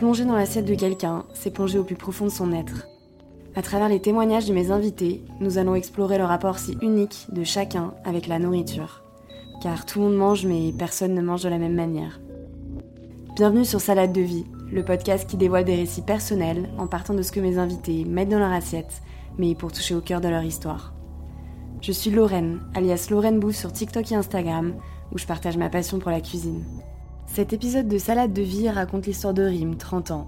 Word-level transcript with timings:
Plonger 0.00 0.24
dans 0.24 0.34
l'assiette 0.34 0.64
de 0.64 0.74
quelqu'un, 0.74 1.26
c'est 1.34 1.50
plonger 1.50 1.78
au 1.78 1.84
plus 1.84 1.94
profond 1.94 2.24
de 2.24 2.30
son 2.30 2.54
être. 2.54 2.88
À 3.54 3.60
travers 3.60 3.90
les 3.90 4.00
témoignages 4.00 4.46
de 4.46 4.54
mes 4.54 4.70
invités, 4.70 5.22
nous 5.40 5.58
allons 5.58 5.74
explorer 5.74 6.16
le 6.16 6.24
rapport 6.24 6.58
si 6.58 6.74
unique 6.80 7.26
de 7.30 7.44
chacun 7.44 7.92
avec 8.06 8.26
la 8.26 8.38
nourriture. 8.38 9.02
Car 9.62 9.84
tout 9.84 9.98
le 9.98 10.06
monde 10.06 10.16
mange, 10.16 10.46
mais 10.46 10.72
personne 10.72 11.12
ne 11.12 11.20
mange 11.20 11.42
de 11.42 11.50
la 11.50 11.58
même 11.58 11.74
manière. 11.74 12.18
Bienvenue 13.36 13.66
sur 13.66 13.82
Salade 13.82 14.14
de 14.14 14.22
vie, 14.22 14.46
le 14.72 14.82
podcast 14.82 15.28
qui 15.28 15.36
dévoile 15.36 15.66
des 15.66 15.76
récits 15.76 16.00
personnels 16.00 16.70
en 16.78 16.86
partant 16.86 17.12
de 17.12 17.20
ce 17.20 17.30
que 17.30 17.40
mes 17.40 17.58
invités 17.58 18.06
mettent 18.06 18.30
dans 18.30 18.38
leur 18.38 18.52
assiette, 18.52 19.02
mais 19.36 19.54
pour 19.54 19.70
toucher 19.70 19.94
au 19.94 20.00
cœur 20.00 20.22
de 20.22 20.28
leur 20.28 20.44
histoire. 20.44 20.94
Je 21.82 21.92
suis 21.92 22.10
Lorraine, 22.10 22.60
alias 22.74 23.08
Lorraine 23.10 23.38
Bouffe 23.38 23.56
sur 23.56 23.70
TikTok 23.70 24.10
et 24.10 24.14
Instagram, 24.14 24.76
où 25.12 25.18
je 25.18 25.26
partage 25.26 25.58
ma 25.58 25.68
passion 25.68 25.98
pour 25.98 26.10
la 26.10 26.22
cuisine. 26.22 26.64
Cet 27.32 27.52
épisode 27.52 27.86
de 27.86 27.96
Salade 27.96 28.32
de 28.32 28.42
vie 28.42 28.68
raconte 28.68 29.06
l'histoire 29.06 29.32
de 29.32 29.44
Rim, 29.44 29.76
30 29.76 30.10
ans. 30.10 30.26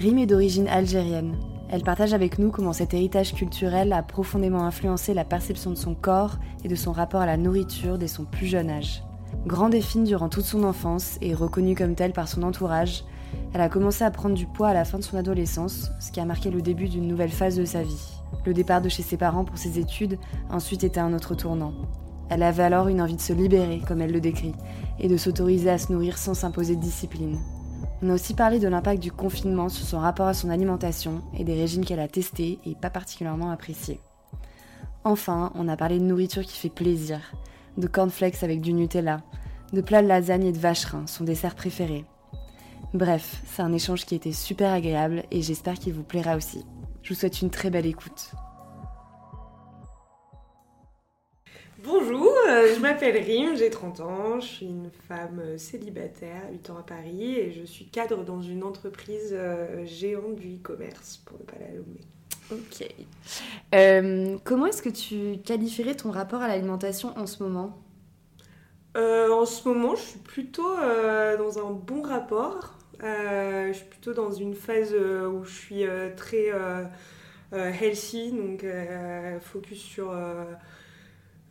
Rim 0.00 0.18
est 0.18 0.26
d'origine 0.26 0.66
algérienne. 0.66 1.36
Elle 1.70 1.84
partage 1.84 2.12
avec 2.12 2.40
nous 2.40 2.50
comment 2.50 2.72
cet 2.72 2.92
héritage 2.92 3.34
culturel 3.34 3.92
a 3.92 4.02
profondément 4.02 4.64
influencé 4.64 5.14
la 5.14 5.24
perception 5.24 5.70
de 5.70 5.76
son 5.76 5.94
corps 5.94 6.38
et 6.64 6.68
de 6.68 6.74
son 6.74 6.90
rapport 6.90 7.20
à 7.20 7.26
la 7.26 7.36
nourriture 7.36 7.98
dès 7.98 8.08
son 8.08 8.24
plus 8.24 8.48
jeune 8.48 8.68
âge. 8.68 9.04
Grande 9.46 9.76
et 9.76 9.80
fine 9.80 10.02
durant 10.02 10.28
toute 10.28 10.44
son 10.44 10.64
enfance 10.64 11.18
et 11.22 11.34
reconnue 11.34 11.76
comme 11.76 11.94
telle 11.94 12.12
par 12.12 12.26
son 12.26 12.42
entourage, 12.42 13.04
elle 13.52 13.60
a 13.60 13.68
commencé 13.68 14.02
à 14.02 14.10
prendre 14.10 14.34
du 14.34 14.46
poids 14.46 14.68
à 14.68 14.74
la 14.74 14.84
fin 14.84 14.98
de 14.98 15.04
son 15.04 15.16
adolescence, 15.16 15.92
ce 16.00 16.10
qui 16.10 16.18
a 16.18 16.24
marqué 16.24 16.50
le 16.50 16.62
début 16.62 16.88
d'une 16.88 17.06
nouvelle 17.06 17.30
phase 17.30 17.56
de 17.56 17.64
sa 17.64 17.84
vie. 17.84 18.10
Le 18.44 18.54
départ 18.54 18.82
de 18.82 18.88
chez 18.88 19.04
ses 19.04 19.16
parents 19.16 19.44
pour 19.44 19.56
ses 19.56 19.78
études 19.78 20.18
a 20.50 20.56
ensuite 20.56 20.82
été 20.82 20.98
un 20.98 21.14
autre 21.14 21.36
tournant. 21.36 21.74
Elle 22.30 22.42
avait 22.42 22.62
alors 22.62 22.88
une 22.88 23.00
envie 23.00 23.16
de 23.16 23.20
se 23.20 23.32
libérer, 23.32 23.80
comme 23.86 24.00
elle 24.00 24.12
le 24.12 24.20
décrit, 24.20 24.54
et 24.98 25.08
de 25.08 25.16
s'autoriser 25.16 25.70
à 25.70 25.78
se 25.78 25.92
nourrir 25.92 26.18
sans 26.18 26.34
s'imposer 26.34 26.76
de 26.76 26.80
discipline. 26.80 27.38
On 28.02 28.10
a 28.10 28.14
aussi 28.14 28.34
parlé 28.34 28.58
de 28.58 28.68
l'impact 28.68 29.02
du 29.02 29.12
confinement 29.12 29.68
sur 29.68 29.86
son 29.86 29.98
rapport 29.98 30.26
à 30.26 30.34
son 30.34 30.50
alimentation 30.50 31.22
et 31.38 31.44
des 31.44 31.54
régimes 31.54 31.84
qu'elle 31.84 32.00
a 32.00 32.08
testés 32.08 32.58
et 32.66 32.74
pas 32.74 32.90
particulièrement 32.90 33.50
appréciés. 33.50 34.00
Enfin, 35.04 35.52
on 35.54 35.68
a 35.68 35.76
parlé 35.76 35.98
de 35.98 36.04
nourriture 36.04 36.42
qui 36.42 36.58
fait 36.58 36.70
plaisir, 36.70 37.20
de 37.76 37.86
cornflakes 37.86 38.42
avec 38.42 38.60
du 38.60 38.72
Nutella, 38.72 39.22
de 39.72 39.80
plats 39.80 40.02
de 40.02 40.08
lasagne 40.08 40.46
et 40.46 40.52
de 40.52 40.58
vacherin, 40.58 41.06
son 41.06 41.24
dessert 41.24 41.54
préféré. 41.54 42.04
Bref, 42.94 43.42
c'est 43.46 43.62
un 43.62 43.72
échange 43.72 44.04
qui 44.04 44.14
était 44.14 44.32
super 44.32 44.72
agréable 44.72 45.24
et 45.30 45.42
j'espère 45.42 45.74
qu'il 45.74 45.94
vous 45.94 46.04
plaira 46.04 46.36
aussi. 46.36 46.64
Je 47.02 47.12
vous 47.12 47.18
souhaite 47.18 47.42
une 47.42 47.50
très 47.50 47.70
belle 47.70 47.86
écoute. 47.86 48.34
Bonjour, 51.84 52.32
euh, 52.48 52.74
je 52.74 52.80
m'appelle 52.80 53.22
Rim, 53.22 53.56
j'ai 53.56 53.68
30 53.68 54.00
ans, 54.00 54.40
je 54.40 54.46
suis 54.46 54.66
une 54.66 54.90
femme 55.06 55.38
euh, 55.38 55.58
célibataire, 55.58 56.40
8 56.50 56.70
ans 56.70 56.78
à 56.78 56.82
Paris 56.82 57.34
et 57.34 57.52
je 57.52 57.62
suis 57.62 57.84
cadre 57.84 58.24
dans 58.24 58.40
une 58.40 58.64
entreprise 58.64 59.32
euh, 59.32 59.84
géante 59.84 60.36
du 60.36 60.54
e-commerce, 60.54 61.18
pour 61.26 61.38
ne 61.38 61.44
pas 61.44 61.56
la 61.60 61.68
nommer. 61.76 62.00
Ok. 62.50 62.88
Euh, 63.74 64.38
comment 64.44 64.64
est-ce 64.64 64.80
que 64.80 64.88
tu 64.88 65.42
qualifierais 65.42 65.94
ton 65.94 66.10
rapport 66.10 66.40
à 66.40 66.48
l'alimentation 66.48 67.12
en 67.18 67.26
ce 67.26 67.42
moment? 67.42 67.78
Euh, 68.96 69.30
en 69.30 69.44
ce 69.44 69.68
moment, 69.68 69.94
je 69.94 70.02
suis 70.02 70.20
plutôt 70.20 70.78
euh, 70.78 71.36
dans 71.36 71.58
un 71.58 71.70
bon 71.70 72.00
rapport. 72.00 72.78
Je 73.02 73.72
suis 73.74 73.84
plutôt 73.84 74.14
dans 74.14 74.32
une 74.32 74.54
phase 74.54 74.94
où 74.94 75.44
je 75.44 75.52
suis 75.52 75.84
très 76.16 76.50
healthy, 77.52 78.32
donc 78.32 78.64
focus 79.42 79.82
sur 79.82 80.14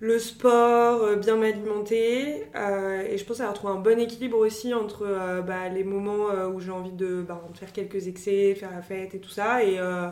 le 0.03 0.19
sport, 0.19 1.01
euh, 1.03 1.15
bien 1.15 1.37
m'alimenter. 1.37 2.43
euh, 2.57 3.03
et 3.09 3.17
je 3.17 3.23
pense 3.23 3.39
avoir 3.39 3.53
trouvé 3.55 3.71
un 3.71 3.79
bon 3.79 3.97
équilibre 3.97 4.37
aussi 4.37 4.73
entre 4.73 5.03
euh, 5.07 5.41
bah, 5.41 5.69
les 5.69 5.85
moments 5.85 6.27
où 6.53 6.59
j'ai 6.59 6.71
envie 6.71 6.91
de, 6.91 7.21
bah, 7.21 7.41
de 7.49 7.57
faire 7.57 7.71
quelques 7.71 8.07
excès, 8.07 8.53
faire 8.53 8.71
la 8.71 8.81
fête 8.81 9.15
et 9.15 9.19
tout 9.19 9.29
ça, 9.29 9.63
et 9.63 9.79
euh, 9.79 10.09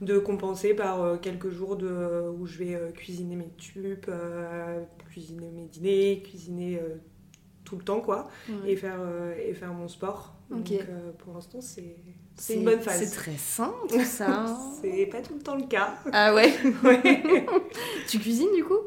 de 0.00 0.18
compenser 0.18 0.74
par 0.74 1.20
quelques 1.20 1.50
jours 1.50 1.76
de, 1.76 2.28
où 2.36 2.46
je 2.46 2.58
vais 2.58 2.76
cuisiner 2.96 3.36
mes 3.36 3.50
tubes, 3.56 4.06
cuisiner 5.08 5.50
mes 5.50 5.66
dîners, 5.66 6.20
cuisiner 6.24 6.80
tout 7.64 7.76
le 7.76 7.82
temps, 7.84 8.00
quoi, 8.00 8.28
et, 8.66 8.74
faire, 8.74 9.00
et 9.44 9.54
faire 9.54 9.72
mon 9.72 9.86
sport. 9.86 10.34
Donc 10.50 10.72
pour 11.18 11.34
l'instant, 11.34 11.60
c'est 11.60 11.96
c'est 12.36 12.54
une 12.54 12.64
bonne 12.64 12.80
phase. 12.80 13.04
C'est 13.04 13.16
très 13.16 13.36
sain 13.36 13.74
tout 13.88 14.00
ça. 14.04 14.56
C'est 14.80 15.06
pas 15.06 15.20
tout 15.20 15.34
le 15.34 15.40
temps 15.42 15.56
le 15.56 15.66
cas. 15.66 15.94
ah 16.12 16.32
ouais 16.34 16.52
Ouais. 16.84 17.22
Tu 18.08 18.18
cuisines 18.20 18.54
du 18.54 18.62
coup? 18.64 18.78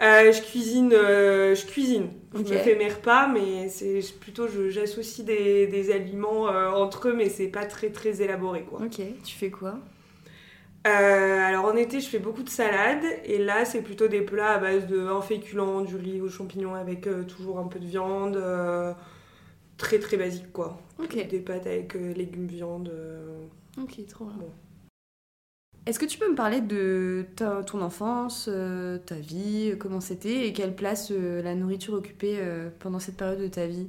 Euh, 0.00 0.32
je 0.32 0.42
cuisine, 0.42 0.92
euh, 0.92 1.54
je 1.54 1.64
cuisine. 1.66 2.08
Je 2.34 2.38
me 2.40 2.58
fais 2.58 2.74
mes 2.76 2.88
repas, 2.88 3.28
mais 3.28 3.68
c'est 3.68 4.00
plutôt 4.18 4.46
j'associe 4.70 5.24
des, 5.24 5.66
des 5.66 5.90
aliments 5.92 6.48
euh, 6.48 6.70
entre 6.70 7.08
eux, 7.08 7.14
mais 7.14 7.28
c'est 7.28 7.48
pas 7.48 7.66
très 7.66 7.90
très 7.90 8.20
élaboré 8.22 8.62
quoi. 8.64 8.80
Ok, 8.80 9.00
tu 9.22 9.34
fais 9.36 9.50
quoi? 9.50 9.78
Euh, 10.86 11.38
alors 11.40 11.66
en 11.66 11.76
été, 11.76 12.00
je 12.00 12.08
fais 12.08 12.18
beaucoup 12.18 12.42
de 12.42 12.48
salades, 12.48 13.04
et 13.24 13.38
là 13.38 13.64
c'est 13.64 13.82
plutôt 13.82 14.08
des 14.08 14.22
plats 14.22 14.54
à 14.54 14.58
base 14.58 14.86
de 14.88 14.98
un 15.06 15.20
féculent, 15.20 15.84
du 15.86 15.94
riz 15.96 16.20
aux 16.20 16.28
champignons 16.28 16.74
avec 16.74 17.06
euh, 17.06 17.22
toujours 17.22 17.58
un 17.60 17.68
peu 17.68 17.78
de 17.78 17.86
viande, 17.86 18.36
euh, 18.36 18.92
très 19.76 19.98
très 20.00 20.16
basique 20.16 20.52
quoi. 20.52 20.78
Ok, 20.98 21.16
Des 21.28 21.40
pâtes 21.40 21.66
avec 21.66 21.94
euh, 21.96 22.12
légumes 22.14 22.46
viande. 22.46 22.88
euh. 22.88 23.44
ok, 23.80 24.06
trop 24.08 24.24
bien. 24.26 24.34
Bon. 24.38 24.50
Est-ce 25.84 25.98
que 25.98 26.06
tu 26.06 26.16
peux 26.16 26.30
me 26.30 26.36
parler 26.36 26.60
de 26.60 27.26
ton 27.66 27.82
enfance, 27.82 28.48
euh, 28.48 28.98
ta 28.98 29.16
vie, 29.16 29.70
euh, 29.72 29.76
comment 29.76 30.00
c'était 30.00 30.46
et 30.46 30.52
quelle 30.52 30.76
place 30.76 31.10
euh, 31.10 31.42
la 31.42 31.56
nourriture 31.56 31.94
occupait 31.94 32.38
pendant 32.78 33.00
cette 33.00 33.16
période 33.16 33.40
de 33.40 33.48
ta 33.48 33.66
vie? 33.66 33.88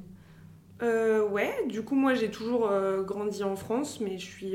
Ouais, 0.82 1.54
du 1.68 1.82
coup, 1.82 1.94
moi 1.94 2.14
j'ai 2.14 2.30
toujours 2.30 2.70
grandi 3.06 3.42
en 3.42 3.56
France, 3.56 4.00
mais 4.00 4.18
je 4.18 4.26
suis 4.26 4.54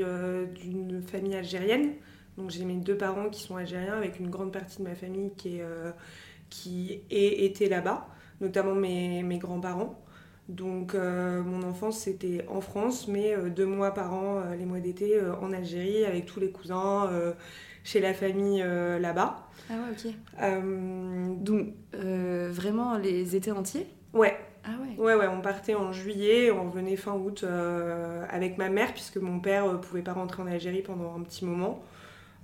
d'une 0.54 1.02
famille 1.02 1.34
algérienne. 1.34 1.94
Donc 2.36 2.50
j'ai 2.50 2.64
mes 2.64 2.76
deux 2.76 2.96
parents 2.96 3.28
qui 3.30 3.42
sont 3.42 3.56
algériens, 3.56 3.94
avec 3.94 4.20
une 4.20 4.30
grande 4.30 4.52
partie 4.52 4.78
de 4.78 4.84
ma 4.84 4.94
famille 4.94 5.32
qui, 5.36 5.58
est, 5.58 5.64
qui 6.48 7.00
est, 7.10 7.44
était 7.44 7.68
là-bas, 7.68 8.06
notamment 8.40 8.76
mes 8.76 9.38
grands-parents. 9.38 10.00
Donc 10.50 10.94
euh, 10.94 11.42
mon 11.42 11.62
enfance 11.62 12.00
c'était 12.00 12.44
en 12.48 12.60
France, 12.60 13.06
mais 13.06 13.34
euh, 13.34 13.50
deux 13.50 13.66
mois 13.66 13.94
par 13.94 14.12
an, 14.12 14.38
euh, 14.38 14.56
les 14.56 14.66
mois 14.66 14.80
d'été, 14.80 15.20
en 15.40 15.52
Algérie, 15.52 16.04
avec 16.04 16.26
tous 16.26 16.40
les 16.40 16.50
cousins, 16.50 17.08
chez 17.84 18.00
la 18.00 18.12
famille 18.12 18.62
là-bas. 19.00 19.46
Ah 19.70 19.74
ouais, 19.74 19.92
ok. 19.92 20.12
Donc, 21.38 21.74
vraiment 21.92 22.98
les 22.98 23.36
étés 23.36 23.52
entiers? 23.52 23.86
Ouais, 24.12 24.36
Ah 24.64 24.70
ouais. 24.82 25.02
Ouais, 25.02 25.14
ouais, 25.14 25.28
on 25.28 25.40
partait 25.40 25.74
en 25.74 25.92
juillet, 25.92 26.50
on 26.50 26.68
revenait 26.68 26.96
fin 26.96 27.14
août 27.14 27.44
avec 28.28 28.58
ma 28.58 28.68
mère, 28.68 28.92
puisque 28.92 29.16
mon 29.16 29.40
père 29.40 29.66
euh, 29.66 29.76
pouvait 29.76 30.02
pas 30.02 30.12
rentrer 30.12 30.42
en 30.42 30.46
Algérie 30.46 30.82
pendant 30.82 31.14
un 31.16 31.22
petit 31.22 31.44
moment. 31.44 31.82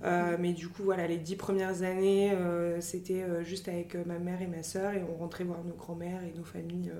Euh, 0.03 0.37
mais 0.39 0.53
du 0.53 0.67
coup, 0.67 0.83
voilà, 0.83 1.07
les 1.07 1.17
dix 1.17 1.35
premières 1.35 1.81
années, 1.81 2.31
euh, 2.31 2.79
c'était 2.81 3.23
euh, 3.23 3.43
juste 3.43 3.67
avec 3.67 3.95
ma 4.05 4.19
mère 4.19 4.41
et 4.41 4.47
ma 4.47 4.61
sœur, 4.63 4.93
et 4.93 5.01
on 5.09 5.15
rentrait 5.15 5.43
voir 5.43 5.63
nos 5.63 5.73
grands-mères 5.73 6.21
et 6.23 6.37
nos 6.37 6.43
familles 6.43 6.91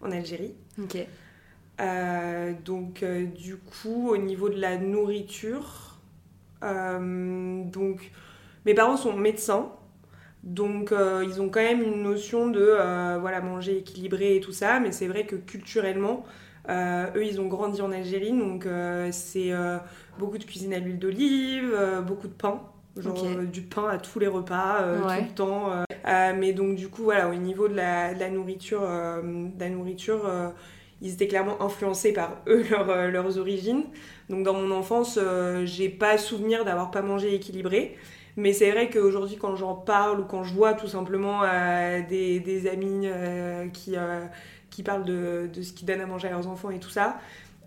en 0.00 0.10
Algérie. 0.10 0.54
Ok. 0.82 0.98
Donc, 2.64 3.04
du 3.04 3.56
coup, 3.56 4.10
au 4.10 4.16
niveau 4.16 4.48
de 4.48 4.60
la 4.60 4.78
nourriture, 4.78 5.98
donc, 6.62 8.10
mes 8.66 8.74
parents 8.74 8.96
sont 8.96 9.16
médecins. 9.16 9.72
Donc, 10.42 10.92
ils 10.92 11.40
ont 11.40 11.48
quand 11.48 11.62
même 11.62 11.82
une 11.82 12.02
notion 12.02 12.48
de 12.48 13.18
voilà, 13.18 13.40
manger 13.40 13.78
équilibré 13.78 14.36
et 14.36 14.40
tout 14.40 14.52
ça. 14.52 14.80
Mais 14.80 14.92
c'est 14.92 15.08
vrai 15.08 15.26
que 15.26 15.36
culturellement, 15.36 16.24
eux, 16.68 17.24
ils 17.24 17.40
ont 17.40 17.46
grandi 17.46 17.80
en 17.82 17.92
Algérie. 17.92 18.32
Donc, 18.32 18.66
euh, 18.66 19.08
c'est 19.12 19.52
euh, 19.52 19.78
beaucoup 20.18 20.38
de 20.38 20.44
cuisine 20.44 20.72
à 20.74 20.78
l'huile 20.78 20.98
d'olive, 20.98 21.70
euh, 21.74 22.00
beaucoup 22.00 22.28
de 22.28 22.32
pain. 22.32 22.60
Genre 22.96 23.24
euh, 23.24 23.44
du 23.44 23.62
pain 23.62 23.88
à 23.88 23.98
tous 23.98 24.20
les 24.20 24.28
repas, 24.28 24.82
euh, 24.82 25.04
Ouais. 25.04 25.18
tout 25.18 25.24
le 25.28 25.34
temps. 25.34 25.72
euh. 25.72 25.82
Euh, 26.06 26.32
mais 26.38 26.52
donc, 26.52 26.76
du 26.76 26.88
coup, 26.88 27.02
voilà, 27.02 27.28
au 27.28 27.34
niveau 27.34 27.66
de 27.66 27.74
la, 27.74 28.14
de 28.14 28.20
la 28.20 28.30
nourriture, 28.30 28.82
euh, 28.84 29.20
de 29.22 29.60
la 29.60 29.68
nourriture 29.68 30.22
euh, 30.26 30.48
ils 31.02 31.12
étaient 31.12 31.26
clairement 31.26 31.60
influencés 31.60 32.12
par 32.12 32.36
eux, 32.46 32.64
leur, 32.70 32.88
euh, 32.88 33.08
leurs 33.10 33.36
origines. 33.38 33.82
Donc 34.30 34.44
dans 34.44 34.54
mon 34.54 34.70
enfance, 34.70 35.18
euh, 35.20 35.66
j'ai 35.66 35.88
pas 35.88 36.16
souvenir 36.18 36.64
d'avoir 36.64 36.90
pas 36.92 37.02
mangé 37.02 37.34
équilibré. 37.34 37.96
Mais 38.36 38.52
c'est 38.52 38.70
vrai 38.70 38.88
qu'aujourd'hui, 38.90 39.36
quand 39.36 39.54
j'en 39.56 39.74
parle 39.74 40.20
ou 40.20 40.24
quand 40.24 40.42
je 40.44 40.54
vois 40.54 40.74
tout 40.74 40.86
simplement 40.88 41.42
euh, 41.44 42.00
des, 42.08 42.40
des 42.40 42.68
amis 42.68 43.02
euh, 43.06 43.68
qui, 43.68 43.96
euh, 43.96 44.24
qui 44.74 44.82
parlent 44.82 45.04
de, 45.04 45.48
de 45.52 45.62
ce 45.62 45.72
qu'ils 45.72 45.86
donnent 45.86 46.00
à 46.00 46.06
manger 46.06 46.28
à 46.28 46.32
leurs 46.32 46.48
enfants 46.48 46.70
et 46.70 46.78
tout 46.78 46.90
ça, 46.90 47.18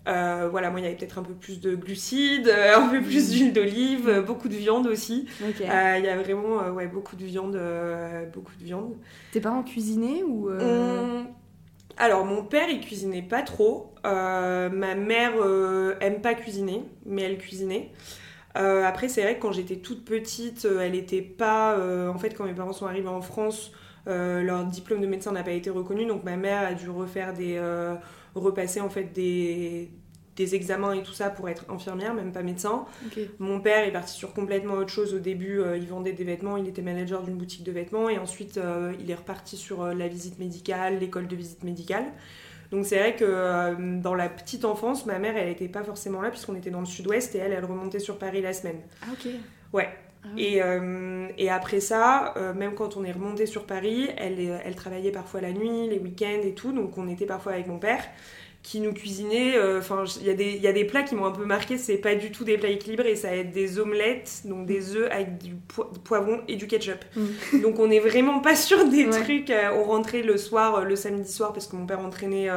euh, 0.08 0.48
voilà, 0.50 0.70
moi 0.70 0.80
il 0.80 0.84
y 0.84 0.86
avait 0.86 0.96
peut-être 0.96 1.18
un 1.18 1.22
peu 1.22 1.34
plus 1.34 1.60
de 1.60 1.74
glucides, 1.74 2.48
euh, 2.48 2.76
un 2.76 2.88
peu 2.88 3.02
plus 3.02 3.30
d'huile 3.30 3.52
d'olive, 3.52 4.08
euh, 4.08 4.22
beaucoup 4.22 4.48
de 4.48 4.54
viande 4.54 4.86
aussi. 4.86 5.26
Il 5.40 5.66
y 5.66 6.08
a 6.08 6.16
vraiment 6.16 6.68
ouais, 6.70 6.86
beaucoup 6.86 7.16
de 7.16 7.24
viande, 7.24 7.60
beaucoup 8.32 8.54
de 8.58 8.64
viande. 8.64 8.94
Tes 9.32 9.40
parents 9.40 9.62
cuisinaient 9.62 10.22
ou 10.22 10.50
Alors, 11.96 12.24
mon 12.24 12.44
père, 12.44 12.68
il 12.70 12.80
cuisinait 12.80 13.22
pas 13.22 13.42
trop. 13.42 13.94
Ma 14.04 14.94
mère 14.94 15.32
aime 16.00 16.20
pas 16.20 16.34
cuisiner, 16.34 16.84
mais 17.04 17.22
elle 17.22 17.38
cuisinait. 17.38 17.90
Après, 18.54 19.08
c'est 19.08 19.22
vrai 19.22 19.36
que 19.36 19.42
quand 19.42 19.52
j'étais 19.52 19.76
toute 19.76 20.04
petite, 20.04 20.66
elle 20.80 20.94
était 20.94 21.22
pas. 21.22 21.76
en 22.08 22.18
fait, 22.18 22.30
quand 22.30 22.44
mes 22.44 22.54
parents 22.54 22.72
sont 22.72 22.86
arrivés 22.86 23.08
en 23.08 23.20
France, 23.20 23.72
euh, 24.08 24.42
leur 24.42 24.64
diplôme 24.64 25.00
de 25.00 25.06
médecin 25.06 25.32
n'a 25.32 25.42
pas 25.42 25.52
été 25.52 25.70
reconnu, 25.70 26.06
donc 26.06 26.24
ma 26.24 26.36
mère 26.36 26.66
a 26.66 26.74
dû 26.74 26.88
refaire 26.90 27.32
des. 27.34 27.56
euh, 27.58 27.94
repasser 28.34 28.80
en 28.80 28.90
fait 28.90 29.04
des 29.12 29.90
des 30.36 30.54
examens 30.54 30.92
et 30.92 31.02
tout 31.02 31.12
ça 31.12 31.30
pour 31.30 31.48
être 31.48 31.64
infirmière, 31.68 32.14
même 32.14 32.30
pas 32.30 32.44
médecin. 32.44 32.84
Mon 33.40 33.60
père 33.60 33.84
est 33.84 33.90
parti 33.90 34.12
sur 34.14 34.32
complètement 34.32 34.74
autre 34.74 34.90
chose 34.90 35.12
au 35.12 35.18
début. 35.18 35.60
il 35.74 35.88
vendait 35.88 36.12
des 36.12 36.22
vêtements, 36.22 36.56
il 36.56 36.68
était 36.68 36.80
manager 36.82 37.24
d'une 37.24 37.34
boutique 37.36 37.64
de 37.64 37.72
vêtements 37.72 38.08
et 38.08 38.18
ensuite 38.18 38.60
il 39.00 39.10
est 39.10 39.14
reparti 39.16 39.56
sur 39.56 39.86
la 39.86 40.06
visite 40.06 40.38
médicale, 40.38 41.00
l'école 41.00 41.26
de 41.26 41.34
visite 41.34 41.64
médicale. 41.64 42.04
Donc 42.70 42.86
c'est 42.86 42.98
vrai 43.00 43.16
que 43.16 43.98
dans 44.00 44.14
la 44.14 44.28
petite 44.28 44.64
enfance, 44.64 45.06
ma 45.06 45.18
mère, 45.18 45.36
elle 45.36 45.48
n'était 45.48 45.66
pas 45.68 45.82
forcément 45.82 46.20
là 46.20 46.30
puisqu'on 46.30 46.54
était 46.54 46.70
dans 46.70 46.80
le 46.80 46.86
sud-ouest 46.86 47.34
et 47.34 47.38
elle, 47.38 47.52
elle 47.52 47.64
remontait 47.64 47.98
sur 47.98 48.16
Paris 48.16 48.40
la 48.40 48.52
semaine. 48.52 48.78
Ah 49.02 49.06
ok. 49.12 49.32
Ouais. 49.72 49.88
Ah 50.28 50.34
et, 50.36 50.62
euh, 50.62 51.28
et, 51.38 51.50
après 51.50 51.80
ça, 51.80 52.34
euh, 52.36 52.54
même 52.54 52.74
quand 52.74 52.96
on 52.96 53.04
est 53.04 53.12
remonté 53.12 53.46
sur 53.46 53.64
Paris, 53.64 54.08
elle, 54.16 54.60
elle 54.64 54.74
travaillait 54.74 55.10
parfois 55.10 55.40
la 55.40 55.52
nuit, 55.52 55.88
les 55.88 55.98
week-ends 55.98 56.42
et 56.42 56.52
tout, 56.52 56.72
donc 56.72 56.96
on 56.98 57.08
était 57.08 57.26
parfois 57.26 57.52
avec 57.52 57.66
mon 57.66 57.78
père 57.78 58.02
qui 58.62 58.80
nous 58.80 58.92
cuisinait. 58.92 59.56
Euh, 59.56 59.78
enfin, 59.78 60.04
il 60.20 60.26
y, 60.26 60.30
a 60.30 60.34
des, 60.34 60.56
y 60.58 60.66
a 60.66 60.72
des 60.72 60.84
plats 60.84 61.02
qui 61.02 61.14
m'ont 61.14 61.26
un 61.26 61.32
peu 61.32 61.44
marqué, 61.44 61.78
c'est 61.78 61.96
pas 61.96 62.14
du 62.16 62.30
tout 62.30 62.44
des 62.44 62.58
plats 62.58 62.68
équilibrés, 62.68 63.16
ça 63.16 63.30
va 63.30 63.36
être 63.36 63.52
des 63.52 63.78
omelettes, 63.78 64.42
donc 64.44 64.66
des 64.66 64.96
œufs 64.96 65.08
avec 65.10 65.38
du 65.38 65.54
poivron 66.04 66.40
et 66.48 66.56
du 66.56 66.66
ketchup. 66.66 67.04
Mm. 67.14 67.60
donc 67.62 67.78
on 67.78 67.86
n'est 67.86 68.00
vraiment 68.00 68.40
pas 68.40 68.56
sur 68.56 68.88
des 68.88 69.08
trucs. 69.08 69.52
on 69.74 69.84
rentrait 69.84 70.22
le 70.22 70.36
soir, 70.36 70.84
le 70.84 70.96
samedi 70.96 71.30
soir, 71.30 71.52
parce 71.52 71.66
que 71.66 71.76
mon 71.76 71.86
père 71.86 72.00
entraînait 72.00 72.48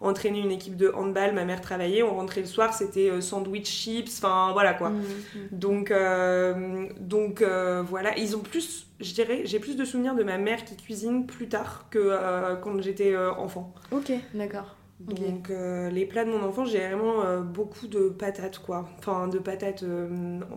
entraîner 0.00 0.40
une 0.40 0.50
équipe 0.50 0.76
de 0.76 0.92
handball, 0.94 1.34
ma 1.34 1.44
mère 1.44 1.60
travaillait, 1.60 2.02
on 2.02 2.14
rentrait 2.14 2.40
le 2.40 2.46
soir, 2.46 2.72
c'était 2.74 3.10
euh, 3.10 3.20
sandwich 3.20 3.66
chips, 3.66 4.18
enfin 4.18 4.52
voilà 4.52 4.74
quoi. 4.74 4.90
Mmh, 4.90 5.02
mmh. 5.02 5.38
Donc, 5.52 5.90
euh, 5.90 6.86
donc 7.00 7.42
euh, 7.42 7.82
voilà, 7.82 8.16
ils 8.16 8.36
ont 8.36 8.40
plus, 8.40 8.86
je 9.00 9.12
dirais, 9.14 9.42
j'ai 9.44 9.58
plus 9.58 9.76
de 9.76 9.84
souvenirs 9.84 10.14
de 10.14 10.22
ma 10.22 10.38
mère 10.38 10.64
qui 10.64 10.76
cuisine 10.76 11.26
plus 11.26 11.48
tard 11.48 11.86
que 11.90 12.56
quand 12.62 12.80
j'étais 12.80 13.16
enfant. 13.16 13.74
Ok, 13.90 14.12
d'accord. 14.34 14.76
Donc 15.00 15.48
les 15.48 16.06
plats 16.06 16.24
de 16.24 16.30
mon 16.30 16.42
enfant, 16.42 16.64
j'ai 16.64 16.80
vraiment 16.80 17.40
beaucoup 17.42 17.86
de 17.86 18.08
patates 18.08 18.58
quoi. 18.58 18.88
Enfin 18.98 19.28
de 19.28 19.38
patates 19.38 19.84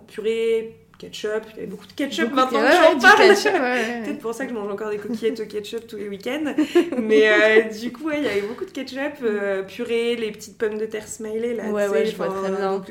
purées, 0.08 0.81
ketchup. 1.02 1.44
Il 1.52 1.56
y 1.56 1.58
avait 1.60 1.68
beaucoup 1.68 1.88
de 1.88 1.94
ketchup 1.94 2.32
maintenant 2.32 2.60
que 2.60 2.72
j'en 2.72 3.00
parle. 3.00 4.04
Peut-être 4.04 4.20
pour 4.20 4.34
ça 4.34 4.46
que 4.46 4.52
je 4.52 4.56
mange 4.56 4.72
encore 4.72 4.90
des 4.90 4.98
coquillettes 4.98 5.40
au 5.40 5.46
ketchup 5.46 5.88
tous 5.88 5.98
les 5.98 6.08
week-ends. 6.08 6.54
Mais 7.02 7.30
euh, 7.30 7.62
du 7.70 7.92
coup, 7.92 8.12
il 8.12 8.24
y 8.24 8.28
avait 8.28 8.42
beaucoup 8.42 8.66
de 8.66 8.72
ketchup, 8.72 9.24
euh, 9.24 9.64
purée, 9.64 10.16
les 10.16 10.32
petites 10.32 10.58
pommes 10.58 10.78
de 10.78 10.86
terre 10.86 11.08
smiley. 11.08 11.56
Là, 11.56 11.70
ouais, 11.72 11.88
ouais, 11.88 12.06
je 12.06 12.16
vois 12.16 12.28
très 12.28 12.52
bien. 12.52 12.84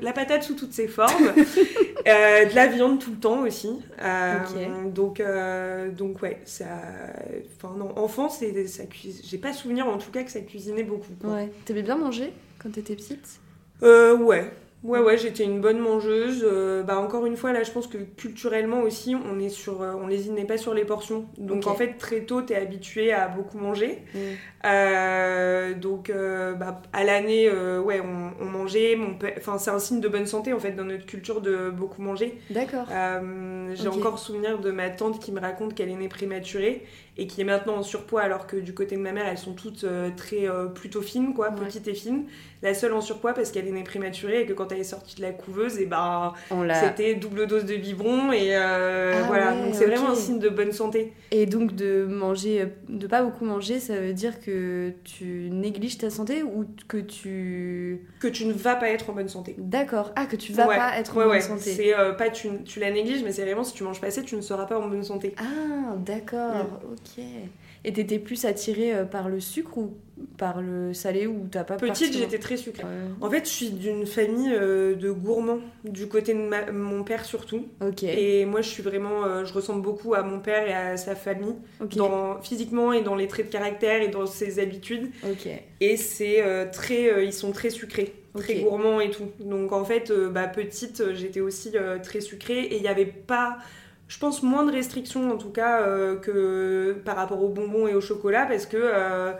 la, 0.00 0.12
patate 0.12 0.42
sous 0.42 0.54
toutes 0.54 0.72
ses 0.72 0.88
formes. 0.88 1.32
Euh, 2.08 2.46
de 2.46 2.54
la 2.56 2.66
viande 2.66 2.98
tout 2.98 3.12
le 3.12 3.16
temps 3.16 3.42
aussi. 3.42 3.70
Donc, 4.92 5.22
donc 5.96 6.20
ouais, 6.20 6.40
ça. 6.44 6.64
Enfin, 7.56 7.76
non, 7.78 7.96
enfant, 7.96 8.28
c'est, 8.28 8.66
ça 8.66 8.82
j'ai 9.22 9.38
pas 9.38 9.52
souvenir 9.52 9.86
en 9.86 9.98
tout 9.98 10.10
cas 10.10 10.24
que 10.24 10.30
ça 10.32 10.40
cuisinait 10.40 10.82
beaucoup. 10.82 11.12
Quoi. 11.20 11.30
Ouais. 11.30 11.52
T'avais 11.64 11.82
bien 11.82 11.96
mangé 11.96 12.32
quand 12.60 12.72
t'étais 12.72 12.96
petite? 12.96 13.38
Ouais, 13.82 14.50
Ouais, 14.84 14.98
ouais, 14.98 15.16
j'étais 15.16 15.44
une 15.44 15.60
bonne 15.60 15.78
mangeuse. 15.78 16.44
Euh, 16.44 16.82
bah, 16.82 16.98
encore 16.98 17.24
une 17.24 17.36
fois, 17.36 17.52
là, 17.52 17.62
je 17.62 17.70
pense 17.70 17.86
que 17.86 17.98
culturellement 17.98 18.80
aussi, 18.80 19.14
on 19.14 19.38
est 19.38 19.48
sur, 19.48 19.80
euh, 19.80 19.92
on 19.94 20.08
lésinait 20.08 20.44
pas 20.44 20.58
sur 20.58 20.74
les 20.74 20.84
portions. 20.84 21.26
Donc, 21.38 21.68
en 21.68 21.74
fait, 21.74 21.94
très 21.98 22.22
tôt, 22.22 22.42
t'es 22.42 22.56
habitué 22.56 23.12
à 23.12 23.28
beaucoup 23.28 23.58
manger. 23.58 24.02
Mm. 24.12 24.18
Euh, 24.64 25.74
donc, 25.74 26.12
bah, 26.58 26.82
à 26.92 27.04
l'année, 27.04 27.48
ouais, 27.50 28.00
on, 28.00 28.44
mangeait. 28.44 28.96
Mon 28.96 29.16
enfin, 29.36 29.58
c'est 29.58 29.70
un 29.70 29.78
signe 29.78 30.00
de 30.00 30.08
bonne 30.08 30.26
santé, 30.26 30.52
en 30.52 30.58
fait, 30.58 30.72
dans 30.72 30.84
notre 30.84 31.06
culture 31.06 31.40
de 31.40 31.70
beaucoup 31.70 32.02
manger. 32.02 32.38
D'accord. 32.50 32.86
J'ai 33.74 33.88
encore 33.88 34.18
souvenir 34.18 34.58
de 34.58 34.72
ma 34.72 34.90
tante 34.90 35.20
qui 35.20 35.30
me 35.30 35.40
raconte 35.40 35.74
qu'elle 35.74 35.90
est 35.90 35.96
née 35.96 36.08
prématurée 36.08 36.84
et 37.18 37.26
qui 37.26 37.42
est 37.42 37.44
maintenant 37.44 37.76
en 37.76 37.82
surpoids 37.82 38.22
alors 38.22 38.46
que 38.46 38.56
du 38.56 38.72
côté 38.72 38.96
de 38.96 39.00
ma 39.02 39.12
mère 39.12 39.26
elles 39.26 39.38
sont 39.38 39.52
toutes 39.52 39.84
euh, 39.84 40.08
très 40.16 40.48
euh, 40.48 40.66
plutôt 40.66 41.02
fines 41.02 41.34
quoi 41.34 41.50
petites 41.50 41.86
et 41.88 41.94
fines. 41.94 42.24
La 42.62 42.74
seule 42.74 42.92
en 42.92 43.00
surpoids 43.00 43.34
parce 43.34 43.50
qu'elle 43.50 43.66
est 43.66 43.72
née 43.72 43.82
prématurée 43.82 44.42
et 44.42 44.46
que 44.46 44.52
quand 44.52 44.70
elle 44.70 44.78
est 44.78 44.84
sortie 44.84 45.16
de 45.16 45.22
la 45.22 45.32
couveuse 45.32 45.78
et 45.78 45.82
eh 45.82 45.86
ben 45.86 46.32
c'était 46.80 47.14
double 47.14 47.46
dose 47.46 47.64
de 47.64 47.76
biberon 47.76 48.32
et 48.32 48.56
euh, 48.56 49.14
ah 49.16 49.26
voilà. 49.26 49.52
donc 49.52 49.74
c'est 49.74 49.86
vraiment 49.86 50.10
un 50.10 50.14
signe 50.14 50.38
de 50.38 50.48
bonne 50.48 50.72
santé. 50.72 51.12
Et 51.32 51.44
donc 51.44 51.74
de 51.74 52.06
manger 52.06 52.68
de 52.88 53.06
pas 53.06 53.22
beaucoup 53.22 53.44
manger 53.44 53.80
ça 53.80 53.98
veut 53.98 54.12
dire 54.12 54.40
que 54.40 54.92
tu 55.04 55.50
négliges 55.50 55.98
ta 55.98 56.08
santé 56.08 56.42
ou 56.42 56.64
que 56.88 56.98
tu 56.98 58.06
que 58.20 58.28
tu 58.28 58.46
ne 58.46 58.52
vas 58.52 58.76
pas 58.76 58.88
être 58.88 59.10
en 59.10 59.12
bonne 59.12 59.28
santé. 59.28 59.56
D'accord. 59.58 60.12
Ah 60.16 60.26
que 60.26 60.36
tu 60.36 60.52
vas 60.52 60.66
pas 60.66 60.98
être 60.98 61.18
en 61.18 61.26
bonne 61.26 61.40
santé. 61.40 61.72
C'est 61.72 61.94
pas 62.16 62.30
tu, 62.30 62.48
tu 62.64 62.80
la 62.80 62.90
négliges 62.90 63.22
mais 63.22 63.32
c'est 63.32 63.42
vraiment 63.42 63.64
si 63.64 63.74
tu 63.74 63.82
manges 63.82 64.00
pas 64.00 64.06
assez 64.06 64.22
tu 64.22 64.36
ne 64.36 64.40
seras 64.40 64.64
pas 64.64 64.78
en 64.78 64.88
bonne 64.88 65.04
santé. 65.04 65.34
Ah 65.36 65.96
d'accord 65.96 66.80
Ok. 67.02 67.24
Et 67.84 67.92
t'étais 67.92 68.18
plus 68.18 68.44
attirée 68.44 68.94
euh, 68.94 69.04
par 69.04 69.28
le 69.28 69.40
sucre 69.40 69.76
ou 69.76 69.96
par 70.38 70.62
le 70.62 70.94
salé 70.94 71.26
ou 71.26 71.48
t'as 71.50 71.64
pas 71.64 71.76
Petite, 71.76 72.12
j'étais 72.12 72.38
très 72.38 72.56
sucrée. 72.56 72.84
En 73.20 73.28
fait, 73.28 73.44
je 73.44 73.50
suis 73.50 73.70
d'une 73.70 74.06
famille 74.06 74.52
euh, 74.54 74.94
de 74.94 75.10
gourmands, 75.10 75.58
du 75.82 76.06
côté 76.06 76.32
de 76.32 76.70
mon 76.70 77.02
père 77.02 77.24
surtout. 77.24 77.66
Ok. 77.80 78.04
Et 78.04 78.44
moi, 78.44 78.60
je 78.60 78.68
suis 78.68 78.84
vraiment, 78.84 79.24
euh, 79.24 79.44
je 79.44 79.52
ressemble 79.52 79.82
beaucoup 79.82 80.14
à 80.14 80.22
mon 80.22 80.38
père 80.38 80.68
et 80.68 80.72
à 80.72 80.96
sa 80.96 81.16
famille, 81.16 81.56
dans, 81.96 82.40
physiquement 82.40 82.92
et 82.92 83.02
dans 83.02 83.16
les 83.16 83.26
traits 83.26 83.46
de 83.46 83.52
caractère 83.52 84.00
et 84.00 84.08
dans 84.08 84.26
ses 84.26 84.60
habitudes. 84.60 85.10
Ok. 85.28 85.48
Et 85.80 85.96
c'est 85.96 86.44
très, 86.70 87.24
ils 87.24 87.32
sont 87.32 87.50
très 87.50 87.70
sucrés. 87.70 88.14
Très 88.36 88.60
gourmands 88.60 89.00
et 89.00 89.10
tout. 89.10 89.28
Donc 89.40 89.72
en 89.72 89.84
fait, 89.84 90.12
bah, 90.12 90.46
petite, 90.46 91.02
j'étais 91.14 91.40
aussi 91.40 91.72
très 92.04 92.20
sucrée 92.20 92.60
et 92.60 92.76
il 92.76 92.82
n'y 92.82 92.88
avait 92.88 93.04
pas 93.04 93.58
je 94.12 94.18
pense, 94.18 94.42
moins 94.42 94.66
de 94.66 94.70
restrictions 94.70 95.32
en 95.32 95.38
tout 95.38 95.48
cas 95.48 95.80
euh, 95.80 96.16
que 96.16 96.94
par 97.02 97.16
rapport 97.16 97.42
aux 97.42 97.48
bonbons 97.48 97.88
et 97.88 97.94
au 97.94 98.02
chocolat 98.02 98.44
parce 98.44 98.66
que 98.66 98.76
euh, 98.78 99.32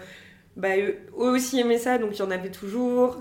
bah, 0.56 0.78
eux 0.78 0.96
aussi 1.14 1.60
aimaient 1.60 1.76
ça, 1.76 1.98
donc 1.98 2.16
il 2.16 2.19
y 2.20 2.22
en 2.22 2.30
avait 2.30 2.50
toujours. 2.50 3.19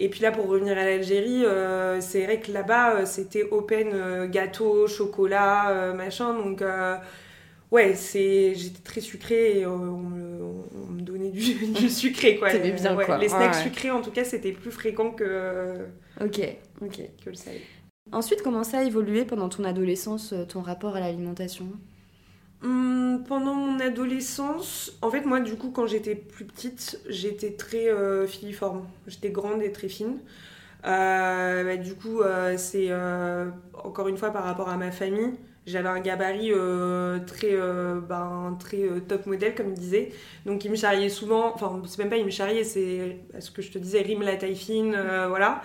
Et 0.00 0.08
puis 0.08 0.20
là, 0.20 0.32
pour 0.32 0.48
revenir 0.48 0.76
à 0.76 0.84
l'Algérie, 0.84 1.44
euh, 1.44 2.00
c'est 2.00 2.24
vrai 2.24 2.40
que 2.40 2.50
là-bas, 2.50 3.06
c'était 3.06 3.44
open 3.52 4.28
gâteau, 4.30 4.88
chocolat, 4.88 5.92
machin. 5.96 6.34
Donc, 6.34 6.62
ouais, 7.70 7.94
c'est... 7.94 8.54
j'étais 8.54 8.82
très 8.82 9.00
sucrée 9.00 9.60
et 9.60 9.66
on 9.66 9.98
me, 9.98 11.02
donnait 11.02 11.30
du, 11.30 11.40
sucré, 11.88 12.36
quoi. 12.36 12.52
bien, 12.52 12.96
quoi. 12.96 13.18
Les 13.18 13.28
snacks 13.28 13.54
sucrés, 13.56 13.90
en 13.90 14.00
tout 14.00 14.12
cas, 14.12 14.24
c'était 14.24 14.52
plus 14.52 14.70
fréquent 14.70 15.10
que 15.10 15.86
le 17.30 17.36
salé. 17.36 17.60
Ensuite, 18.12 18.42
comment 18.42 18.64
ça 18.64 18.78
a 18.78 18.82
évolué 18.82 19.24
pendant 19.24 19.48
ton 19.48 19.64
adolescence, 19.64 20.32
euh, 20.32 20.44
ton 20.44 20.62
rapport 20.62 20.96
à 20.96 21.00
l'alimentation? 21.00 21.66
Hum, 22.62 23.22
pendant 23.26 23.54
mon 23.54 23.78
adolescence, 23.78 24.92
en 25.00 25.10
fait, 25.10 25.24
moi, 25.24 25.40
du 25.40 25.54
coup, 25.54 25.70
quand 25.70 25.86
j'étais 25.86 26.16
plus 26.16 26.44
petite, 26.44 27.00
j'étais 27.08 27.52
très 27.52 27.88
euh, 27.88 28.26
filiforme. 28.26 28.84
J'étais 29.06 29.30
grande 29.30 29.62
et 29.62 29.70
très 29.70 29.88
fine. 29.88 30.18
Euh, 30.84 31.64
bah, 31.64 31.76
du 31.76 31.94
coup, 31.94 32.20
c'est 32.56 32.90
encore 33.84 34.08
une 34.08 34.16
fois 34.16 34.30
par 34.30 34.44
rapport 34.44 34.68
à 34.68 34.76
ma 34.76 34.90
famille. 34.90 35.34
J'avais 35.66 35.88
un 35.88 36.00
gabarit 36.00 36.52
très, 37.26 37.54
ben, 38.08 38.56
très 38.58 38.88
top 39.06 39.26
modèle, 39.26 39.54
comme 39.54 39.68
il 39.68 39.74
disait. 39.74 40.10
Donc, 40.46 40.64
il 40.64 40.70
me 40.70 40.76
charriait 40.76 41.10
souvent. 41.10 41.54
Enfin, 41.54 41.80
c'est 41.86 41.98
même 41.98 42.10
pas 42.10 42.16
il 42.16 42.24
me 42.24 42.30
charriait, 42.30 42.64
c'est 42.64 43.20
ce 43.38 43.50
que 43.50 43.62
je 43.62 43.70
te 43.70 43.78
disais, 43.78 44.00
rime 44.02 44.22
la 44.22 44.36
taille 44.36 44.56
fine, 44.56 44.96
voilà. 45.28 45.62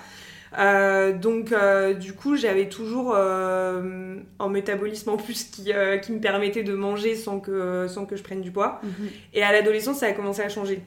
Euh, 0.57 1.13
donc 1.13 1.51
euh, 1.51 1.93
du 1.93 2.13
coup 2.13 2.37
j'avais 2.37 2.69
toujours 2.69 3.13
euh, 3.15 4.15
un 4.39 4.49
métabolisme 4.49 5.09
en 5.09 5.17
plus 5.17 5.43
qui, 5.45 5.71
qui, 6.01 6.11
me 6.11 6.19
permettait 6.19 6.63
de 6.63 6.73
manger 6.73 7.15
sans 7.15 7.39
que, 7.39 7.87
sans 7.89 8.05
que 8.05 8.15
je 8.15 8.23
prenne 8.23 8.41
du 8.41 8.51
poids. 8.51 8.79
Mhm. 8.83 9.09
Et 9.33 9.43
à 9.43 9.51
l'adolescence 9.51 9.97
ça 9.97 10.07
a 10.07 10.11
commencé 10.13 10.41
à 10.41 10.49
changer. 10.49 10.81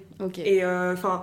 Et 0.45 0.65
enfin 0.65 1.23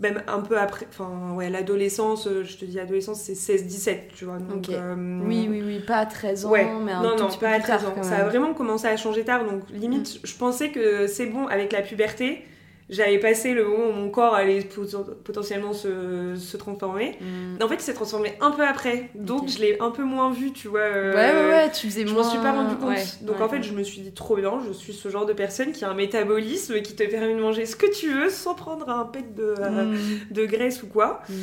même 0.00 0.22
un 0.28 0.38
peu 0.38 0.56
après, 0.56 0.86
enfin 0.88 1.34
ouais, 1.34 1.50
l'adolescence, 1.50 2.28
je 2.28 2.56
te 2.56 2.64
dis 2.64 2.78
adolescence, 2.78 3.20
c'est 3.20 3.32
16-17, 3.32 3.98
tu 4.14 4.26
vois. 4.26 4.38
Donc, 4.38 4.68
oui, 4.68 5.48
oui, 5.50 5.60
oui, 5.66 5.80
pas 5.80 5.96
à 5.96 6.06
13 6.06 6.46
ans, 6.46 6.52
mais 6.52 6.92
un 6.92 7.02
non, 7.02 7.16
tout 7.16 7.24
non, 7.24 7.28
petit 7.28 7.38
pas 7.38 7.50
à 7.50 7.58
13 7.58 7.84
ans. 7.84 8.02
Ça 8.02 8.18
a 8.18 8.24
vraiment 8.28 8.54
commencé 8.54 8.86
à 8.86 8.96
changer 8.96 9.24
tard, 9.24 9.44
donc 9.44 9.68
limite, 9.72 10.14
mm. 10.14 10.18
je 10.26 10.36
pensais 10.36 10.70
que 10.70 11.08
c'est 11.08 11.26
bon 11.26 11.48
avec 11.48 11.72
la 11.72 11.82
puberté 11.82 12.44
j'avais 12.90 13.18
passé 13.18 13.52
le 13.52 13.64
moment 13.64 13.88
où 13.88 13.92
mon 13.92 14.08
corps 14.08 14.34
allait 14.34 14.66
potentiellement 15.24 15.74
se, 15.74 16.34
se 16.36 16.56
transformer. 16.56 17.18
Mm. 17.20 17.62
En 17.62 17.68
fait, 17.68 17.74
il 17.74 17.80
s'est 17.82 17.94
transformé 17.94 18.32
un 18.40 18.50
peu 18.50 18.66
après. 18.66 19.10
Donc, 19.14 19.48
je 19.48 19.58
l'ai 19.58 19.78
un 19.80 19.90
peu 19.90 20.04
moins 20.04 20.32
vu, 20.32 20.52
tu 20.52 20.68
vois. 20.68 20.80
Euh, 20.80 21.14
ouais, 21.14 21.32
ouais, 21.32 21.48
ouais, 21.50 21.70
tu 21.70 21.86
faisais 21.88 22.06
je 22.06 22.12
moins. 22.12 22.22
Je 22.22 22.28
m'en 22.28 22.32
suis 22.32 22.40
pas 22.40 22.52
rendu 22.52 22.76
compte. 22.76 23.22
donc, 23.22 23.40
en 23.40 23.48
fait, 23.48 23.62
je 23.62 23.72
me 23.74 23.82
suis 23.82 24.00
dit 24.00 24.12
trop 24.12 24.36
bien, 24.36 24.60
je 24.66 24.72
suis 24.72 24.94
ce 24.94 25.08
genre 25.10 25.26
de 25.26 25.34
personne 25.34 25.72
qui 25.72 25.84
a 25.84 25.90
un 25.90 25.94
métabolisme 25.94 26.80
qui 26.80 26.94
te 26.94 27.04
permet 27.04 27.34
de 27.34 27.40
manger 27.40 27.66
ce 27.66 27.76
que 27.76 27.92
tu 27.94 28.10
veux 28.10 28.30
sans 28.30 28.54
prendre 28.54 28.88
un 28.88 29.04
pet 29.04 29.34
de, 29.34 29.54
mm. 29.54 29.98
de 30.30 30.46
graisse 30.46 30.82
ou 30.82 30.86
quoi. 30.86 31.20
Mm. 31.28 31.34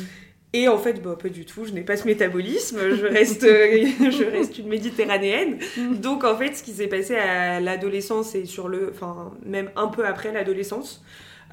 Et 0.52 0.68
en 0.68 0.78
fait, 0.78 1.02
bah, 1.02 1.16
pas 1.20 1.28
du 1.28 1.44
tout, 1.44 1.64
je 1.64 1.72
n'ai 1.72 1.82
pas 1.82 1.96
ce 1.96 2.06
métabolisme, 2.06 2.78
je 2.94 3.06
reste, 3.06 3.42
je 3.46 4.30
reste 4.30 4.58
une 4.58 4.68
méditerranéenne. 4.68 5.58
Donc 5.92 6.24
en 6.24 6.36
fait, 6.36 6.54
ce 6.54 6.64
qui 6.64 6.72
s'est 6.72 6.86
passé 6.88 7.14
à 7.14 7.60
l'adolescence 7.60 8.34
et 8.34 8.46
sur 8.46 8.66
le, 8.66 8.90
enfin 8.92 9.32
même 9.44 9.70
un 9.76 9.86
peu 9.86 10.04
après 10.06 10.32
l'adolescence, 10.32 11.04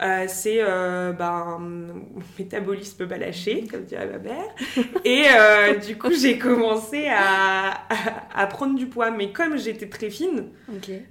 euh, 0.02 0.26
c'est 0.28 0.58
euh, 0.60 1.12
ben, 1.12 1.60
mon 1.60 2.22
métabolisme 2.40 3.08
lâché, 3.08 3.66
comme 3.70 3.84
dirait 3.84 4.08
ma 4.08 4.18
mère. 4.18 4.56
Et 5.06 5.24
euh, 5.28 5.76
du 5.76 5.98
coup, 5.98 6.12
j'ai 6.12 6.40
commencé 6.40 7.08
à, 7.08 7.74
à, 8.34 8.48
prendre 8.48 8.76
du 8.76 8.88
poids. 8.88 9.12
Mais 9.12 9.32
comme 9.32 9.58
j'étais 9.58 9.88
très 9.88 10.10
fine, 10.10 10.50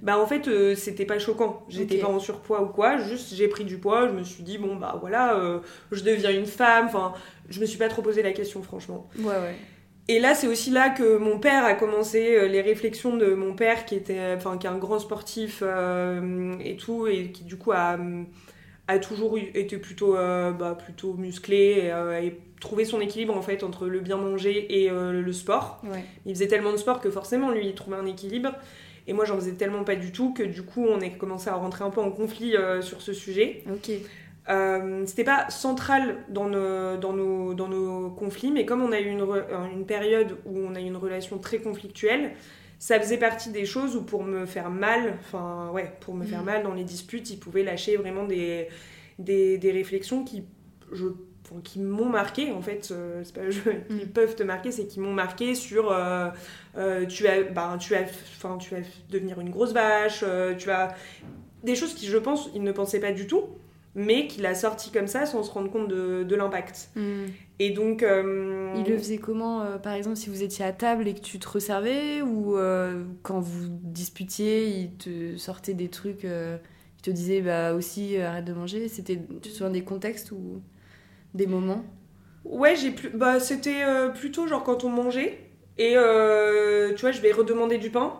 bah, 0.01 0.17
en 0.17 0.27
fait, 0.27 0.49
c'était 0.75 1.05
pas 1.05 1.17
choquant. 1.17 1.65
J'étais 1.69 1.97
pas 1.97 2.07
en 2.07 2.19
surpoids 2.19 2.61
ou 2.61 2.67
quoi. 2.67 2.97
Juste, 2.97 3.33
j'ai 3.35 3.47
pris 3.47 3.63
du 3.63 3.77
poids. 3.77 4.09
Je 4.09 4.13
me 4.13 4.23
suis 4.23 4.43
dit, 4.43 4.57
bon, 4.57 4.75
bah 4.75 4.97
voilà, 4.99 5.61
je 5.91 6.03
deviens 6.03 6.31
une 6.31 6.45
femme. 6.45 6.87
Enfin, 6.87 7.13
je 7.49 7.61
me 7.61 7.65
suis 7.65 7.77
pas 7.77 7.87
trop 7.87 8.01
posé 8.01 8.21
la 8.21 8.33
question, 8.33 8.61
franchement. 8.63 9.09
Ouais, 9.17 9.25
ouais. 9.25 9.55
Et 10.09 10.19
là, 10.19 10.35
c'est 10.35 10.47
aussi 10.47 10.69
là 10.69 10.89
que 10.89 11.15
mon 11.15 11.39
père 11.39 11.63
a 11.63 11.75
commencé 11.75 12.49
les 12.49 12.59
réflexions 12.59 13.15
de 13.15 13.33
mon 13.33 13.53
père, 13.53 13.85
qui 13.85 13.95
était, 13.95 14.33
enfin, 14.35 14.57
qui 14.57 14.67
est 14.67 14.69
un 14.69 14.77
grand 14.77 14.99
sportif 14.99 15.63
et 16.59 16.75
tout, 16.75 17.07
et 17.07 17.31
qui 17.31 17.45
du 17.45 17.55
coup 17.55 17.71
a 17.71 17.97
a 18.87 18.99
toujours 18.99 19.37
été 19.37 19.77
plutôt, 19.77 20.15
euh, 20.15 20.51
bah, 20.51 20.75
plutôt 20.75 21.13
musclé 21.13 21.83
et, 21.83 21.91
euh, 21.91 22.29
trouvé 22.59 22.85
son 22.85 23.01
équilibre 23.01 23.35
en 23.35 23.41
fait 23.41 23.63
entre 23.63 23.87
le 23.87 23.99
bien 23.99 24.17
manger 24.17 24.81
et 24.81 24.89
euh, 24.89 25.21
le 25.21 25.33
sport. 25.33 25.81
Il 26.25 26.33
faisait 26.33 26.47
tellement 26.47 26.71
de 26.71 26.77
sport 26.77 27.01
que 27.01 27.09
forcément 27.09 27.51
lui 27.51 27.67
il 27.67 27.75
trouvait 27.75 27.97
un 27.97 28.05
équilibre 28.05 28.53
et 29.05 29.13
moi 29.13 29.25
j'en 29.25 29.35
faisais 29.35 29.53
tellement 29.53 29.83
pas 29.83 29.95
du 29.95 30.11
tout 30.11 30.33
que 30.33 30.43
du 30.43 30.63
coup 30.63 30.85
on 30.85 31.01
a 31.01 31.09
commencé 31.09 31.49
à 31.49 31.55
rentrer 31.55 31.83
un 31.83 31.89
peu 31.89 32.01
en 32.01 32.11
conflit 32.11 32.55
sur 32.81 33.01
ce 33.01 33.13
sujet. 33.13 33.63
Ok. 33.69 33.91
C'était 35.05 35.23
pas 35.23 35.49
central 35.49 36.17
dans 36.29 36.47
nos, 36.47 36.97
dans, 36.97 37.13
nos, 37.13 37.53
dans 37.53 37.67
nos 37.67 38.09
conflits, 38.11 38.51
mais 38.51 38.65
comme 38.65 38.81
on 38.81 38.91
a 38.91 38.99
eu 38.99 39.09
une, 39.09 39.25
une 39.73 39.85
période 39.85 40.37
où 40.45 40.57
on 40.59 40.75
a 40.75 40.81
eu 40.81 40.85
une 40.85 40.97
relation 40.97 41.37
très 41.37 41.59
conflictuelle, 41.59 42.31
ça 42.83 42.99
faisait 42.99 43.17
partie 43.17 43.49
des 43.49 43.65
choses 43.65 43.95
où 43.95 44.01
pour 44.01 44.25
me 44.25 44.45
faire 44.45 44.69
mal, 44.69 45.17
enfin 45.21 45.69
ouais, 45.71 45.95
pour 46.01 46.15
me 46.15 46.25
faire 46.25 46.41
mm. 46.41 46.45
mal 46.45 46.63
dans 46.63 46.73
les 46.73 46.83
disputes, 46.83 47.29
ils 47.29 47.39
pouvaient 47.39 47.63
lâcher 47.63 47.95
vraiment 47.95 48.25
des, 48.25 48.67
des, 49.19 49.57
des 49.57 49.71
réflexions 49.71 50.25
qui, 50.25 50.43
je, 50.91 51.05
qui 51.63 51.79
m'ont 51.79 52.09
marqué 52.09 52.51
en 52.51 52.61
fait. 52.61 52.89
Euh, 52.91 53.23
pas 53.33 53.41
mm. 53.89 53.99
ils 54.01 54.11
peuvent 54.11 54.35
te 54.35 54.43
marquer, 54.43 54.73
c'est 54.73 54.85
qu'ils 54.85 55.01
m'ont 55.01 55.13
marqué 55.13 55.55
sur 55.55 55.93
euh, 55.93 56.27
euh, 56.75 57.05
tu 57.05 57.25
as, 57.25 57.43
ben 57.43 57.77
tu 57.77 57.95
as, 57.95 58.03
tu 58.03 58.75
vas 58.75 58.81
devenir 59.09 59.39
une 59.39 59.49
grosse 59.49 59.71
vache, 59.71 60.25
tu 60.57 60.69
as 60.69 60.93
des 61.63 61.75
choses 61.75 61.93
qui 61.93 62.07
je 62.07 62.17
pense 62.17 62.49
ils 62.53 62.63
ne 62.63 62.73
pensaient 62.73 62.99
pas 62.99 63.13
du 63.13 63.27
tout 63.27 63.45
mais 63.95 64.27
qu'il 64.27 64.45
a 64.45 64.55
sorti 64.55 64.91
comme 64.91 65.07
ça 65.07 65.25
sans 65.25 65.43
se 65.43 65.51
rendre 65.51 65.69
compte 65.71 65.87
de, 65.87 66.23
de 66.23 66.35
l'impact. 66.35 66.89
Hmm. 66.95 67.25
Et 67.59 67.69
donc. 67.69 68.03
Euh, 68.03 68.73
il 68.75 68.85
le 68.85 68.97
faisait 68.97 69.17
comment, 69.17 69.61
euh, 69.61 69.77
par 69.77 69.93
exemple, 69.93 70.17
si 70.17 70.29
vous 70.29 70.43
étiez 70.43 70.65
à 70.65 70.71
table 70.71 71.07
et 71.07 71.13
que 71.13 71.19
tu 71.21 71.39
te 71.39 71.47
resservais 71.47 72.21
Ou 72.21 72.57
euh, 72.57 73.03
quand 73.21 73.39
vous 73.39 73.67
disputiez, 73.69 74.67
il 74.67 74.91
te 74.95 75.37
sortait 75.37 75.73
des 75.73 75.89
trucs, 75.89 76.23
il 76.23 77.01
te 77.01 77.11
disait 77.11 77.41
bah, 77.41 77.73
aussi 77.73 78.17
arrête 78.17 78.45
de 78.45 78.53
manger? 78.53 78.87
C'était, 78.87 79.19
souviens 79.43 79.69
des 79.69 79.83
contextes 79.83 80.31
ou 80.31 80.61
des 81.33 81.47
moments? 81.47 81.83
Ouais, 82.45 82.75
j'ai 82.75 82.91
plus... 82.91 83.09
bah, 83.09 83.39
c'était 83.39 83.83
plutôt 84.15 84.47
genre 84.47 84.63
quand 84.63 84.83
on 84.83 84.89
mangeait. 84.89 85.39
Et 85.77 85.95
tu 86.95 87.01
vois, 87.01 87.11
je 87.11 87.21
vais 87.21 87.31
redemander 87.31 87.77
du 87.77 87.91
pain. 87.91 88.19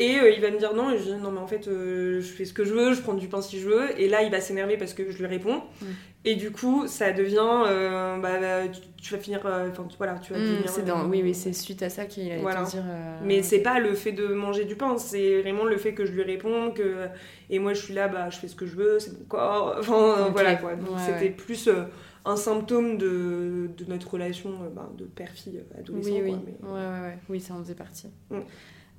Et 0.00 0.18
euh, 0.18 0.30
il 0.30 0.40
va 0.40 0.50
me 0.50 0.58
dire 0.58 0.74
non, 0.74 0.90
et 0.90 0.98
je 0.98 1.04
dis 1.04 1.14
non, 1.14 1.30
mais 1.30 1.38
en 1.38 1.46
fait, 1.46 1.68
euh, 1.68 2.20
je 2.20 2.26
fais 2.26 2.44
ce 2.44 2.52
que 2.52 2.64
je 2.64 2.74
veux, 2.74 2.94
je 2.94 3.00
prends 3.00 3.14
du 3.14 3.28
pain 3.28 3.40
si 3.40 3.60
je 3.60 3.68
veux. 3.68 4.00
Et 4.00 4.08
là, 4.08 4.22
il 4.22 4.30
va 4.30 4.40
s'énerver 4.40 4.76
parce 4.76 4.92
que 4.92 5.08
je 5.08 5.18
lui 5.18 5.26
réponds. 5.26 5.62
Mm. 5.80 5.86
Et 6.24 6.34
du 6.34 6.50
coup, 6.50 6.88
ça 6.88 7.12
devient, 7.12 7.64
euh, 7.66 8.18
bah, 8.18 8.66
tu, 9.00 9.14
vas 9.14 9.20
finir, 9.20 9.38
enfin 9.40 9.70
voilà, 9.98 10.14
tu 10.18 10.32
vas 10.32 10.38
mm, 10.38 11.10
oui, 11.10 11.20
oui, 11.22 11.34
c'est 11.34 11.52
suite 11.52 11.82
à 11.82 11.90
ça 11.90 12.06
qu'il 12.06 12.32
voilà. 12.40 12.62
dire. 12.62 12.82
Mais 13.22 13.42
c'est 13.42 13.60
pas 13.60 13.78
le 13.78 13.94
fait 13.94 14.12
de 14.12 14.28
manger 14.28 14.64
du 14.64 14.74
pain, 14.74 14.96
c'est 14.96 15.42
vraiment 15.42 15.64
le 15.64 15.76
fait 15.76 15.92
que 15.92 16.06
je 16.06 16.12
lui 16.12 16.22
réponds, 16.22 16.70
que 16.70 17.06
et 17.50 17.58
moi 17.58 17.74
je 17.74 17.82
suis 17.82 17.92
là, 17.92 18.08
bah 18.08 18.30
je 18.30 18.38
fais 18.38 18.48
ce 18.48 18.56
que 18.56 18.64
je 18.64 18.74
veux, 18.74 18.98
c'est 18.98 19.12
mon 19.12 19.26
corps. 19.26 19.76
Enfin 19.80 20.30
voilà 20.30 20.56
quoi. 20.56 20.74
Donc 20.76 20.98
c'était 20.98 21.30
plus 21.30 21.68
un 22.24 22.36
symptôme 22.36 22.96
de, 22.96 23.68
de 23.76 23.84
notre 23.86 24.10
relation 24.10 24.50
bah, 24.74 24.90
de 24.96 25.04
père-fille 25.04 25.62
adolescent. 25.78 26.10
Oui, 26.10 26.20
oui. 26.24 26.30
Quoi, 26.30 26.40
mais... 26.46 26.68
ouais, 26.68 26.74
ouais, 26.74 27.00
ouais, 27.02 27.18
oui, 27.28 27.38
ça 27.38 27.52
en 27.52 27.58
faisait 27.58 27.74
partie. 27.74 28.08
Mm. 28.30 28.38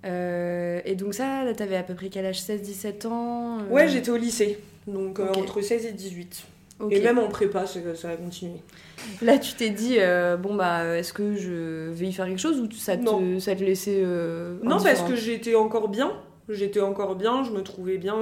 Euh, 0.06 0.82
et 0.86 0.96
donc 0.96 1.14
ça, 1.14 1.44
t'avais 1.56 1.78
à 1.78 1.84
peu 1.84 1.96
près 1.96 2.10
quel 2.10 2.26
âge? 2.26 2.40
16-17 2.40 3.08
ans 3.08 3.60
euh 3.60 3.70
Ouais, 3.70 3.88
j'étais 3.88 4.12
au 4.12 4.18
lycée, 4.18 4.60
donc 4.88 5.20
euh, 5.20 5.28
entre 5.36 5.62
16 5.62 5.86
et 5.86 5.92
18. 5.92 6.46
Et 6.92 7.00
même 7.00 7.18
en 7.18 7.30
prépa, 7.30 7.66
ça, 7.66 7.80
ça 7.96 8.10
a 8.10 8.18
continué. 8.18 8.60
Là, 9.22 9.38
tu 9.38 9.54
t'es 9.54 9.70
dit, 9.70 9.98
bon, 10.40 10.56
bah, 10.56 10.98
est-ce 10.98 11.14
que 11.14 11.36
je 11.36 11.90
vais 11.92 12.08
y 12.08 12.14
faire 12.14 12.26
quelque 12.26 12.40
chose 12.40 12.60
ou 12.60 12.70
ça 12.72 12.98
te, 12.98 13.40
ça 13.40 13.56
te 13.56 13.64
laissait. 13.64 14.04
non, 14.64 14.78
parce 14.82 15.02
que 15.02 15.16
j'étais 15.16 15.56
encore 15.56 15.90
bien. 15.90 16.12
J'étais 16.48 16.82
encore 16.82 17.16
bien, 17.16 17.44
je 17.44 17.50
me 17.50 17.64
trouvais 17.64 17.98
bien. 17.98 18.16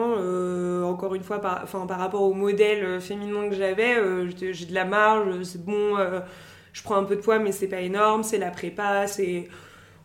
encore 0.84 1.16
une 1.16 1.24
fois, 1.24 1.42
par, 1.42 1.66
par 1.66 2.00
rapport 2.00 2.22
au 2.22 2.34
modèle 2.34 3.02
féminin 3.02 3.50
que 3.50 3.56
j'avais, 3.56 3.96
j'ai 4.54 4.66
de 4.66 4.74
la 4.74 4.86
marge, 4.86 5.42
c'est 5.42 5.66
bon, 5.66 5.98
je 6.74 6.84
prends 6.84 6.96
un 6.96 7.06
peu 7.06 7.16
de 7.16 7.22
poids, 7.22 7.40
mais 7.40 7.52
c'est 7.52 7.68
pas 7.68 7.82
énorme, 7.82 8.22
c'est 8.22 8.38
la 8.38 8.52
prépa, 8.52 9.08
c'est 9.08 9.48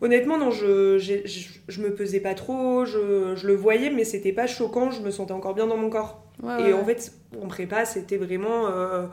Honnêtement, 0.01 0.39
non, 0.39 0.51
je, 0.51 0.99
je, 0.99 1.81
me 1.81 1.93
pesais 1.93 2.21
pas 2.21 2.35
trop, 2.35 2.85
je, 2.85 3.35
je 3.35 3.47
le 3.47 3.55
voyais, 3.55 3.91
mais 3.91 4.05
c'était 4.05 4.33
pas 4.33 4.47
choquant, 4.47 4.93
je 4.93 5.01
me 5.01 5.11
sentais 5.11 5.33
encore 5.33 5.55
bien 5.55 5.67
dans 5.67 5.77
mon 5.77 5.91
corps. 5.91 6.23
et 6.61 6.73
en 6.73 6.85
fait, 6.85 7.13
en 7.43 7.49
prépa, 7.49 7.85
c'était 7.85 8.17
vraiment. 8.17 8.69
Euh, 8.69 9.07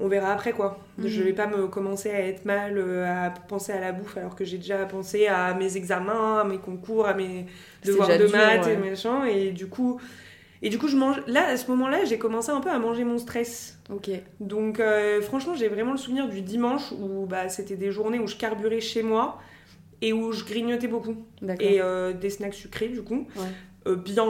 on 0.00 0.08
verra 0.08 0.32
après 0.32 0.52
quoi. 0.52 0.78
Mhm. 0.96 1.08
Je 1.08 1.22
vais 1.22 1.32
pas 1.32 1.46
me 1.46 1.66
commencer 1.66 2.10
à 2.10 2.20
être 2.20 2.44
mal, 2.44 2.78
euh, 2.78 3.26
à 3.26 3.30
penser 3.30 3.72
à 3.72 3.80
la 3.80 3.92
bouffe, 3.92 4.16
alors 4.16 4.34
que 4.34 4.44
j'ai 4.44 4.56
déjà 4.56 4.86
pensé 4.86 5.26
à 5.26 5.54
mes 5.54 5.76
examens, 5.76 6.40
à 6.40 6.44
mes 6.44 6.58
concours, 6.58 7.06
à 7.06 7.14
mes 7.14 7.46
devoirs 7.84 8.08
de 8.08 8.26
maths 8.28 8.66
et 8.66 8.76
machin. 8.76 9.24
Et 9.24 9.50
du 9.50 9.66
coup. 9.66 10.00
Et 10.60 10.70
du 10.70 10.78
coup, 10.78 10.88
je 10.88 10.96
mange. 10.96 11.22
Là, 11.28 11.46
à 11.46 11.56
ce 11.56 11.70
moment-là, 11.70 12.04
j'ai 12.04 12.18
commencé 12.18 12.50
un 12.50 12.60
peu 12.60 12.70
à 12.70 12.78
manger 12.80 13.04
mon 13.04 13.18
stress. 13.18 13.78
Ok. 13.90 14.10
Donc, 14.40 14.80
euh, 14.80 15.22
franchement, 15.22 15.54
j'ai 15.54 15.68
vraiment 15.68 15.92
le 15.92 15.98
souvenir 15.98 16.28
du 16.28 16.40
dimanche 16.40 16.90
où 16.90 17.26
bah, 17.26 17.48
c'était 17.48 17.76
des 17.76 17.92
journées 17.92 18.18
où 18.18 18.26
je 18.26 18.34
carburais 18.34 18.80
chez 18.80 19.04
moi 19.04 19.38
et 20.02 20.12
où 20.12 20.32
je 20.32 20.44
grignotais 20.44 20.88
beaucoup. 20.88 21.16
Et 21.60 21.80
euh, 21.80 22.12
des 22.12 22.30
snacks 22.30 22.54
sucrés, 22.54 22.88
du 22.88 23.02
coup. 23.02 23.26
Euh, 23.86 23.96
bien. 23.96 24.26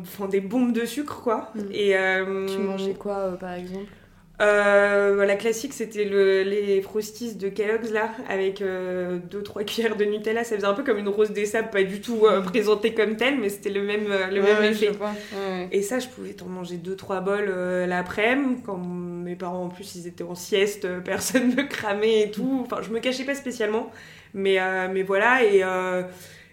Enfin, 0.00 0.28
des 0.28 0.40
bombes 0.40 0.72
de 0.72 0.84
sucre, 0.84 1.22
quoi. 1.22 1.50
Mm. 1.54 1.60
Et, 1.72 1.96
euh, 1.96 2.46
tu 2.46 2.58
mangeais 2.58 2.94
quoi, 2.94 3.36
par 3.38 3.52
exemple? 3.52 3.90
La 4.38 5.36
classique, 5.36 5.72
c'était 5.72 6.04
le, 6.04 6.42
les 6.42 6.82
frosties 6.82 7.36
de 7.36 7.48
Kellogg's 7.48 7.90
là, 7.90 8.10
avec 8.28 8.60
2-3 8.60 9.64
cuillères 9.64 9.96
de 9.96 10.04
Nutella. 10.04 10.44
Ça 10.44 10.56
faisait 10.56 10.66
un 10.66 10.74
peu 10.74 10.84
comme 10.84 10.98
une 10.98 11.08
rose 11.08 11.30
des 11.30 11.46
sables, 11.46 11.70
pas 11.70 11.82
du 11.82 12.00
tout 12.02 12.26
présentée 12.44 12.92
comme 12.92 13.16
telle, 13.16 13.38
mais 13.38 13.48
c'était 13.48 13.70
le 13.70 13.82
même, 13.82 14.08
le 14.30 14.42
même 14.42 14.62
effet. 14.62 14.92
Et 15.72 15.82
ça, 15.82 15.98
je 15.98 16.08
pouvais 16.08 16.36
en 16.42 16.46
manger 16.46 16.76
2-3 16.76 17.24
bols 17.24 17.50
l'après-midi. 17.88 18.62
Quand 18.64 18.76
mes 18.76 19.36
parents, 19.36 19.64
en 19.64 19.68
plus, 19.68 19.94
ils 19.96 20.06
étaient 20.06 20.24
en 20.24 20.34
sieste, 20.34 20.86
personne 21.02 21.54
me 21.56 21.62
cramait 21.62 22.22
et 22.22 22.30
tout. 22.30 22.62
Enfin, 22.62 22.82
je 22.82 22.90
me 22.90 23.00
cachais 23.00 23.24
pas 23.24 23.34
spécialement. 23.34 23.90
Mais, 24.34 24.60
euh, 24.60 24.88
mais 24.92 25.02
voilà, 25.02 25.44
et, 25.44 25.62
euh, 25.62 26.02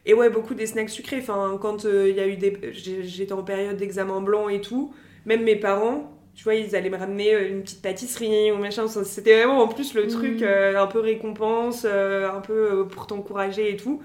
et 0.05 0.13
ouais, 0.13 0.29
beaucoup 0.29 0.53
des 0.53 0.65
snacks 0.65 0.89
sucrés. 0.89 1.19
Enfin, 1.19 1.57
quand 1.61 1.85
euh, 1.85 2.09
il 2.09 2.15
y 2.15 2.19
a 2.19 2.27
eu 2.27 2.37
des. 2.37 2.57
J'étais 2.71 3.33
en 3.33 3.43
période 3.43 3.77
d'examen 3.77 4.21
blanc 4.21 4.49
et 4.49 4.61
tout, 4.61 4.93
même 5.25 5.43
mes 5.43 5.55
parents, 5.55 6.11
tu 6.35 6.43
vois, 6.43 6.55
ils 6.55 6.75
allaient 6.75 6.89
me 6.89 6.97
ramener 6.97 7.33
une 7.47 7.61
petite 7.61 7.81
pâtisserie 7.81 8.51
ou 8.51 8.57
machin. 8.57 8.87
C'était 8.87 9.35
vraiment 9.35 9.61
en 9.61 9.67
plus 9.67 9.93
le 9.93 10.07
truc 10.07 10.41
mmh. 10.41 10.77
un 10.77 10.87
peu 10.87 10.99
récompense, 10.99 11.85
un 11.85 12.41
peu 12.41 12.87
pour 12.87 13.07
t'encourager 13.07 13.71
et 13.71 13.77
tout. 13.77 14.01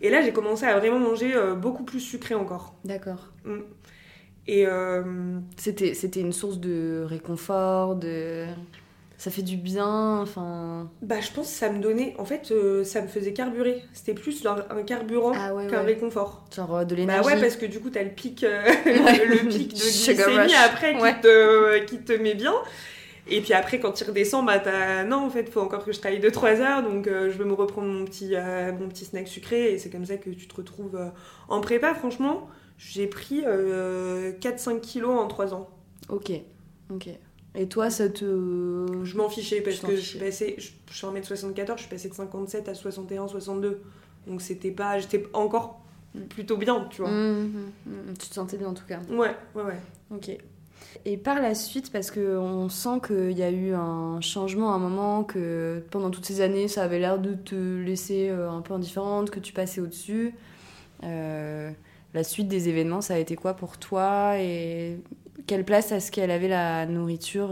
Et 0.00 0.10
là, 0.10 0.20
j'ai 0.22 0.32
commencé 0.32 0.64
à 0.66 0.78
vraiment 0.78 0.98
manger 0.98 1.34
beaucoup 1.56 1.84
plus 1.84 2.00
sucré 2.00 2.34
encore. 2.34 2.74
D'accord. 2.84 3.32
Mmh. 3.44 3.58
Et 4.46 4.66
c'était 5.56 5.92
c'était 5.94 6.20
une 6.20 6.32
source 6.32 6.58
de 6.58 7.04
réconfort, 7.06 7.96
de 7.96 8.46
ça 9.18 9.30
fait 9.30 9.42
du 9.42 9.56
bien 9.56 10.18
enfin. 10.20 10.90
Bah 11.00 11.20
je 11.20 11.30
pense 11.32 11.46
que 11.46 11.54
ça 11.54 11.70
me 11.70 11.80
donnait 11.80 12.14
en 12.18 12.24
fait 12.24 12.50
euh, 12.50 12.84
ça 12.84 13.00
me 13.00 13.08
faisait 13.08 13.32
carburer. 13.32 13.82
C'était 13.92 14.14
plus 14.14 14.46
un 14.46 14.82
carburant 14.82 15.32
ah 15.34 15.52
qu'un 15.68 15.82
réconfort. 15.82 16.44
Genre 16.54 16.76
euh, 16.76 16.84
de 16.84 16.94
l'énergie. 16.94 17.22
bah 17.22 17.34
ouais 17.34 17.40
parce 17.40 17.56
que 17.56 17.66
du 17.66 17.80
coup 17.80 17.90
t'as 17.90 18.02
le 18.02 18.10
pic 18.10 18.44
euh, 18.44 18.62
le 18.84 19.48
pic 19.48 19.72
de 19.72 19.78
glycémie 19.78 20.54
après 20.54 20.94
qui 20.94 21.20
te, 21.22 21.84
qui 21.84 21.98
te 21.98 22.12
met 22.12 22.34
bien. 22.34 22.54
Et 23.28 23.40
puis 23.40 23.54
après 23.54 23.80
quand 23.80 23.92
tu 23.92 24.04
redescends 24.04 24.42
bah 24.42 24.58
t'as 24.58 25.04
non 25.04 25.24
en 25.26 25.30
fait 25.30 25.48
faut 25.48 25.60
encore 25.60 25.84
que 25.84 25.92
je 25.92 25.98
travaille 25.98 26.20
2-3 26.20 26.60
heures 26.60 26.82
donc 26.82 27.06
je 27.06 27.36
vais 27.36 27.44
me 27.44 27.54
reprendre 27.54 27.88
mon 27.88 28.04
petit 28.04 28.34
mon 28.78 28.88
petit 28.88 29.06
snack 29.06 29.26
sucré 29.26 29.72
et 29.72 29.78
c'est 29.78 29.90
comme 29.90 30.04
ça 30.04 30.16
que 30.16 30.30
tu 30.30 30.46
te 30.46 30.54
retrouves 30.54 31.00
en 31.48 31.60
prépa 31.60 31.94
franchement. 31.94 32.48
J'ai 32.78 33.06
pris 33.06 33.40
4-5 33.40 34.80
kilos 34.80 35.18
en 35.18 35.26
3 35.26 35.54
ans. 35.54 35.70
Ok. 36.10 36.30
Ok 36.90 37.08
et 37.56 37.68
toi, 37.68 37.90
ça 37.90 38.08
te. 38.08 38.24
Je 39.04 39.16
m'en 39.16 39.28
fichais 39.28 39.60
parce 39.60 39.80
que 39.80 39.96
je 39.96 40.00
suis 40.00 40.18
passée. 40.18 40.56
Je 40.58 40.94
suis 40.94 41.06
en 41.06 41.12
mètre 41.12 41.26
74, 41.26 41.78
je 41.78 41.82
suis 41.82 41.90
passée 41.90 42.08
de 42.08 42.14
57 42.14 42.68
à 42.68 42.74
61, 42.74 43.28
62. 43.28 43.82
Donc 44.26 44.42
c'était 44.42 44.70
pas. 44.70 44.98
J'étais 44.98 45.24
encore 45.32 45.80
plutôt 46.28 46.56
bien, 46.56 46.86
tu 46.90 47.02
vois. 47.02 47.10
Mmh, 47.10 47.42
mmh, 47.42 47.90
mmh. 47.90 48.14
Tu 48.18 48.28
te 48.28 48.34
sentais 48.34 48.56
bien 48.56 48.68
en 48.68 48.74
tout 48.74 48.86
cas. 48.86 49.00
Ouais, 49.10 49.34
ouais, 49.54 49.62
ouais. 49.62 49.80
Ok. 50.10 50.36
Et 51.04 51.16
par 51.16 51.40
la 51.40 51.54
suite, 51.54 51.92
parce 51.92 52.10
qu'on 52.10 52.68
sent 52.68 53.00
qu'il 53.06 53.38
y 53.38 53.42
a 53.42 53.50
eu 53.50 53.74
un 53.74 54.20
changement 54.20 54.72
à 54.72 54.76
un 54.76 54.78
moment, 54.78 55.24
que 55.24 55.82
pendant 55.90 56.10
toutes 56.10 56.24
ces 56.24 56.40
années, 56.40 56.68
ça 56.68 56.82
avait 56.82 56.98
l'air 56.98 57.18
de 57.18 57.34
te 57.34 57.54
laisser 57.54 58.28
euh, 58.28 58.50
un 58.50 58.60
peu 58.60 58.74
indifférente, 58.74 59.30
que 59.30 59.40
tu 59.40 59.52
passais 59.52 59.80
au-dessus. 59.80 60.34
Euh, 61.04 61.70
la 62.14 62.24
suite 62.24 62.48
des 62.48 62.68
événements, 62.68 63.00
ça 63.00 63.14
a 63.14 63.18
été 63.18 63.36
quoi 63.36 63.54
pour 63.54 63.78
toi 63.78 64.38
Et 64.38 64.98
quelle 65.46 65.64
place 65.64 65.92
est-ce 65.92 66.10
qu'elle 66.10 66.30
avait 66.30 66.48
la 66.48 66.86
nourriture 66.86 67.50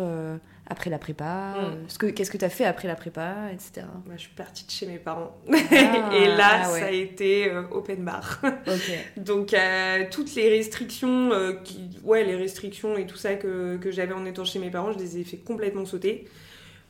après 0.66 0.90
la 0.90 0.98
prépa 0.98 1.54
Mm. 1.64 2.12
Qu'est-ce 2.12 2.30
que 2.30 2.38
tu 2.38 2.44
as 2.44 2.50
fait 2.50 2.64
après 2.64 2.88
la 2.88 2.94
prépa, 2.94 3.50
etc. 3.52 3.86
Moi, 4.06 4.14
je 4.16 4.22
suis 4.22 4.34
partie 4.34 4.64
de 4.64 4.70
chez 4.70 4.86
mes 4.86 4.98
parents. 4.98 5.36
Ah, 5.50 5.54
et 6.14 6.26
là, 6.26 6.62
ah 6.64 6.72
ouais. 6.72 6.80
ça 6.80 6.86
a 6.86 6.90
été 6.90 7.50
euh, 7.50 7.62
open 7.70 8.04
bar. 8.04 8.40
Donc, 9.16 9.54
euh, 9.54 10.04
toutes 10.10 10.34
les 10.34 10.48
restrictions, 10.48 11.32
euh, 11.32 11.52
qui... 11.52 11.90
ouais, 12.04 12.24
les 12.24 12.36
restrictions 12.36 12.96
et 12.96 13.06
tout 13.06 13.16
ça 13.16 13.34
que, 13.34 13.76
que 13.76 13.90
j'avais 13.90 14.14
en 14.14 14.24
étant 14.24 14.44
chez 14.44 14.58
mes 14.58 14.70
parents, 14.70 14.92
je 14.92 14.98
les 14.98 15.18
ai 15.18 15.24
fait 15.24 15.38
complètement 15.38 15.84
sauter. 15.84 16.26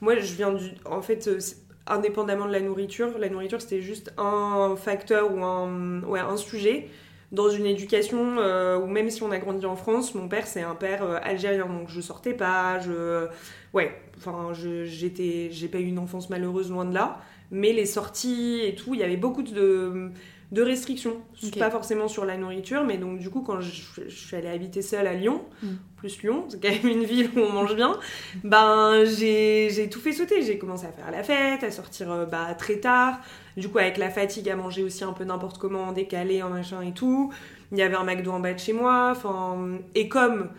Moi, 0.01 0.17
je 0.17 0.35
viens 0.35 0.53
du. 0.53 0.71
En 0.85 1.03
fait, 1.03 1.27
euh, 1.29 1.39
indépendamment 1.87 2.47
de 2.47 2.53
la 2.53 2.61
nourriture, 2.61 3.19
la 3.19 3.29
nourriture, 3.29 3.61
c'était 3.61 3.83
juste 3.83 4.13
un 4.19 4.75
facteur 4.77 5.35
ou 5.35 5.45
un, 5.45 6.03
ouais, 6.03 6.21
un 6.21 6.37
sujet. 6.37 6.89
Dans 7.35 7.49
une 7.51 7.67
éducation 7.67 8.37
euh, 8.39 8.79
où 8.79 8.87
même 8.87 9.11
si 9.11 9.25
on 9.25 9.33
a 9.33 9.39
grandi 9.39 9.67
en 9.67 9.75
France, 9.75 10.15
mon 10.15 10.29
père 10.29 10.47
c'est 10.47 10.63
un 10.63 10.77
père 10.77 11.03
euh, 11.03 11.19
algérien, 11.21 11.67
donc 11.67 11.89
je 11.89 12.01
sortais 12.01 12.33
pas, 12.33 12.79
je, 12.79 13.27
ouais, 13.73 13.91
enfin 14.17 14.53
j'étais, 14.53 15.49
j'ai 15.51 15.67
pas 15.67 15.79
eu 15.79 15.87
une 15.87 15.99
enfance 15.99 16.31
malheureuse 16.31 16.71
loin 16.71 16.85
de 16.85 16.95
là, 16.95 17.21
mais 17.51 17.73
les 17.73 17.87
sorties 17.87 18.61
et 18.63 18.77
tout, 18.77 18.95
il 18.95 19.01
y 19.01 19.03
avait 19.03 19.17
beaucoup 19.17 19.43
de, 19.43 20.13
de 20.53 20.63
restrictions, 20.63 21.17
pas 21.59 21.71
forcément 21.71 22.07
sur 22.09 22.25
la 22.25 22.37
nourriture, 22.37 22.85
mais 22.85 22.97
donc 22.99 23.19
du 23.19 23.29
coup 23.31 23.41
quand 23.43 23.61
je, 23.61 23.73
je 24.07 24.15
suis 24.15 24.37
allée 24.37 24.49
habiter 24.49 24.83
seule 24.83 25.07
à 25.07 25.15
Lyon, 25.15 25.43
Mm. 25.63 25.69
plus 25.97 26.23
Lyon, 26.23 26.45
c'est 26.49 26.61
quand 26.63 26.69
même 26.71 26.87
une 26.99 27.05
ville 27.05 27.31
où 27.37 27.41
on 27.41 27.51
mange 27.51 27.75
bien, 27.75 27.99
ben 28.45 29.05
j'ai 29.05 29.89
tout 29.91 30.01
fait 30.01 30.13
sauter, 30.13 30.43
j'ai 30.43 30.59
commencé 30.59 30.87
à 30.87 30.93
faire 30.93 31.11
la 31.11 31.23
fête, 31.23 31.65
à 31.65 31.71
sortir 31.71 32.11
euh, 32.13 32.27
bah, 32.27 32.55
très 32.57 32.77
tard, 32.77 33.19
du 33.57 33.69
coup 33.69 33.79
avec 33.79 33.97
la 33.99 34.11
fatigue 34.11 34.49
à 34.51 34.57
manger 34.57 34.83
aussi 34.83 35.03
un 35.05 35.13
peu 35.13 35.25
n'importe 35.25 35.59
comment, 35.59 35.85
en 35.85 35.93
décalé, 35.93 36.43
en 36.43 36.51
machin 36.51 36.83
et 36.83 36.93
tout, 36.93 37.33
il 37.73 37.79
y 37.79 37.83
avait 37.83 37.97
un 37.97 38.05
McDo 38.05 38.31
en 38.33 38.41
bas 38.41 38.53
de 38.55 38.59
chez 38.59 38.73
moi, 38.73 39.09
enfin, 39.11 39.79
et 39.95 40.09
comme 40.09 40.51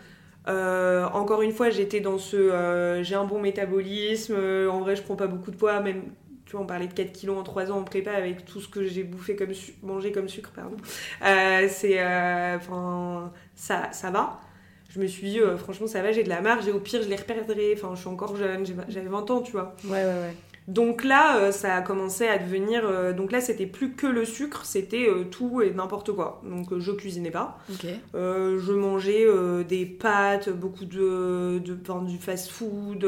euh, 0.48 1.06
encore 1.12 1.42
une 1.42 1.50
fois, 1.52 1.70
j'étais 1.70 2.00
dans 2.00 2.18
ce. 2.18 2.36
euh, 2.36 3.02
j'ai 3.02 3.16
un 3.16 3.24
bon 3.24 3.40
métabolisme. 3.40 4.34
euh, 4.36 4.68
en 4.70 4.78
vrai, 4.80 4.94
je 4.94 5.02
prends 5.02 5.16
pas 5.16 5.26
beaucoup 5.26 5.50
de 5.50 5.56
poids. 5.56 5.80
Même, 5.80 6.02
tu 6.46 6.52
vois, 6.52 6.60
on 6.62 6.66
parlait 6.66 6.86
de 6.86 6.94
4 6.94 7.12
kilos 7.12 7.36
en 7.36 7.42
3 7.42 7.72
ans 7.72 7.78
en 7.78 7.82
prépa 7.84 8.12
avec 8.12 8.44
tout 8.44 8.60
ce 8.60 8.68
que 8.68 8.84
j'ai 8.84 9.02
bouffé 9.04 9.34
comme 9.36 9.50
mangé 9.82 10.12
comme 10.12 10.28
sucre, 10.28 10.52
pardon. 10.54 10.76
Euh, 11.24 11.66
c'est. 11.68 11.96
euh, 12.00 12.56
Enfin, 12.56 13.32
ça, 13.56 13.88
ça 13.92 14.10
va. 14.10 14.40
Je 14.88 15.00
me 15.00 15.06
suis 15.06 15.28
dit, 15.28 15.40
euh, 15.40 15.56
franchement, 15.58 15.86
ça 15.88 16.00
va, 16.02 16.12
j'ai 16.12 16.22
de 16.22 16.28
la 16.28 16.40
marge 16.40 16.66
et 16.68 16.72
au 16.72 16.78
pire, 16.80 17.02
je 17.02 17.08
les 17.08 17.16
reperdrai. 17.16 17.74
Enfin, 17.76 17.90
je 17.94 18.00
suis 18.00 18.08
encore 18.08 18.36
jeune, 18.36 18.64
j'avais 18.88 19.08
20 19.08 19.30
ans, 19.30 19.40
tu 19.42 19.52
vois. 19.52 19.74
Ouais, 19.84 19.90
ouais, 19.90 20.04
ouais. 20.04 20.34
Donc 20.68 21.04
là, 21.04 21.52
ça 21.52 21.76
a 21.76 21.82
commencé 21.82 22.26
à 22.26 22.38
devenir. 22.38 23.14
donc 23.14 23.30
là, 23.30 23.40
c'était 23.40 23.66
plus 23.66 23.92
que 23.92 24.06
le 24.08 24.24
sucre, 24.24 24.64
c'était 24.64 25.06
tout 25.30 25.60
et 25.62 25.70
n'importe 25.72 26.12
quoi. 26.12 26.42
Donc 26.44 26.76
je 26.78 26.90
cuisinais 26.92 27.30
pas. 27.30 27.58
Je 28.14 28.72
mangeais 28.72 29.26
des 29.64 29.86
pâtes, 29.86 30.48
beaucoup 30.50 30.84
de, 30.84 31.60
de 31.64 31.78
enfin, 31.82 32.02
du 32.02 32.18
fast-food. 32.18 33.04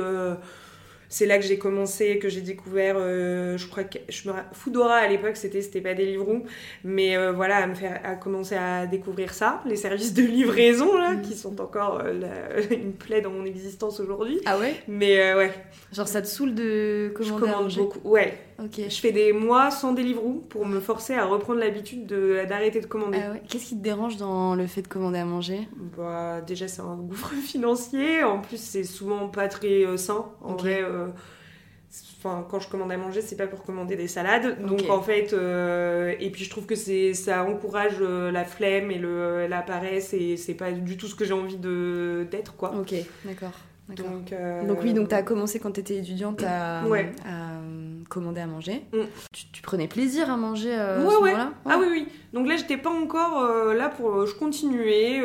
C'est 1.09 1.27
là 1.27 1.39
que 1.39 1.45
j'ai 1.45 1.59
commencé, 1.59 2.19
que 2.19 2.29
j'ai 2.29 2.41
découvert, 2.43 2.97
euh, 2.99 3.57
je 3.57 3.67
crois 3.67 3.85
que 3.85 3.99
je 4.09 4.29
me 4.29 4.35
ra- 4.35 4.47
Foodora 4.53 4.97
à 4.97 5.09
l'époque, 5.09 5.37
c'était 5.37 5.63
c'était 5.63 5.81
pas 5.81 5.95
Deliveroo, 5.95 6.45
mais 6.85 7.17
euh, 7.17 7.33
voilà, 7.33 7.57
à 7.59 7.67
me 7.67 7.75
faire, 7.75 8.01
à 8.05 8.15
commencer 8.17 8.55
à 8.57 8.87
découvrir 8.87 9.33
ça, 9.33 9.63
les 9.67 9.77
services 9.77 10.13
de 10.15 10.23
livraison 10.23 10.97
là, 10.99 11.15
Mhm. 11.15 11.23
qui 11.23 11.35
sont 11.35 11.61
encore 11.61 12.01
euh, 12.05 12.13
la- 12.13 12.61
une 12.75 12.93
plaie 12.93 13.21
dans 13.21 13.31
mon 13.31 13.45
existence 13.45 14.01
aujourd'hui. 14.01 14.41
Ah 14.47 14.59
ouais? 14.59 14.75
Mais 14.87 15.35
ouais, 15.35 15.53
Genre 15.93 16.09
ça 16.09 16.21
te 16.23 16.27
saoule 16.27 16.55
de 16.55 17.09
je 17.09 17.13
commander 17.15 17.49
à 17.49 17.53
commande 17.55 17.75
beaucoup. 17.75 18.01
Ouais, 18.09 18.39
Je 18.59 19.01
fais 19.01 19.13
des 19.13 19.33
mois 19.33 19.71
sans 19.71 19.93
Deliveroo 19.93 20.45
pour 20.49 20.67
me 20.67 20.81
forcer 20.81 21.15
à 21.15 21.25
reprendre 21.27 21.61
l'habitude 21.61 22.07
de- 22.07 22.45
d'arrêter 22.49 22.81
de 22.81 22.87
commander. 22.87 23.21
Ah 23.25 23.33
ouais. 23.33 23.43
Qu'est-ce 23.49 23.67
qui 23.69 23.77
te 23.79 23.83
dérange 23.83 24.17
dans 24.17 24.55
le 24.57 24.67
fait 24.67 24.83
de 24.83 24.89
commander 24.89 25.19
à 25.21 25.25
manger? 25.25 25.69
Bah, 25.97 26.41
déjà, 26.41 26.67
c'est 26.67 26.83
un 26.83 26.97
gouffre 26.97 27.33
financier. 27.47 28.25
En 28.25 28.41
plus, 28.41 28.61
c'est 28.61 28.83
souvent 28.85 29.29
pas 29.29 29.47
très 29.49 29.85
euh, 29.87 29.97
sain. 29.97 30.27
En 30.41 30.57
vrai, 30.57 30.83
euh, 30.83 31.07
enfin, 32.19 32.45
quand 32.51 32.59
je 32.59 32.69
commande 32.69 32.91
à 32.91 32.97
manger, 32.97 33.21
c'est 33.23 33.37
pas 33.37 33.47
pour 33.47 33.63
commander 33.63 33.95
des 33.95 34.09
salades. 34.09 34.65
Donc, 34.67 34.81
en 34.91 35.03
fait, 35.03 35.33
euh, 35.33 36.15
et 36.19 36.31
puis 36.31 36.43
je 36.45 36.51
trouve 36.51 36.67
que 36.67 36.75
c'est 36.75 37.15
ça 37.15 37.45
encourage 37.45 37.99
euh, 38.01 38.33
la 38.33 38.45
flemme 38.45 38.91
et 38.91 38.99
le, 38.99 39.47
la 39.47 39.63
paresse. 39.63 40.13
Et 40.15 40.37
c'est 40.37 40.55
pas 40.55 40.73
du 40.73 40.97
tout 40.97 41.07
ce 41.07 41.15
que 41.15 41.25
j'ai 41.25 41.33
envie 41.33 41.59
de- 41.59 42.27
d'être, 42.31 42.57
quoi. 42.57 42.75
Ok, 42.77 42.93
d'accord. 43.25 43.53
Donc, 43.97 44.33
euh, 44.33 44.67
Donc 44.67 44.79
oui, 44.83 44.93
donc 44.93 45.09
tu 45.09 45.15
as 45.15 45.23
commencé 45.23 45.59
quand 45.59 45.73
tu 45.73 45.81
étais 45.81 45.97
étudiante 45.97 46.43
à, 46.47 46.87
Ouais. 46.87 47.11
à, 47.25 47.57
euh, 47.57 48.03
commander 48.11 48.43
à 48.43 48.47
manger. 48.47 48.83
Mm. 48.93 48.99
Tu, 49.33 49.45
tu 49.51 49.63
prenais 49.63 49.89
plaisir 49.89 50.31
à 50.31 50.37
manger 50.37 50.75
euh, 50.79 51.01
à 51.01 51.05
Ouais, 51.05 51.11
ce 51.15 51.21
ouais. 51.23 51.31
moment-là 51.33 51.53
Ah 51.65 51.77
oui, 51.81 51.87
oui. 51.91 52.09
Donc 52.35 52.47
là, 52.47 52.57
j'étais 52.57 52.77
pas 52.77 52.91
encore 52.91 53.43
euh, 53.43 53.73
là 53.75 53.89
pour. 53.89 54.27
Je 54.27 54.35
continuais. 54.35 55.23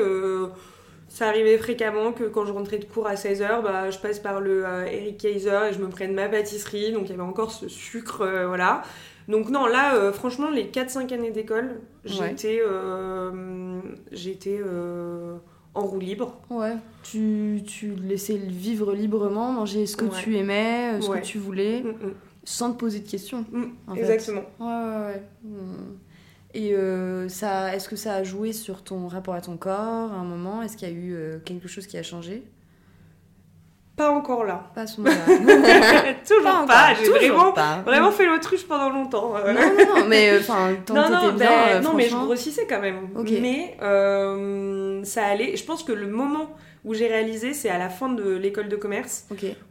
ça 1.10 1.28
arrivait 1.28 1.58
fréquemment 1.58 2.14
que 2.14 2.24
quand 2.24 2.46
je 2.46 2.54
rentrais 2.54 2.78
de 2.80 2.86
cours 2.86 3.06
à 3.08 3.16
16h, 3.16 3.62
bah, 3.62 3.92
je 3.92 4.00
passe 4.00 4.20
par 4.20 4.40
le 4.40 4.64
Eric 4.88 5.18
Kaiser 5.18 5.60
et 5.70 5.74
je 5.74 5.80
me 5.80 5.90
prenne 5.90 6.14
ma 6.14 6.30
pâtisserie. 6.30 6.94
Donc 6.94 7.04
il 7.06 7.10
y 7.10 7.14
avait 7.14 7.22
encore 7.22 7.52
ce 7.52 7.68
sucre, 7.68 8.26
voilà. 8.48 8.82
Donc 9.28 9.50
non, 9.50 9.66
là, 9.66 10.12
franchement, 10.14 10.50
les 10.50 10.66
4-5 10.66 11.14
années 11.14 11.32
d'école, 11.32 11.82
j'étais 12.06 12.62
j'étais 14.12 14.60
en 15.76 15.82
roue 15.86 16.00
libre. 16.00 16.40
Ouais. 16.50 16.76
Tu, 17.04 17.62
tu 17.66 17.96
laissais 17.96 18.38
vivre 18.38 18.94
librement, 18.94 19.52
manger 19.52 19.86
ce 19.86 19.98
que 19.98 20.06
Ouais. 20.06 20.12
tu 20.22 20.36
aimais, 20.38 20.94
euh, 20.94 21.02
ce 21.02 21.10
Ouais. 21.10 21.20
que 21.22 21.26
tu 21.26 21.38
voulais, 21.40 21.82
Mm, 21.82 21.88
mm, 21.90 22.14
sans 22.44 22.72
te 22.74 22.78
poser 22.78 23.00
de 23.00 23.08
questions. 23.10 23.46
mm, 23.52 23.64
En 23.88 23.96
fait. 23.96 24.02
exactement. 24.02 24.44
Ouais, 24.60 24.66
ouais, 24.68 25.06
ouais. 25.06 25.24
Et 26.56 26.74
euh, 26.76 27.28
ça, 27.30 27.76
est-ce 27.76 27.90
que 27.90 27.96
ça 27.96 28.14
a 28.16 28.24
joué 28.24 28.54
sur 28.54 28.84
ton 28.84 29.08
rapport 29.08 29.34
à 29.34 29.42
ton 29.42 29.58
corps 29.58 30.12
à 30.12 30.16
un 30.16 30.24
moment? 30.24 30.62
Est-ce 30.62 30.78
qu'il 30.78 30.88
y 30.88 30.92
a 30.92 30.94
eu 30.94 31.14
euh, 31.16 31.40
quelque 31.44 31.68
chose 31.68 31.88
qui 31.88 31.98
a 31.98 32.04
changé? 32.04 32.44
Pas 33.96 34.10
encore 34.10 34.44
là. 34.44 34.72
Pas 34.74 34.82
à 34.82 34.88
ce 34.88 35.02
moment-là. 35.02 36.14
toujours 36.28 36.66
pas. 36.66 36.94
J'ai 37.00 37.30
vraiment, 37.30 37.52
pas. 37.52 37.84
vraiment 37.86 38.12
fait 38.12 38.26
l'autruche 38.26 38.66
pendant 38.66 38.90
longtemps. 38.90 39.36
euh. 39.38 39.54
Non, 39.54 39.62
non, 39.62 40.00
non, 40.00 40.06
mais 40.08 40.36
enfin, 40.40 40.72
tant 40.86 40.96
non, 40.96 41.04
que 41.04 41.12
non, 41.12 41.22
bien, 41.34 41.36
ben, 41.38 41.52
euh, 41.70 41.80
non, 41.82 41.94
mais 41.94 42.10
je 42.10 42.16
grossissais 42.16 42.66
quand 42.68 42.82
même. 42.82 43.10
Mais 43.40 43.78
euh, 43.84 45.04
ça 45.04 45.26
allait. 45.26 45.56
Je 45.56 45.64
pense 45.64 45.84
que 45.84 45.92
le 45.92 46.08
moment 46.08 46.50
où 46.86 46.94
j'ai 46.96 47.08
réalisé, 47.08 47.54
c'est 47.54 47.70
à 47.70 47.78
la 47.78 47.90
fin 47.90 48.10
de 48.10 48.36
l'école 48.36 48.68
de 48.68 48.76
commerce, 48.76 49.26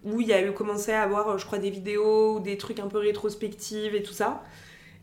où 0.04 0.20
il 0.20 0.28
y 0.28 0.32
a 0.32 0.40
eu 0.40 0.52
commencé 0.52 0.92
à 0.92 1.02
avoir, 1.02 1.28
euh, 1.30 1.38
je 1.38 1.44
crois, 1.44 1.58
des 1.58 1.70
vidéos 1.70 2.36
ou 2.36 2.40
des 2.40 2.56
trucs 2.56 2.78
un 2.78 2.86
peu 2.86 2.98
rétrospectives 2.98 3.94
et 3.96 4.02
tout 4.04 4.14
ça. 4.14 4.42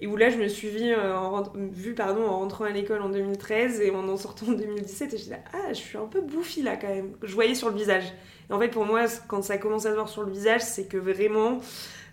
Et 0.02 0.08
où 0.08 0.16
là, 0.16 0.30
je 0.30 0.38
me 0.38 0.48
suis 0.48 0.70
vue, 0.70 0.94
euh, 0.94 1.14
en, 1.18 1.30
rent- 1.32 1.54
vue, 1.56 1.94
pardon, 1.94 2.26
en 2.26 2.40
rentrant 2.40 2.64
à 2.66 2.70
l'école 2.70 3.02
en 3.02 3.10
2013 3.10 3.82
et 3.82 3.92
en 3.92 4.08
en 4.08 4.16
sortant 4.18 4.48
en 4.48 4.52
2017. 4.54 5.14
Et 5.14 5.18
je 5.18 5.24
disais, 5.24 5.42
ah, 5.54 5.70
je 5.70 5.74
suis 5.78 5.98
un 5.98 6.06
peu 6.06 6.22
bouffie 6.22 6.62
là 6.62 6.78
quand 6.78 6.88
même. 6.88 7.12
Je 7.22 7.34
voyais 7.34 7.54
sur 7.56 7.70
le 7.70 7.76
visage. 7.76 8.06
Et 8.50 8.54
en 8.54 8.60
fait, 8.60 8.70
pour 8.70 8.86
moi, 8.86 9.06
quand 9.28 9.42
ça 9.44 9.58
commence 9.58 9.86
à 9.86 9.90
se 9.90 9.96
voir 9.96 10.08
sur 10.08 10.24
le 10.24 10.32
visage, 10.32 10.62
c'est 10.62 10.86
que 10.88 10.98
vraiment, 10.98 11.60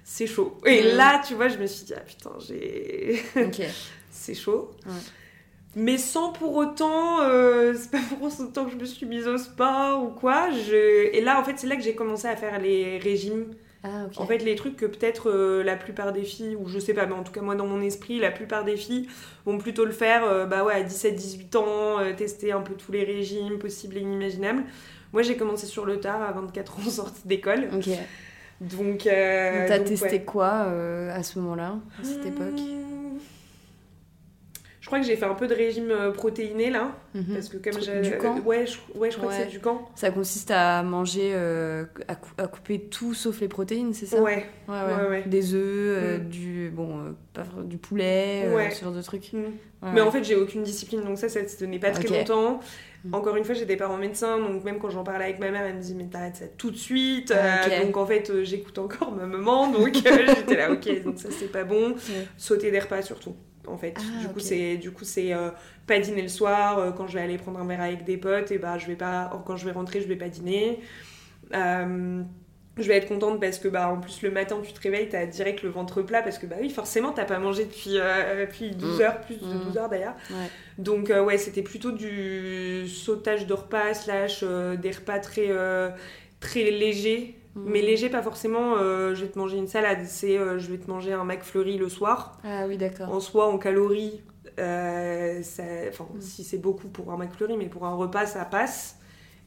c'est 0.03 0.27
chaud. 0.27 0.59
Et 0.67 0.83
Mhm. 0.83 0.97
là, 0.97 1.23
tu 1.27 1.35
vois, 1.35 1.49
je 1.49 1.59
me 1.59 1.67
suis 1.67 1.85
dit, 1.87 1.95
ah 1.97 2.01
putain, 2.01 2.33
j'ai. 2.47 3.23
Ok. 3.37 3.63
c'est 4.11 4.35
chaud. 4.35 4.71
Ouais. 4.85 4.93
Mais 5.79 5.99
sans 5.99 6.33
pour 6.33 6.57
autant, 6.57 7.21
euh, 7.21 7.75
c'est 7.79 7.91
pas 7.91 7.99
pour 8.19 8.23
autant 8.41 8.65
que 8.65 8.71
je 8.73 8.77
me 8.77 8.85
suis 8.87 9.05
mise 9.07 9.29
au 9.29 9.37
sport 9.39 10.03
ou 10.03 10.09
quoi. 10.09 10.49
Je... 10.51 11.13
Et 11.15 11.21
là, 11.21 11.39
en 11.39 11.45
fait, 11.45 11.53
c'est 11.59 11.67
là 11.67 11.77
que 11.77 11.83
j'ai 11.83 11.95
commencé 11.95 12.27
à 12.27 12.35
faire 12.35 12.59
les 12.59 12.99
régimes. 12.99 13.55
Ah. 13.87 14.07
En 14.17 14.27
fait, 14.27 14.39
les 14.39 14.57
trucs 14.57 14.77
que 14.77 14.87
peut-être 14.87 15.31
euh, 15.31 15.63
la 15.63 15.77
plupart 15.77 16.13
des 16.13 16.25
filles, 16.25 16.57
ou 16.57 16.69
je 16.69 16.79
sais 16.79 16.95
pas, 16.95 17.07
mais 17.07 17.15
en 17.15 17.23
tout 17.23 17.33
cas, 17.33 17.41
moi, 17.41 17.55
dans 17.55 17.67
mon 17.67 17.81
esprit, 17.81 18.19
la 18.19 18.31
plupart 18.31 18.65
des 18.65 18.77
filles 18.77 19.09
vont 19.45 19.59
plutôt 19.59 19.85
le 19.85 19.93
faire 19.93 20.25
euh, 20.25 20.45
bah 20.47 20.65
ouais, 20.65 20.75
à 20.75 20.83
17-18 20.83 21.57
ans, 21.57 22.01
euh, 22.01 22.13
tester 22.13 22.53
un 22.53 22.63
peu 22.63 22.75
tous 22.75 22.91
les 22.91 23.05
régimes 23.05 23.59
possibles 23.59 23.97
et 23.97 24.01
inimaginables. 24.01 24.65
Moi, 25.13 25.23
j'ai 25.23 25.37
commencé 25.37 25.67
sur 25.67 25.85
le 25.85 26.01
tard, 26.01 26.23
à 26.23 26.33
24 26.33 26.79
ans, 26.79 26.91
sortie 26.91 27.27
d'école. 27.27 27.69
Ok. 27.73 27.89
Donc, 28.61 29.05
T'as 29.05 29.79
testé 29.81 30.07
ouais. 30.07 30.25
quoi 30.25 30.69
à 31.13 31.23
ce 31.23 31.39
moment-là, 31.39 31.77
à 32.01 32.05
cette 32.05 32.25
époque? 32.25 32.59
Mmh. 32.59 33.19
Je 34.87 34.89
crois 34.89 35.01
que 35.01 35.07
j'ai 35.07 35.17
fait 35.17 35.25
un 35.25 35.35
peu 35.35 35.49
de 35.49 35.55
régime 35.55 35.91
euh, 35.91 36.13
protéiné 36.13 36.71
là, 36.71 36.95
Mhm. 37.13 37.25
parce 37.35 37.49
que 37.49 37.57
comme 37.57 37.83
j'ai. 37.83 38.03
du 38.03 38.17
camp 38.19 38.39
Ouais, 38.45 38.67
je, 38.69 38.77
ouais, 38.97 39.11
je 39.11 39.17
crois 39.17 39.31
Ouais. 39.33 39.37
que 39.39 39.43
c'est 39.43 39.51
du 39.51 39.59
camp. 39.59 39.91
Ça 39.97 40.13
consiste 40.13 40.53
à 40.53 40.85
manger, 40.85 41.33
euh, 41.35 41.87
à, 42.07 42.15
cou- 42.15 42.31
à 42.39 42.47
couper 42.47 42.79
tout 42.83 43.13
sauf 43.13 43.41
les 43.41 43.49
protéines, 43.49 43.93
c'est 43.95 44.07
ça? 44.07 44.23
Ouais. 44.23 44.47
Ouais, 44.69 44.77
Ouais. 45.11 45.23
Des 45.27 45.55
œufs, 45.55 45.61
euh, 45.65 46.19
Mm. 46.19 46.29
du, 46.29 46.71
bon, 46.73 47.01
euh, 47.01 47.63
du 47.65 47.79
poulet, 47.79 48.45
euh, 48.47 48.71
ce 48.71 48.85
genre 48.85 48.93
de 48.95 49.03
trucs. 49.03 49.33
Mm. 49.33 49.39
Ouais, 49.39 49.91
Mais 49.93 50.01
en 50.03 50.13
fait, 50.13 50.23
j'ai 50.23 50.37
aucune 50.37 50.63
discipline, 50.63 51.03
donc 51.03 51.19
ça, 51.19 51.29
ça 51.29 51.43
ne 51.43 51.47
tenait 51.49 51.81
pas 51.81 51.91
très 51.91 52.07
longtemps. 52.07 52.61
Encore 53.13 53.35
une 53.37 53.43
fois, 53.45 53.57
j'ai 53.57 53.67
des 53.67 53.77
parents 53.77 53.97
médecins, 53.99 54.39
donc 54.39 54.63
même 54.63 54.79
quand 54.79 54.91
j'en 54.91 55.03
parlais 55.03 55.25
avec 55.25 55.41
ma 55.41 55.51
mère, 55.51 55.65
elle 55.67 55.77
me 55.77 55.81
dit 55.81 55.97
Mais 55.97 56.07
t'arrêtes 56.07 56.37
ça 56.37 56.45
tout 56.57 56.71
de 56.71 56.77
suite. 56.77 57.33
Euh, 57.33 57.85
donc 57.85 57.97
en 57.97 58.07
fait, 58.07 58.31
euh, 58.31 58.45
j'écoute 58.45 58.79
encore 58.79 59.11
ma 59.13 59.27
maman, 59.27 59.69
donc 59.73 59.97
euh, 60.07 60.27
j'étais 60.37 60.57
là, 60.57 60.71
ok, 60.71 61.03
donc 61.05 61.19
ça 61.19 61.29
c'est 61.33 61.51
pas 61.51 61.65
bon. 61.65 61.97
Sauter 62.37 62.71
des 62.71 62.79
repas 62.79 63.03
surtout. 63.03 63.35
En 63.67 63.77
fait, 63.79 63.95
Ah, 63.97 64.21
du 64.21 64.29
coup, 64.29 64.41
du 64.81 64.91
coup 64.93 65.05
c'est 65.05 65.33
euh, 65.33 65.51
pas 65.87 65.99
dîner 65.99 66.23
le 66.23 66.29
soir. 66.29 66.79
euh, 66.79 66.93
quand 66.93 67.07
je 67.07 67.15
vais 67.15 67.21
aller 67.23 67.39
prendre 67.39 67.59
un 67.59 67.67
verre 67.67 67.81
avec 67.83 68.05
des 68.05 68.17
potes, 68.17 68.51
et 68.53 68.59
bah 68.59 68.79
je 68.79 68.87
vais 68.87 68.97
pas. 68.97 69.31
Quand 69.47 69.57
je 69.57 69.65
vais 69.65 69.73
rentrer, 69.73 70.01
je 70.01 70.07
vais 70.09 70.17
pas 70.17 70.29
dîner. 70.29 70.81
Euh, 71.55 72.23
je 72.79 72.83
vais 72.89 72.97
être 72.97 73.09
contente 73.09 73.41
parce 73.41 73.59
que 73.59 73.69
bah 73.69 73.89
en 73.89 73.99
plus 74.01 74.21
le 74.21 74.31
matin 74.31 74.59
tu 74.63 74.73
te 74.75 74.81
réveilles 74.83 75.09
t'as 75.09 75.25
direct 75.25 75.63
le 75.63 75.71
ventre 75.71 76.03
plat 76.03 76.23
parce 76.23 76.39
que 76.39 76.45
bah 76.45 76.57
oui 76.61 76.69
forcément 76.69 77.11
t'as 77.13 77.25
pas 77.25 77.39
mangé 77.39 77.65
depuis, 77.65 77.93
euh, 77.99 78.45
depuis 78.45 78.73
12 78.73 78.99
Mm. 78.99 79.03
heures 79.03 79.21
plus 79.23 79.37
de 79.41 79.47
Mm. 79.47 79.65
12 79.65 79.79
heures 79.79 79.89
d'ailleurs 79.89 80.15
Ouais. 80.31 80.49
donc 80.77 81.09
euh, 81.09 81.25
ouais 81.25 81.39
c'était 81.39 81.63
plutôt 81.63 81.91
du 81.93 82.87
sautage 82.87 83.47
de 83.47 83.55
repas 83.55 83.95
slash 83.95 84.41
euh, 84.43 84.77
des 84.77 84.91
repas 84.91 85.21
très 85.21 85.49
très 86.41 86.71
légers 86.71 87.35
Mm. 87.57 87.63
mais 87.71 87.81
léger 87.83 88.11
pas 88.11 88.23
forcément 88.23 88.75
euh, 88.77 89.15
je 89.15 89.23
vais 89.25 89.31
te 89.31 89.39
manger 89.39 89.57
une 89.57 89.67
salade 89.67 90.01
c'est 90.07 90.37
euh, 90.39 90.59
je 90.59 90.71
vais 90.71 90.77
te 90.79 90.91
manger 90.91 91.13
un 91.15 91.25
McFlurry 91.25 91.79
le 91.79 91.89
soir 91.89 92.39
Ah 92.45 92.65
oui, 92.69 92.77
d'accord. 92.77 93.11
en 93.11 93.19
soi 93.19 93.49
en 93.49 93.57
calories 93.59 94.21
euh, 94.59 95.43
ça- 95.43 95.63
Mm. 95.63 96.21
si 96.21 96.45
c'est 96.45 96.59
beaucoup 96.59 96.89
pour 96.89 97.13
un 97.13 97.17
McFlurry 97.17 97.57
mais 97.57 97.67
pour 97.67 97.85
un 97.87 97.95
repas 97.95 98.27
ça 98.27 98.45
passe 98.45 98.99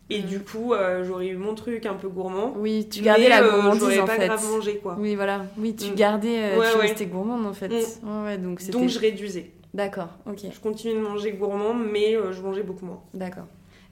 et 0.10 0.22
Mm. 0.22 0.26
du 0.26 0.39
coup 0.39 0.74
j'aurais 1.04 1.28
eu 1.28 1.38
mon 1.38 1.54
truc 1.54 1.86
un 1.86 1.93
peu 1.93 2.10
gourmand 2.10 2.54
Oui, 2.58 2.88
tu 2.89 3.02
gardais 3.04 3.24
mais, 3.24 3.30
la 3.30 3.43
gourmandise 3.48 3.80
j'aurais 3.82 4.00
en 4.00 4.06
pas 4.06 4.15
fait. 4.15 4.26
grave 4.28 4.43
mangé 4.52 4.78
quoi 4.78 4.95
Oui, 5.00 5.13
voilà. 5.15 5.45
Oui, 5.58 5.76
tu 5.76 5.91
gardais, 5.93 6.58
Ouais, 6.58 6.72
tu 6.72 6.78
ouais. 6.78 6.82
restais 6.88 7.06
gourmande 7.06 7.45
en 7.45 7.54
fait. 7.54 7.69
Ouais, 8.04 8.38
donc 8.39 8.60
c'était. 8.60 8.72
donc 8.78 8.89
je 8.89 8.98
réduisais 9.00 9.52
D'accord, 9.76 10.10
ok, 10.26 10.39
je 10.52 10.60
continuais 10.60 10.95
de 10.95 11.02
manger 11.02 11.34
gourmand 11.34 11.76
mais 11.76 12.17
je 12.32 12.41
mangeais 12.41 12.63
beaucoup 12.63 12.86
moins 12.88 13.02
d'accord. 13.13 13.45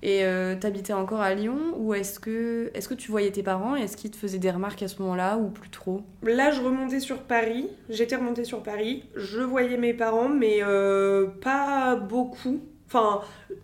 Et 0.03 0.23
euh, 0.23 0.55
t'habitais 0.55 0.93
encore 0.93 1.21
à 1.21 1.33
Lyon 1.33 1.57
ou 1.75 1.93
est-ce 1.95 2.19
que, 2.19 2.71
tu 2.95 3.09
voyais 3.11 3.31
tes 3.31 3.41
parents 3.41 3.75
et 3.75 3.81
est-ce 3.81 3.97
qu'ils 3.97 4.11
te 4.11 4.17
faisaient 4.17 4.37
des 4.37 4.51
remarques 4.51 4.83
à 4.83 4.87
ce 4.87 5.01
moment-là 5.01 5.37
ou 5.37 5.49
plus 5.49 5.69
trop? 5.71 6.01
Là, 6.21 6.51
je 6.51 6.61
remontais 6.61 6.99
sur 6.99 7.23
Paris. 7.23 7.67
J'étais 7.89 8.15
remontée 8.15 8.43
sur 8.43 8.61
Paris. 8.61 9.03
Je 9.15 9.39
voyais 9.41 9.77
mes 9.77 9.93
parents, 9.95 10.29
mais 10.29 10.59
euh, 10.61 11.25
pas 11.41 11.95
beaucoup. 11.95 12.61
Enfin, 12.85 13.21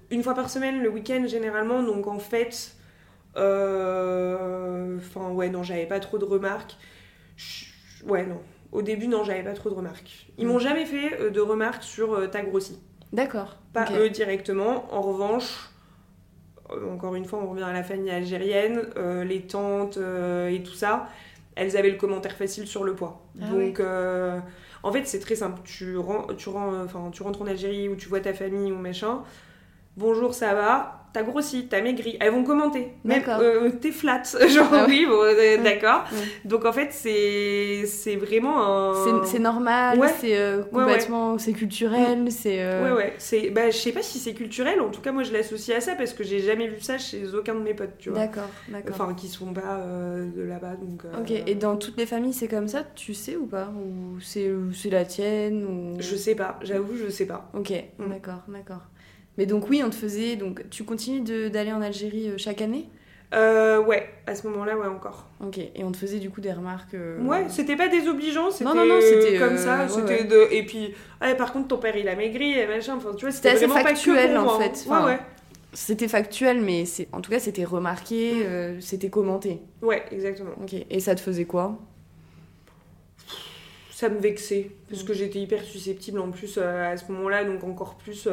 une 0.09 0.23
fois 0.23 0.33
par 0.33 0.49
semaine, 0.49 0.81
le 0.81 0.89
week-end 0.89 1.23
généralement. 1.27 1.83
Donc 1.83 2.07
en 2.07 2.17
fait, 2.19 2.75
euh, 3.37 4.97
enfin 4.97 5.29
ouais, 5.31 5.49
non, 5.49 5.63
j'avais 5.63 5.85
pas 5.85 5.99
trop 5.99 6.17
de 6.17 6.25
remarques. 6.25 6.77
Je- 7.37 7.65
Ouais, 8.07 8.25
non. 8.25 8.39
Au 8.73 8.81
début, 8.81 9.07
non, 9.07 9.23
j'avais 9.23 9.43
pas 9.43 9.53
trop 9.53 9.69
de 9.69 9.75
remarques. 9.75 10.27
Ils 10.37 10.45
Mm. 10.45 10.49
m'ont 10.49 10.59
jamais 10.59 10.85
fait 10.85 11.29
de 11.31 11.39
remarques 11.39 11.83
sur 11.83 12.29
t'as 12.31 12.41
grossi. 12.41 12.79
D'accord. 13.13 13.57
Pas 13.71 13.85
eux 13.97 14.09
directement. 14.09 14.85
En 14.93 15.01
revanche, 15.01 15.69
encore 16.93 17.15
une 17.15 17.25
fois, 17.25 17.39
on 17.39 17.49
revient 17.49 17.63
à 17.63 17.73
la 17.73 17.83
famille 17.83 18.11
algérienne, 18.11 18.81
euh, 18.97 19.23
les 19.23 19.41
tantes 19.41 19.97
euh, 19.97 20.49
et 20.49 20.63
tout 20.63 20.73
ça, 20.73 21.07
elles 21.55 21.77
avaient 21.77 21.91
le 21.91 21.97
commentaire 21.97 22.35
facile 22.35 22.67
sur 22.67 22.83
le 22.83 22.95
poids. 22.95 23.21
Ah 23.41 23.45
Donc, 23.47 23.79
euh, 23.79 24.39
en 24.81 24.91
fait, 24.91 25.05
c'est 25.05 25.19
très 25.19 25.35
simple. 25.35 25.61
Tu, 25.63 25.97
tu 26.37 26.49
rentres 26.49 27.41
en 27.41 27.47
Algérie 27.47 27.89
ou 27.89 27.95
tu 27.95 28.09
vois 28.09 28.19
ta 28.19 28.33
famille 28.33 28.71
ou 28.71 28.77
machin. 28.77 29.23
Bonjour, 29.97 30.33
ça 30.33 30.53
va 30.53 31.02
T'as 31.13 31.21
grossi, 31.21 31.67
t'as 31.69 31.79
maigri. 31.81 32.17
Elles 32.19 32.31
vont 32.31 32.43
commenter. 32.43 32.87
Même, 33.03 33.19
D'accord. 33.19 33.39
euh, 33.39 33.69
t'es 33.69 33.91
flat. 33.91 34.23
Genre, 34.47 34.67
Ah 34.71 34.77
ouais. 34.77 34.85
oui, 34.87 35.05
bon, 35.07 35.21
euh, 35.21 35.57
Mm. 35.59 35.63
d'accord. 35.63 36.05
Mm. 36.11 36.47
Donc, 36.49 36.65
en 36.65 36.73
fait, 36.73 36.89
c'est 36.91 37.85
c'est 37.85 38.15
vraiment 38.15 38.63
un. 38.91 38.93
C'est- 39.23 39.31
C'est 39.33 39.39
normal, 39.39 39.99
Ouais. 39.99 40.07
c'est 40.19 40.35
euh, 40.37 40.57
ouais. 40.63 40.69
complètement, 40.71 41.37
c'est 41.37 41.53
culturel, 41.53 42.31
c'est. 42.31 42.61
euh, 42.63 42.83
Ouais, 42.83 42.97
ouais. 42.97 43.13
C'est, 43.19 43.51
bah, 43.51 43.69
je 43.69 43.77
sais 43.77 43.91
pas 43.91 44.01
si 44.01 44.17
c'est 44.17 44.33
culturel. 44.33 44.81
En 44.81 44.89
tout 44.89 45.01
cas, 45.01 45.11
moi, 45.11 45.21
je 45.23 45.31
l'associe 45.31 45.77
à 45.77 45.81
ça 45.81 45.93
parce 45.95 46.13
que 46.13 46.23
j'ai 46.23 46.39
jamais 46.39 46.67
vu 46.67 46.81
ça 46.81 46.97
chez 46.97 47.23
aucun 47.33 47.53
de 47.53 47.59
mes 47.61 47.75
potes, 47.75 47.97
tu 47.99 48.09
vois. 48.09 48.17
D'accord, 48.19 48.49
d'accord. 48.69 48.95
Enfin, 48.99 49.13
qui 49.13 49.27
sont 49.27 49.53
pas 49.53 49.77
euh, 49.81 50.27
de 50.35 50.41
là-bas, 50.41 50.75
donc. 50.81 51.05
euh, 51.05 51.19
Ok, 51.21 51.29
et 51.31 51.53
dans 51.55 51.75
toutes 51.77 51.97
les 51.97 52.07
familles 52.07 52.33
c'est 52.33 52.47
comme 52.47 52.67
ça, 52.67 52.83
tu 52.95 53.13
sais 53.13 53.35
ou 53.35 53.45
pas? 53.45 53.71
Ou 53.75 54.19
c'est 54.19 54.51
c'est 54.73 54.89
la 54.89 55.05
tienne 55.05 55.63
ou... 55.65 56.01
Je 56.01 56.15
sais 56.15 56.33
pas. 56.35 56.57
J'avoue, 56.63 56.95
je 56.97 57.09
sais 57.09 57.27
pas. 57.27 57.51
Ok, 57.53 57.71
Mm. 57.99 58.09
d'accord, 58.09 58.41
d'accord. 58.47 58.81
Mais 59.37 59.45
donc 59.45 59.69
oui, 59.69 59.81
on 59.85 59.89
te 59.89 59.95
faisait... 59.95 60.35
Donc 60.35 60.69
tu 60.69 60.83
continues 60.83 61.21
d'aller 61.49 61.71
en 61.71 61.81
Algérie 61.81 62.29
euh, 62.29 62.37
chaque 62.37 62.61
année? 62.61 62.87
Euh, 63.33 63.81
ouais, 63.83 64.07
à 64.27 64.35
ce 64.35 64.45
moment-là, 64.47 64.77
ouais, 64.77 64.85
encore. 64.85 65.27
Ok, 65.43 65.57
et 65.57 65.83
on 65.83 65.91
te 65.91 65.97
faisait 65.97 66.19
du 66.19 66.29
coup 66.29 66.39
des 66.39 66.53
remarques... 66.53 66.93
euh, 66.93 67.19
Ouais, 67.23 67.45
c'était 67.49 67.75
pas 67.75 67.87
désobligeant, 67.87 68.51
c'était 68.51 68.65
non, 68.65 68.75
non, 68.85 68.99
c'était, 69.01 69.39
comme 69.39 69.53
euh, 69.53 69.57
ça. 69.57 69.79
ouais, 69.83 69.89
c'était 69.89 70.21
ouais. 70.21 70.23
de... 70.25 70.47
Et 70.51 70.63
puis, 70.63 70.93
ouais, 71.19 71.33
par 71.35 71.51
contre, 71.51 71.69
ton 71.69 71.77
père, 71.77 71.95
il 71.97 72.07
a 72.07 72.15
maigri 72.15 72.53
et 72.59 72.67
machin. 72.67 72.95
Enfin, 72.97 73.09
tu 73.15 73.25
vois, 73.25 73.31
C'était 73.31 73.55
c'était 73.55 73.65
vraiment 73.65 73.81
factuel, 73.83 74.33
pas 74.35 74.43
que 74.43 74.47
en 74.47 74.59
fait. 74.59 74.65
hein. 74.65 74.71
Enfin, 74.85 75.05
Ouais, 75.05 75.11
ouais. 75.13 75.19
C'était 75.75 76.07
factuel, 76.07 76.61
mais 76.61 76.85
c'est 76.85 77.07
en 77.11 77.21
tout 77.21 77.31
cas 77.31 77.39
c'était 77.39 77.63
remarqué, 77.63 78.33
Mm. 78.75 78.81
c'était 78.81 79.09
commenté. 79.09 79.61
Ouais, 79.81 80.03
exactement. 80.11 80.51
Ok, 80.61 80.75
et 80.87 80.99
ça 80.99 81.15
te 81.15 81.19
faisait 81.21 81.45
quoi? 81.45 81.79
Ça 83.89 84.09
me 84.09 84.19
vexait, 84.19 84.69
parce 84.89 85.03
Mm. 85.03 85.07
que 85.07 85.13
j'étais 85.13 85.39
hyper 85.39 85.63
susceptible 85.63 86.19
en 86.19 86.29
plus 86.29 86.59
à 86.59 86.95
ce 86.97 87.11
moment-là, 87.11 87.43
donc 87.45 87.63
encore 87.63 87.95
plus... 87.95 88.27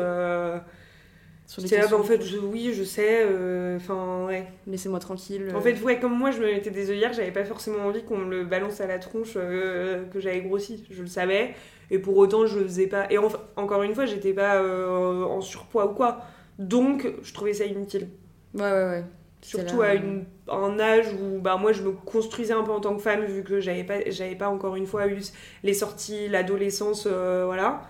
Euh... 1.59 1.67
sur 1.67 1.79
là, 1.79 1.87
bah, 1.89 1.97
en 1.97 2.03
fait, 2.03 2.23
je- 2.23 2.39
oui, 2.39 2.73
je 2.73 2.85
sais, 2.85 3.23
euh, 3.25 3.77
enfin, 3.77 4.25
ouais. 4.27 4.47
Laissez-moi 4.67 4.99
tranquille. 5.01 5.49
En 5.55 5.59
euh. 5.59 5.61
fait, 5.61 5.81
ouais, 5.83 5.99
comme 5.99 6.17
moi, 6.17 6.31
je 6.31 6.41
me 6.41 6.47
mettais 6.47 6.71
des 6.71 6.91
œillères, 6.91 7.13
j'avais 7.13 7.33
pas 7.33 7.45
forcément 7.45 7.85
envie 7.87 8.05
qu'on 8.05 8.19
me 8.19 8.31
le 8.31 8.45
balance 8.45 8.81
à 8.81 8.87
la 8.87 8.99
tronche 8.99 9.33
euh, 9.37 10.05
que 10.13 10.21
j'avais 10.21 10.41
grossi. 10.43 10.85
Je 10.91 11.03
le 11.03 11.09
savais. 11.09 11.55
Et 11.91 11.99
pour 11.99 12.17
autant, 12.19 12.47
je 12.47 12.59
le 12.59 12.65
faisais 12.65 12.87
pas. 12.87 13.07
Et 13.11 13.19
en- 13.19 13.29
encore 13.57 13.83
une 13.83 13.95
fois, 13.95 14.07
j'étais 14.07 14.33
pas 14.33 14.57
euh, 14.63 15.25
en 15.25 15.41
surpoids 15.41 15.87
ou 15.91 15.95
quoi. 15.95 16.21
Donc, 16.59 17.09
je 17.23 17.35
trouvais 17.35 17.53
ça 17.55 17.65
inutile. 17.65 18.09
Ouais, 18.55 18.63
ouais, 18.63 18.85
ouais. 18.85 19.05
Surtout 19.43 19.81
là, 19.81 19.89
à 19.89 19.95
euh, 19.95 19.97
une- 19.97 20.25
un 20.49 20.79
âge 20.79 21.07
où 21.15 21.41
bah, 21.41 21.57
moi, 21.57 21.73
je 21.73 21.83
me 21.83 21.93
construisais 21.93 22.53
un 22.53 22.63
peu 22.63 22.73
en 22.73 22.81
tant 22.81 22.95
que 22.95 23.01
femme, 23.03 23.25
vu 23.25 23.43
que 23.43 23.59
j'avais 23.61 23.85
pas, 23.85 23.99
pas 24.39 24.49
encore 24.49 24.77
une 24.77 24.87
fois 24.87 25.09
eu 25.09 25.21
les 25.63 25.75
sorties, 25.75 26.29
l'adolescence, 26.29 27.09
euh, 27.11 27.45
voilà. 27.47 27.83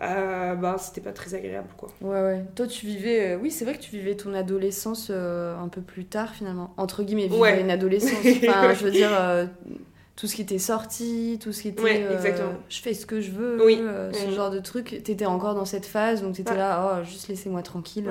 Euh, 0.00 0.54
bah, 0.54 0.76
c'était 0.78 1.00
pas 1.00 1.12
très 1.12 1.34
agréable, 1.34 1.68
quoi. 1.76 1.88
Ouais, 2.00 2.20
ouais. 2.22 2.44
Toi, 2.54 2.66
tu 2.66 2.86
vivais. 2.86 3.32
euh, 3.32 3.38
Oui, 3.40 3.50
c'est 3.50 3.64
vrai 3.64 3.74
que 3.74 3.80
tu 3.82 3.90
vivais 3.90 4.14
ton 4.16 4.32
adolescence 4.34 5.08
euh, 5.10 5.56
un 5.58 5.68
peu 5.68 5.80
plus 5.80 6.04
tard, 6.04 6.34
finalement. 6.34 6.72
Entre 6.76 7.02
guillemets, 7.02 7.22
vivre 7.26 7.40
Ouais. 7.40 7.60
une 7.60 7.70
adolescence. 7.70 8.24
Enfin, 8.24 8.74
je 8.78 8.84
veux 8.84 8.90
dire, 8.92 9.10
euh, 9.12 9.46
tout 10.14 10.26
ce 10.28 10.36
qui 10.36 10.42
était 10.42 10.58
sorti, 10.58 11.38
tout 11.42 11.52
ce 11.52 11.62
qui 11.62 11.68
était. 11.68 11.82
Ouais, 11.82 12.06
exactement. 12.12 12.52
je 12.68 12.80
fais 12.80 12.94
ce 12.94 13.06
que 13.06 13.20
je 13.20 13.30
veux, 13.32 13.64
Oui. 13.64 13.76
ce 14.12 14.26
Mhm. 14.28 14.32
genre 14.34 14.50
de 14.50 14.60
truc. 14.60 15.00
T'étais 15.04 15.26
encore 15.26 15.54
dans 15.56 15.64
cette 15.64 15.86
phase, 15.86 16.22
donc 16.22 16.34
t'étais 16.36 16.52
Ouais. 16.52 16.56
là, 16.58 16.98
oh, 17.00 17.04
juste 17.04 17.26
laissez-moi 17.28 17.62
tranquille. 17.62 18.08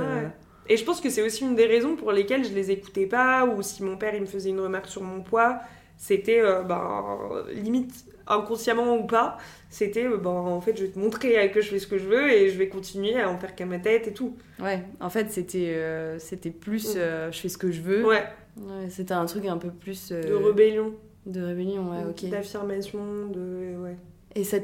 Et 0.69 0.75
je 0.75 0.83
pense 0.83 0.99
que 0.99 1.09
c'est 1.09 1.21
aussi 1.21 1.43
une 1.45 1.55
des 1.55 1.65
raisons 1.65 1.95
pour 1.95 2.11
lesquelles 2.11 2.43
je 2.43 2.51
les 2.53 2.71
écoutais 2.71 3.05
pas, 3.05 3.45
ou 3.45 3.61
si 3.61 3.83
mon 3.83 3.95
père 3.95 4.13
il 4.13 4.19
me 4.21 4.25
faisait 4.25 4.49
une 4.49 4.59
remarque 4.59 4.87
sur 4.87 5.01
mon 5.01 5.21
poids, 5.21 5.59
c'était 5.97 6.39
euh, 6.41 6.61
ben, 6.63 7.27
limite 7.53 8.05
inconsciemment 8.27 8.97
ou 8.97 9.05
pas, 9.07 9.37
c'était 9.69 10.05
euh, 10.05 10.17
ben, 10.17 10.29
en 10.29 10.59
fait 10.61 10.75
je 10.77 10.83
vais 10.83 10.91
te 10.91 10.99
montrer 10.99 11.49
que 11.51 11.61
je 11.61 11.69
fais 11.69 11.79
ce 11.79 11.87
que 11.87 11.97
je 11.97 12.05
veux 12.07 12.29
et 12.31 12.49
je 12.49 12.57
vais 12.57 12.67
continuer 12.69 13.19
à 13.19 13.29
en 13.29 13.37
faire 13.37 13.55
qu'à 13.55 13.65
ma 13.65 13.79
tête 13.79 14.07
et 14.07 14.13
tout. 14.13 14.35
Ouais, 14.59 14.83
en 14.99 15.09
fait, 15.09 15.31
c'était 15.31 15.73
euh, 15.75 16.19
c'était 16.19 16.49
plus 16.51 16.95
Mhm. 16.95 17.01
euh, 17.01 17.31
je 17.31 17.39
fais 17.39 17.49
ce 17.49 17.57
que 17.57 17.71
je 17.71 17.81
veux. 17.81 18.05
Ouais, 18.05 18.23
Ouais, 18.59 18.89
c'était 18.89 19.13
un 19.13 19.25
truc 19.27 19.45
un 19.45 19.57
peu 19.57 19.69
plus. 19.69 20.09
euh, 20.11 20.21
de 20.23 20.33
rébellion, 20.33 20.93
de 21.27 21.41
rébellion, 21.43 21.91
ouais, 21.91 22.03
ok. 22.09 22.27
d'affirmation, 22.29 23.27
de. 23.27 23.75
Ouais. 23.83 23.95
Et 24.35 24.43
ça, 24.43 24.57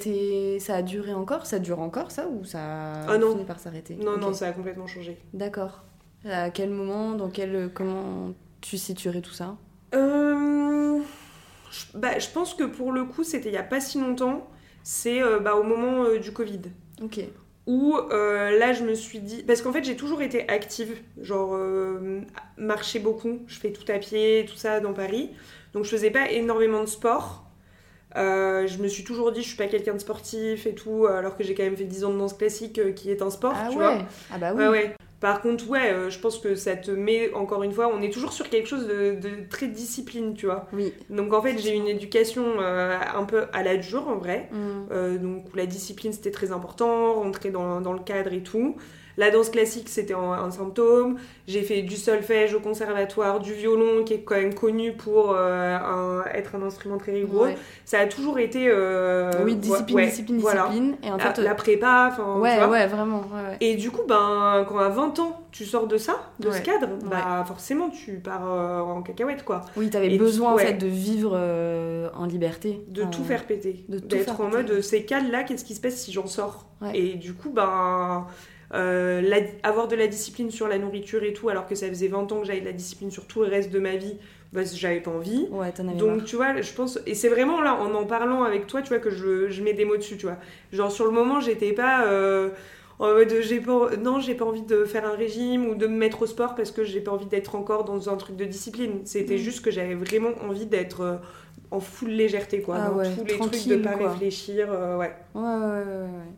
ça 0.59 0.75
a 0.75 0.81
duré 0.81 1.13
encore? 1.13 1.45
Ça 1.45 1.59
dure 1.59 1.79
encore, 1.79 2.11
ça 2.11 2.27
Ou 2.27 2.43
ça 2.43 2.59
a 2.59 3.11
Ah 3.13 3.17
non. 3.17 3.31
fini 3.33 3.45
par 3.45 3.59
s'arrêter? 3.59 3.95
Non, 3.95 4.17
non, 4.17 4.33
ça 4.33 4.47
a 4.47 4.51
complètement 4.51 4.87
changé. 4.87 5.17
D'accord. 5.33 5.83
À 6.25 6.49
quel 6.49 6.69
moment, 6.69 7.13
dans 7.13 7.29
quel, 7.29 7.69
comment 7.73 8.33
tu 8.61 8.77
situerais 8.77 9.21
tout 9.21 9.31
ça? 9.33 9.57
Euh, 9.93 10.99
je, 11.73 11.97
bah, 11.97 12.19
je 12.19 12.29
pense 12.29 12.53
que 12.53 12.63
pour 12.63 12.91
le 12.93 13.03
coup, 13.05 13.23
c'était 13.23 13.49
il 13.49 13.55
y 13.55 13.57
a 13.57 13.63
pas 13.63 13.81
si 13.81 13.99
longtemps, 13.99 14.47
c'est 14.83 15.21
euh, 15.21 15.39
bah, 15.39 15.55
au 15.55 15.63
moment 15.63 16.03
euh, 16.05 16.19
du 16.19 16.31
Covid. 16.31 16.61
Ok. 17.03 17.19
où 17.67 17.95
euh, 17.97 18.57
là 18.59 18.73
je 18.73 18.83
me 18.83 18.93
suis 18.93 19.19
dit 19.19 19.43
parce 19.43 19.61
qu'en 19.61 19.71
fait 19.73 19.83
j'ai 19.83 19.95
toujours 19.95 20.21
été 20.21 20.47
active 20.49 20.93
genre 21.21 21.57
marcher 22.57 22.99
beaucoup 22.99 23.39
je 23.47 23.57
fais 23.59 23.71
tout 23.71 23.89
à 23.91 23.99
pied 23.99 24.45
tout 24.49 24.55
ça 24.57 24.79
dans 24.79 24.93
Paris 24.93 25.31
donc 25.73 25.85
je 25.85 25.89
faisais 25.89 26.11
pas 26.11 26.29
énormément 26.31 26.81
de 26.81 26.87
sport 26.89 27.39
Euh, 28.15 28.67
je 28.67 28.77
me 28.77 28.87
suis 28.87 29.03
toujours 29.03 29.31
dit 29.31 29.41
je 29.41 29.47
suis 29.47 29.57
pas 29.57 29.65
quelqu'un 29.67 29.93
de 29.95 29.99
sportif 29.99 30.67
et 30.67 30.75
tout 30.75 31.07
alors 31.07 31.35
que 31.35 31.43
j'ai 31.43 31.55
quand 31.55 31.63
même 31.63 31.75
fait 31.77 31.85
10 31.85 32.03
ans 32.05 32.13
de 32.13 32.19
danse 32.19 32.35
classique 32.35 32.77
euh, 32.77 32.91
qui 32.91 33.09
est 33.09 33.23
un 33.23 33.31
sport 33.31 33.55
ah 33.55 33.69
tu 33.71 33.77
ouais. 33.79 33.83
vois 33.83 34.07
Ah 34.29 34.37
bah 34.37 34.53
oui. 34.53 34.61
Ouais, 34.61 34.67
ouais. 34.69 34.95
Par 35.23 35.39
contre, 35.39 35.69
ouais, 35.69 35.93
euh, 35.93 36.09
je 36.09 36.19
pense 36.19 36.37
que 36.37 36.53
ça 36.53 36.75
te 36.75 36.91
met, 36.91 37.33
encore 37.33 37.63
une 37.63 37.71
fois, 37.71 37.87
on 37.87 38.01
est 38.01 38.11
toujours 38.11 38.33
sur 38.33 38.49
quelque 38.49 38.67
chose 38.67 38.89
de, 38.89 39.15
de 39.15 39.47
très 39.49 39.67
discipline, 39.67 40.33
tu 40.33 40.47
vois. 40.47 40.67
Oui. 40.73 40.91
Donc 41.09 41.31
en 41.31 41.41
fait, 41.41 41.57
j'ai 41.59 41.71
eu 41.71 41.77
une 41.77 41.87
éducation 41.87 42.43
euh, 42.59 42.97
un 43.15 43.23
peu 43.23 43.45
à 43.53 43.63
la 43.63 43.77
dure, 43.77 44.09
en 44.09 44.17
vrai. 44.17 44.49
Mm. 44.51 44.57
Euh, 44.91 45.17
donc 45.17 45.45
la 45.55 45.65
discipline 45.65 46.11
c'était 46.11 46.29
très 46.29 46.51
important, 46.51 47.13
rentrer 47.13 47.51
dans, 47.51 47.79
dans 47.79 47.93
le 47.93 48.01
cadre 48.01 48.33
et 48.33 48.43
tout. 48.43 48.75
La 49.17 49.29
danse 49.29 49.49
classique 49.49 49.89
c'était 49.89 50.13
un, 50.15 50.49
symptôme. 50.51 51.17
J'ai 51.47 51.61
fait 51.61 51.81
du 51.81 51.95
solfège 51.97 52.53
au 52.55 52.59
conservatoire, 52.59 53.39
du 53.39 53.53
violon 53.53 54.03
qui 54.05 54.13
est 54.15 54.21
quand 54.21 54.35
même 54.35 54.53
connu 54.53 54.93
pour 54.93 55.33
euh, 55.35 55.77
un- 55.77 56.23
être 56.33 56.55
un 56.55 56.63
instrument 56.63 56.97
très 56.97 57.11
rigoureux. 57.11 57.47
Ouais. 57.49 57.57
Ça 57.85 57.99
a 57.99 58.05
toujours 58.07 58.39
été. 58.39 58.65
euh, 58.69 59.31
oui, 59.43 59.55
discipline, 59.55 59.95
ouais, 59.97 60.05
discipline, 60.07 60.37
voilà. 60.39 60.67
discipline. 60.67 60.95
Et 61.03 61.11
en 61.11 61.17
La, 61.17 61.31
fait, 61.33 61.41
la 61.41 61.53
prépa, 61.55 62.09
enfin. 62.11 62.33
tu 62.35 62.41
ouais, 62.41 62.55
vois. 62.57 62.69
ouais, 62.69 62.87
vraiment. 62.87 63.19
Ouais. 63.33 63.57
Et 63.61 63.75
du 63.75 63.91
coup, 63.91 64.01
ben, 64.07 64.65
quand 64.67 64.79
à 64.79 64.89
20 64.89 65.19
ans 65.19 65.39
tu 65.51 65.65
sors 65.65 65.85
de 65.85 65.97
ça, 65.97 66.15
de 66.39 66.49
ce 66.49 66.61
cadre, 66.61 66.87
bah 67.09 67.43
forcément 67.47 67.89
tu 67.91 68.13
pars 68.13 68.51
euh, 68.51 68.79
en 68.79 69.03
cacahuète 69.03 69.43
quoi. 69.45 69.61
Oui, 69.75 69.89
t'avais 69.91 70.11
Et 70.11 70.17
besoin 70.17 70.53
en 70.53 70.57
fait 70.57 70.73
de 70.73 70.87
vivre 70.87 71.37
en 72.15 72.25
liberté. 72.25 72.81
De 72.87 73.03
En- 73.03 73.09
tout 73.09 73.23
faire 73.23 73.45
péter. 73.45 73.85
D'être 73.89 74.39
en 74.41 74.49
péter. 74.49 74.57
mode 74.73 74.81
ces 74.81 75.05
cadres-là, 75.05 75.43
qu'est-ce 75.43 75.63
qui 75.65 75.75
se 75.75 75.81
passe 75.81 75.95
si 75.97 76.11
j'en 76.11 76.25
sors? 76.25 76.65
Et 76.95 77.13
du 77.15 77.33
coup, 77.33 77.51
ben. 77.51 78.25
Euh, 78.73 79.21
la- 79.21 79.37
avoir 79.69 79.87
de 79.87 79.95
la 79.95 80.07
discipline 80.07 80.49
sur 80.51 80.67
la 80.67 80.77
nourriture 80.77 81.23
et 81.23 81.33
tout, 81.33 81.49
alors 81.49 81.67
que 81.67 81.75
ça 81.75 81.87
faisait 81.87 82.07
20 82.07 82.31
ans 82.31 82.39
que 82.41 82.45
j'avais 82.47 82.61
de 82.61 82.65
la 82.65 82.71
discipline 82.73 83.11
sur 83.11 83.25
tout 83.27 83.41
le 83.41 83.47
reste 83.47 83.71
de 83.71 83.79
ma 83.79 83.95
vie, 83.95 84.17
que 84.71 84.77
j'avais 84.77 84.99
pas 85.01 85.11
envie. 85.11 85.47
Ouais, 85.51 85.71
avais 85.91 85.97
Donc 85.97 86.17
marre. 86.17 86.25
tu 86.25 86.35
vois, 86.35 86.61
je 86.61 86.73
pense 86.73 86.99
et 87.05 87.15
c'est 87.15 87.29
vraiment 87.29 87.61
là 87.61 87.75
en 87.75 87.93
en 87.93 88.05
parlant 88.05 88.43
avec 88.43 88.67
toi, 88.67 88.81
tu 88.81 88.89
vois 88.89 88.99
que 88.99 89.09
je, 89.09 89.49
je 89.49 89.63
mets 89.63 89.73
des 89.73 89.85
mots 89.85 89.97
dessus, 89.97 90.17
tu 90.17 90.25
vois. 90.25 90.37
Genre 90.71 90.91
sur 90.91 91.05
le 91.05 91.11
moment, 91.11 91.39
j'étais 91.39 91.73
pas 91.73 92.05
euh, 92.07 92.49
en 92.99 93.13
mode 93.13 93.33
j'ai 93.41 93.59
pas 93.59 93.89
non, 93.97 94.19
j'ai 94.19 94.35
pas 94.35 94.45
envie 94.45 94.61
de 94.61 94.85
faire 94.85 95.05
un 95.05 95.15
régime 95.15 95.65
ou 95.67 95.75
de 95.75 95.87
me 95.87 95.97
mettre 95.97 96.21
au 96.23 96.25
sport 96.27 96.55
parce 96.55 96.71
que 96.71 96.83
j'ai 96.83 97.01
pas 97.01 97.11
envie 97.11 97.25
d'être 97.25 97.55
encore 97.55 97.83
dans 97.83 98.09
un 98.09 98.15
truc 98.17 98.35
de 98.35 98.45
discipline. 98.45 99.01
C'était 99.05 99.35
Mm. 99.35 99.37
juste 99.37 99.63
que 99.65 99.71
j'avais 99.71 99.95
vraiment 99.95 100.29
envie 100.47 100.65
d'être 100.67 101.01
euh, 101.01 101.15
en 101.71 101.79
full 101.79 102.09
légèreté 102.09 102.61
quoi, 102.61 102.77
Ah 102.79 102.89
dans 102.89 102.97
ouais, 102.97 103.09
tous 103.15 103.23
les 103.25 103.37
trucs 103.39 103.67
de 103.67 103.75
pas 103.83 103.93
quoi. 103.95 104.11
réfléchir, 104.11 104.67
ouais. 104.99 105.13
Ouais, 105.35 105.41
ouais, 105.41 105.41
ouais, 105.43 105.83
ouais. 105.85 106.33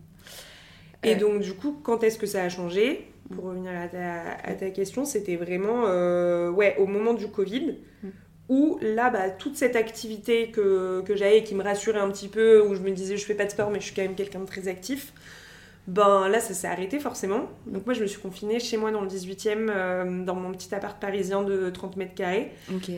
Et 1.06 1.16
donc, 1.16 1.42
du 1.42 1.54
coup, 1.54 1.80
quand 1.84 2.04
est-ce 2.04 2.18
que 2.18 2.26
ça 2.26 2.44
a 2.44 2.50
changé 2.50 3.08
Pour 3.34 3.46
revenir 3.46 3.72
à 3.80 3.88
ta, 3.88 4.22
à 4.44 4.54
ta 4.54 4.70
question, 4.70 5.06
c'était 5.06 5.36
vraiment 5.36 5.84
euh, 5.86 6.50
ouais, 6.50 6.76
au 6.80 6.86
moment 6.86 7.14
du 7.14 7.28
Covid, 7.28 7.76
Mm. 8.04 8.10
où 8.50 8.78
là, 8.82 9.10
bah, 9.10 9.30
toute 9.30 9.56
cette 9.56 9.76
activité 9.76 10.52
que, 10.52 11.02
que 11.02 11.16
j'avais 11.16 11.40
et 11.40 11.44
qui 11.44 11.56
me 11.56 11.64
rassurait 11.64 12.00
un 12.00 12.10
petit 12.10 12.28
peu, 12.28 12.62
où 12.68 12.76
je 12.76 12.82
me 12.82 12.92
disais 12.92 13.18
je 13.18 13.26
fais 13.26 13.34
pas 13.34 13.46
de 13.46 13.52
sport, 13.52 13.72
mais 13.72 13.80
je 13.80 13.86
suis 13.86 13.96
quand 13.96 14.04
même 14.04 14.16
quelqu'un 14.16 14.40
de 14.40 14.46
très 14.46 14.68
actif, 14.68 15.14
ben 15.88 16.28
là, 16.30 16.40
ça 16.40 16.56
s'est 16.56 16.68
arrêté 16.68 17.00
forcément. 17.00 17.48
Donc, 17.68 17.86
moi, 17.86 17.94
je 17.94 18.02
me 18.02 18.08
suis 18.08 18.20
confinée 18.20 18.60
chez 18.60 18.76
moi 18.76 18.90
dans 18.92 19.02
le 19.02 19.08
18e, 19.08 19.68
euh, 19.70 20.26
dans 20.26 20.34
mon 20.34 20.52
petit 20.52 20.74
appart 20.74 21.00
parisien 21.00 21.44
de 21.44 21.70
30 21.70 21.96
mètres 21.98 22.16
carrés, 22.16 22.52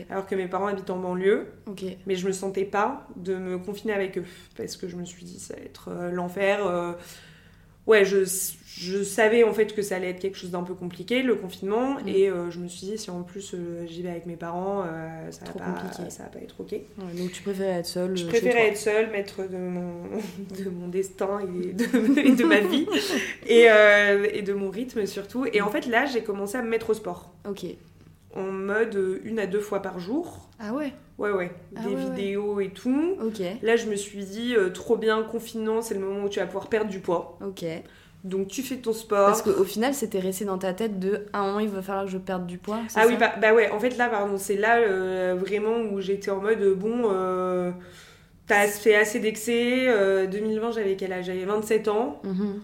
alors 0.08 0.26
que 0.26 0.34
mes 0.34 0.48
parents 0.48 0.68
habitent 0.68 0.88
en 0.88 0.98
banlieue. 0.98 1.48
Mais 2.06 2.14
je 2.16 2.26
me 2.26 2.32
sentais 2.32 2.64
pas 2.64 3.06
de 3.16 3.34
me 3.36 3.58
confiner 3.58 3.92
avec 3.92 4.16
eux 4.16 4.24
parce 4.56 4.76
que 4.78 4.88
je 4.88 4.96
me 4.96 5.04
suis 5.04 5.24
dit 5.24 5.38
ça 5.38 5.54
va 5.54 5.60
être 5.60 5.88
euh, 5.90 6.10
l'enfer. 6.10 6.60
Ouais, 7.88 8.04
je, 8.04 8.18
je 8.80 9.02
savais 9.02 9.42
en 9.42 9.52
fait 9.52 9.74
que 9.74 9.82
ça 9.82 9.96
allait 9.96 10.10
être 10.10 10.20
quelque 10.20 10.36
chose 10.38 10.50
d'un 10.52 10.62
peu 10.62 10.74
compliqué, 10.74 11.22
le 11.24 11.34
confinement, 11.34 11.94
Mm. 11.94 12.08
et 12.08 12.28
euh, 12.28 12.50
je 12.52 12.60
me 12.60 12.68
suis 12.68 12.86
dit 12.86 12.96
si 12.98 13.10
en 13.10 13.22
plus 13.22 13.54
euh, 13.54 13.84
j'y 13.88 14.02
vais 14.02 14.10
avec 14.10 14.26
mes 14.26 14.36
parents, 14.36 14.84
euh, 14.86 15.30
ça, 15.32 15.44
va 15.46 15.52
pas, 15.52 15.64
compliqué. 15.80 16.10
ça 16.10 16.22
va 16.24 16.28
pas 16.28 16.38
être 16.38 16.60
ok. 16.60 16.70
Ouais, 16.72 16.82
donc 17.18 17.32
tu 17.32 17.42
préférais 17.42 17.80
être 17.80 17.86
seule 17.86 18.16
Je 18.16 18.24
euh, 18.24 18.28
préférais 18.28 18.68
être 18.68 18.76
seule, 18.76 19.10
maître 19.10 19.42
de 19.50 19.56
mon, 19.56 20.02
de 20.64 20.70
mon 20.70 20.86
destin 20.88 21.40
et 21.40 21.72
de, 21.72 22.18
et 22.20 22.32
de 22.36 22.44
ma 22.44 22.60
vie, 22.60 22.86
et, 23.46 23.66
et 24.38 24.42
de 24.42 24.52
mon 24.52 24.70
rythme 24.70 25.06
surtout. 25.06 25.46
Et 25.52 25.60
en 25.60 25.70
fait 25.70 25.86
là, 25.86 26.06
j'ai 26.06 26.22
commencé 26.22 26.56
à 26.56 26.62
me 26.62 26.68
mettre 26.68 26.90
au 26.90 26.94
sport, 26.94 27.32
Ok. 27.48 27.64
en 28.36 28.52
mode 28.52 29.20
une 29.24 29.38
à 29.40 29.46
deux 29.46 29.60
fois 29.60 29.80
par 29.82 29.98
jour. 29.98 30.47
Ah 30.60 30.72
ouais? 30.72 30.92
Ouais, 31.18 31.32
ouais, 31.32 31.50
Ah 31.76 31.82
des 31.82 31.88
ouais, 31.88 31.94
ouais. 31.96 32.00
vidéos 32.16 32.60
et 32.60 32.70
tout. 32.70 33.16
Ok, 33.24 33.42
Là, 33.62 33.76
je 33.76 33.86
me 33.86 33.96
suis 33.96 34.24
dit, 34.24 34.54
euh, 34.56 34.70
trop 34.70 34.96
bien, 34.96 35.22
confinement, 35.24 35.82
c'est 35.82 35.94
le 35.94 36.00
moment 36.00 36.24
où 36.24 36.28
tu 36.28 36.38
vas 36.38 36.46
pouvoir 36.46 36.68
perdre 36.68 36.90
du 36.90 37.00
poids. 37.00 37.38
ok. 37.44 37.64
Donc, 38.24 38.48
tu 38.48 38.62
fais 38.62 38.76
ton 38.76 38.92
sport. 38.92 39.26
Parce 39.26 39.42
qu'au 39.42 39.64
final, 39.64 39.94
c'était 39.94 40.18
resté 40.18 40.44
dans 40.44 40.58
ta 40.58 40.72
tête 40.72 40.98
de 40.98 41.26
à 41.32 41.38
un 41.40 41.46
moment, 41.46 41.60
il 41.60 41.68
va 41.68 41.82
falloir 41.82 42.04
que 42.04 42.10
je 42.10 42.18
perde 42.18 42.46
du 42.46 42.58
poids. 42.58 42.78
Ah 42.96 43.04
oui, 43.06 43.14
bah, 43.18 43.34
bah 43.40 43.54
ouais, 43.54 43.70
en 43.70 43.78
fait, 43.78 43.96
là, 43.96 44.08
pardon, 44.08 44.36
c'est 44.38 44.56
là 44.56 44.78
euh, 44.78 45.36
vraiment 45.38 45.78
où 45.78 46.00
j'étais 46.00 46.30
en 46.32 46.40
mode, 46.40 46.60
bon, 46.76 47.02
euh, 47.12 47.70
t'as 48.46 48.66
fait 48.68 48.96
assez 48.96 49.20
d'excès. 49.20 49.86
euh, 49.88 50.26
2020, 50.26 50.72
j'avais 50.72 50.96
quel 50.96 51.12
âge? 51.12 51.26
J'avais 51.26 51.44
27 51.44 51.88
ans. 51.88 52.20
Mhm. 52.24 52.60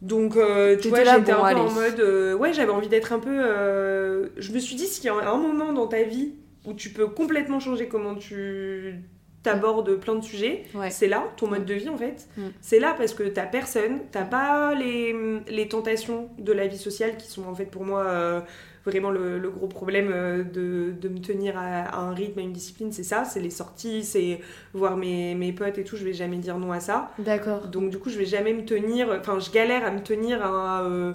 Donc, 0.00 0.36
euh, 0.36 0.76
tu 0.78 0.88
vois, 0.90 1.02
j'étais 1.04 1.32
bon, 1.32 1.32
un 1.32 1.44
peu 1.44 1.56
en 1.56 1.70
mode. 1.70 2.00
euh, 2.00 2.34
ouais, 2.34 2.52
j'avais 2.52 2.70
envie 2.70 2.88
d'être 2.88 3.12
un 3.12 3.18
peu. 3.18 3.30
euh, 3.44 4.28
je 4.36 4.52
me 4.52 4.58
suis 4.60 4.76
dit, 4.76 4.86
s'il 4.86 5.04
y 5.04 5.08
a 5.08 5.14
un 5.14 5.36
moment 5.38 5.72
dans 5.72 5.88
ta 5.88 6.02
vie 6.04 6.34
où 6.68 6.74
tu 6.74 6.90
peux 6.90 7.06
complètement 7.08 7.60
changer 7.60 7.88
comment 7.88 8.14
tu 8.14 8.94
t'abordes 9.42 9.94
plein 9.96 10.16
de 10.16 10.24
sujets, 10.24 10.64
Ouais. 10.74 10.90
c'est 10.90 11.06
là, 11.08 11.24
ton 11.36 11.46
mode 11.48 11.64
de 11.64 11.74
vie 11.74 11.88
en 11.88 11.96
fait. 11.96 12.28
Mm. 12.36 12.42
C'est 12.60 12.80
là 12.80 12.94
parce 12.98 13.14
que 13.14 13.22
t'as 13.22 13.46
personne, 13.46 14.00
t'as 14.10 14.24
pas 14.24 14.74
les, 14.74 15.14
les 15.48 15.68
tentations 15.68 16.28
de 16.38 16.52
la 16.52 16.66
vie 16.66 16.76
sociale 16.78 17.16
qui 17.16 17.28
sont 17.28 17.44
en 17.44 17.54
fait 17.54 17.66
pour 17.66 17.84
moi 17.84 18.04
euh, 18.04 18.40
vraiment 18.84 19.10
le, 19.10 19.38
le 19.38 19.48
gros 19.50 19.68
problème 19.68 20.10
euh, 20.12 20.42
de, 20.42 20.92
de 21.00 21.08
me 21.08 21.20
tenir 21.20 21.56
à, 21.56 21.82
à 21.84 22.00
un 22.00 22.12
rythme, 22.14 22.40
à 22.40 22.42
une 22.42 22.52
discipline, 22.52 22.90
c'est 22.90 23.04
ça, 23.04 23.24
c'est 23.24 23.40
les 23.40 23.50
sorties, 23.50 24.02
c'est 24.02 24.40
voir 24.74 24.96
mes, 24.96 25.34
mes 25.36 25.52
potes 25.52 25.78
et 25.78 25.84
tout, 25.84 25.96
je 25.96 26.04
vais 26.04 26.12
jamais 26.14 26.38
dire 26.38 26.58
non 26.58 26.72
à 26.72 26.80
ça. 26.80 27.12
D'accord. 27.18 27.68
Donc 27.68 27.90
du 27.90 27.98
coup, 27.98 28.10
je 28.10 28.18
vais 28.18 28.26
jamais 28.26 28.52
me 28.52 28.64
tenir, 28.64 29.08
enfin, 29.20 29.38
je 29.38 29.50
galère 29.52 29.84
à 29.86 29.92
me 29.92 30.00
tenir 30.00 30.44
à, 30.44 30.82
euh, 30.82 31.12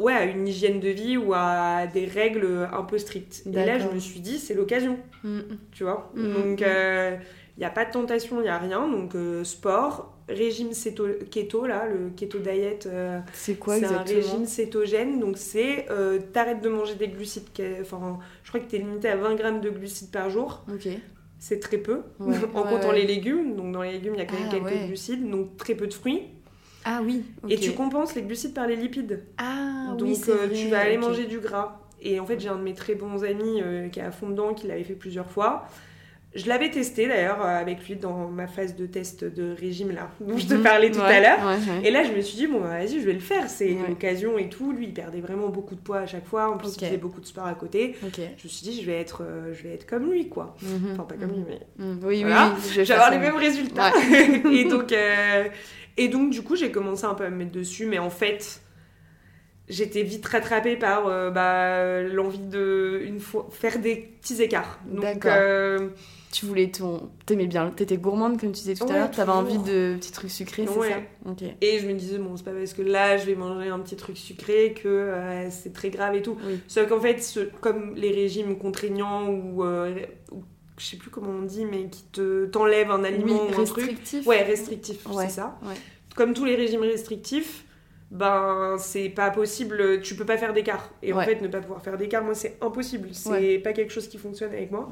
ouais, 0.00 0.12
à 0.14 0.24
une 0.24 0.48
hygiène 0.48 0.80
de 0.80 0.88
vie 0.88 1.16
ou 1.16 1.32
à 1.34 1.86
des 1.86 2.06
règles 2.06 2.68
un 2.72 2.82
peu 2.82 2.98
strictes. 2.98 3.42
Et 3.46 3.52
là, 3.52 3.78
je 3.78 3.86
me 3.88 3.98
suis 4.00 4.20
dit, 4.20 4.38
c'est 4.38 4.54
l'occasion, 4.54 4.98
Mm. 5.22 5.40
tu 5.72 5.84
vois. 5.84 6.10
Mhm. 6.14 6.32
Donc, 6.34 6.60
il 6.60 7.58
n'y 7.58 7.64
a 7.66 7.70
pas 7.70 7.84
de 7.84 7.92
tentation, 7.92 8.40
il 8.40 8.44
n'y 8.44 8.48
a 8.48 8.58
rien. 8.58 8.88
Donc, 8.88 9.14
euh, 9.14 9.44
sport, 9.44 10.16
régime 10.28 10.70
céto- 10.72 11.18
keto, 11.30 11.66
là, 11.66 11.86
le 11.86 12.10
keto 12.16 12.38
diet, 12.38 12.86
euh, 12.86 13.18
C'est 13.32 13.56
quoi 13.58 13.74
c'est 13.76 13.84
un 13.84 13.90
exactement 14.02 14.16
régime 14.20 14.46
cétogène. 14.46 15.20
Donc, 15.20 15.36
c'est 15.36 15.86
euh, 15.90 16.18
t'arrêtes 16.32 16.62
de 16.62 16.68
manger 16.70 16.94
des 16.94 17.08
glucides, 17.08 17.48
enfin, 17.82 18.18
je 18.44 18.48
crois 18.48 18.60
que 18.60 18.70
tu 18.70 18.76
es 18.76 18.78
limité 18.78 19.08
à 19.08 19.16
20 19.16 19.34
grammes 19.34 19.60
de 19.60 19.68
glucides 19.70 20.10
par 20.10 20.30
jour. 20.30 20.64
Ok. 20.72 20.88
C'est 21.38 21.58
très 21.60 21.78
peu, 21.78 22.02
Ouais, 22.20 22.36
en 22.54 22.62
ouais, 22.64 22.70
comptant 22.70 22.88
ouais. 22.90 23.00
les 23.00 23.06
légumes. 23.06 23.56
Donc, 23.56 23.72
dans 23.72 23.82
les 23.82 23.92
légumes, 23.92 24.14
il 24.14 24.18
y 24.20 24.22
a 24.22 24.26
quand 24.26 24.38
même 24.38 24.48
Ah, 24.52 24.68
quelques 24.70 24.86
glucides, 24.86 25.28
donc 25.30 25.56
très 25.56 25.74
peu 25.74 25.86
de 25.86 25.94
fruits. 25.94 26.22
Ah 26.84 27.00
oui. 27.04 27.22
Et 27.48 27.56
tu 27.56 27.72
compenses 27.72 28.14
les 28.14 28.22
glucides 28.22 28.54
par 28.54 28.66
les 28.66 28.76
lipides. 28.76 29.22
Ah 29.38 29.94
Donc 29.98 30.08
oui, 30.08 30.14
c'est 30.16 30.30
euh, 30.32 30.48
tu 30.54 30.68
vas 30.68 30.80
aller 30.80 30.98
manger 30.98 31.26
du 31.26 31.38
gras. 31.38 31.80
Et 32.02 32.18
en 32.18 32.24
fait, 32.26 32.40
j'ai 32.40 32.48
un 32.48 32.56
de 32.56 32.62
mes 32.62 32.74
très 32.74 32.94
bons 32.94 33.22
amis 33.24 33.60
euh, 33.62 33.88
qui 33.88 34.00
est 34.00 34.02
à 34.02 34.10
fond 34.10 34.30
dedans, 34.30 34.54
qui 34.54 34.66
l'avait 34.66 34.84
fait 34.84 34.94
plusieurs 34.94 35.30
fois. 35.30 35.66
Je 36.32 36.46
l'avais 36.48 36.70
testé 36.70 37.08
d'ailleurs 37.08 37.44
euh, 37.44 37.60
avec 37.60 37.86
lui 37.88 37.96
dans 37.96 38.28
ma 38.28 38.46
phase 38.46 38.76
de 38.76 38.86
test 38.86 39.24
de 39.24 39.52
régime 39.52 39.90
là, 39.90 40.10
dont 40.20 40.38
je 40.38 40.46
te 40.46 40.54
Mhm. 40.54 40.62
parlais 40.62 40.90
tout 40.92 41.00
Ouais, 41.00 41.16
à 41.16 41.20
l'heure. 41.20 41.38
ouais, 41.46 41.56
ouais. 41.82 41.88
Et 41.88 41.90
là, 41.90 42.04
je 42.04 42.12
me 42.12 42.20
suis 42.22 42.36
dit, 42.36 42.46
bon, 42.46 42.60
bah, 42.60 42.68
vas-y, 42.68 43.00
je 43.00 43.04
vais 43.04 43.12
le 43.14 43.18
faire. 43.20 43.50
C'est 43.50 43.76
l'occasion 43.88 44.38
et 44.38 44.48
tout. 44.48 44.70
Lui, 44.72 44.86
il 44.86 44.94
perdait 44.94 45.20
vraiment 45.20 45.48
beaucoup 45.48 45.74
de 45.74 45.80
poids 45.80 45.98
à 45.98 46.06
chaque 46.06 46.26
fois. 46.26 46.48
En 46.48 46.56
plus, 46.56 46.68
Ok. 46.68 46.82
il 46.82 46.86
faisait 46.86 46.96
beaucoup 46.98 47.20
de 47.20 47.26
sport 47.26 47.46
à 47.46 47.54
côté. 47.54 47.96
Je 48.00 48.06
me 48.44 48.48
suis 48.48 48.62
dit, 48.62 48.80
je 48.80 48.86
vais 48.86 48.98
être, 49.00 49.22
euh, 49.26 49.52
je 49.52 49.64
vais 49.64 49.74
être 49.74 49.86
comme 49.86 50.08
lui, 50.10 50.28
quoi. 50.28 50.54
Mhm. 50.62 50.92
Enfin, 50.92 51.02
pas 51.02 51.16
comme 51.16 51.32
lui, 51.32 51.44
mais 51.46 51.60
Mhm. 51.84 52.00
Oui, 52.04 52.22
Voilà. 52.22 52.52
oui, 52.54 52.62
oui. 52.64 52.70
Je 52.74 52.80
vais 52.82 52.92
avoir 52.94 53.10
les 53.10 53.18
mêmes 53.18 53.36
résultats. 53.36 53.90
et, 54.52 54.64
donc, 54.66 54.92
euh, 54.92 55.44
et 56.02 56.08
donc, 56.08 56.30
du 56.30 56.42
coup, 56.42 56.56
j'ai 56.56 56.70
commencé 56.72 57.04
un 57.04 57.14
peu 57.14 57.24
à 57.24 57.30
me 57.30 57.36
mettre 57.36 57.52
dessus, 57.52 57.86
mais 57.86 57.98
en 57.98 58.10
fait, 58.10 58.60
j'étais 59.68 60.02
vite 60.02 60.26
rattrapée 60.26 60.76
par 60.76 61.06
euh, 61.06 61.30
bah, 61.30 62.02
l'envie 62.02 62.38
de 62.38 63.00
une 63.04 63.20
fois, 63.20 63.46
faire 63.50 63.78
des 63.78 63.96
petits 64.20 64.42
écarts. 64.42 64.80
Donc, 64.90 65.24
euh, 65.26 65.90
Tu 66.32 66.46
voulais 66.46 66.70
ton. 66.70 67.10
T'aimais 67.26 67.46
bien. 67.46 67.70
T'étais 67.70 67.96
gourmande, 67.96 68.38
comme 68.40 68.50
tu 68.52 68.60
disais 68.60 68.74
tout 68.74 68.84
Ouais, 68.84 68.92
à 68.92 68.98
l'heure. 68.98 69.10
T'avais 69.10 69.32
envie 69.32 69.58
de 69.58 69.96
petits 69.96 70.12
trucs 70.12 70.30
sucrés, 70.30 70.64
c'est 70.66 70.78
Ouais. 70.78 70.88
ça? 70.90 71.46
Et 71.60 71.78
je 71.78 71.86
me 71.86 71.92
disais, 71.94 72.18
bon, 72.18 72.36
c'est 72.36 72.44
pas 72.44 72.52
parce 72.52 72.72
que 72.72 72.82
là, 72.82 73.16
je 73.16 73.26
vais 73.26 73.34
manger 73.34 73.68
un 73.68 73.78
petit 73.80 73.96
truc 73.96 74.16
sucré 74.16 74.72
que 74.74 74.88
euh, 74.88 75.50
c'est 75.50 75.72
très 75.72 75.90
grave 75.90 76.14
et 76.14 76.22
tout. 76.22 76.36
Oui. 76.46 76.60
Sauf 76.68 76.88
qu'en 76.88 77.00
fait, 77.00 77.22
ce- 77.22 77.48
comme 77.60 77.94
les 77.96 78.10
régimes 78.12 78.58
contraignants 78.58 79.28
ou, 79.28 79.64
ou 79.64 80.44
je 80.80 80.86
sais 80.86 80.96
plus 80.96 81.10
comment 81.10 81.30
on 81.30 81.42
dit, 81.42 81.64
mais 81.64 81.88
qui 81.88 82.02
te 82.04 82.46
t'enlèvent 82.46 82.90
un 82.90 83.04
aliment 83.04 83.42
Oui, 83.48 83.54
ou 83.56 83.60
un 83.60 83.64
truc. 83.64 83.84
restrictif. 83.84 84.26
Ouais, 84.26 84.42
restrictif, 84.42 85.06
Ouais. 85.06 85.24
c'est 85.26 85.34
ça. 85.34 85.58
Ouais. 85.62 85.74
comme 86.16 86.34
tous 86.34 86.44
les 86.44 86.56
régimes 86.56 86.80
restrictifs, 86.82 87.64
ben 88.10 88.76
c'est 88.78 89.08
pas 89.10 89.30
possible, 89.30 90.00
tu 90.00 90.16
peux 90.16 90.24
pas 90.26 90.36
faire 90.36 90.52
d'écart. 90.52 90.90
Et 91.02 91.12
en 91.12 91.20
fait, 91.20 91.40
ne 91.40 91.46
pas 91.48 91.60
pouvoir 91.60 91.80
faire 91.82 91.96
d'écart, 91.96 92.24
moi 92.24 92.34
c'est 92.34 92.56
impossible. 92.60 93.10
C'est 93.12 93.58
pas 93.58 93.72
quelque 93.72 93.92
chose 93.92 94.08
qui 94.08 94.18
fonctionne 94.18 94.50
avec 94.52 94.70
moi. 94.72 94.88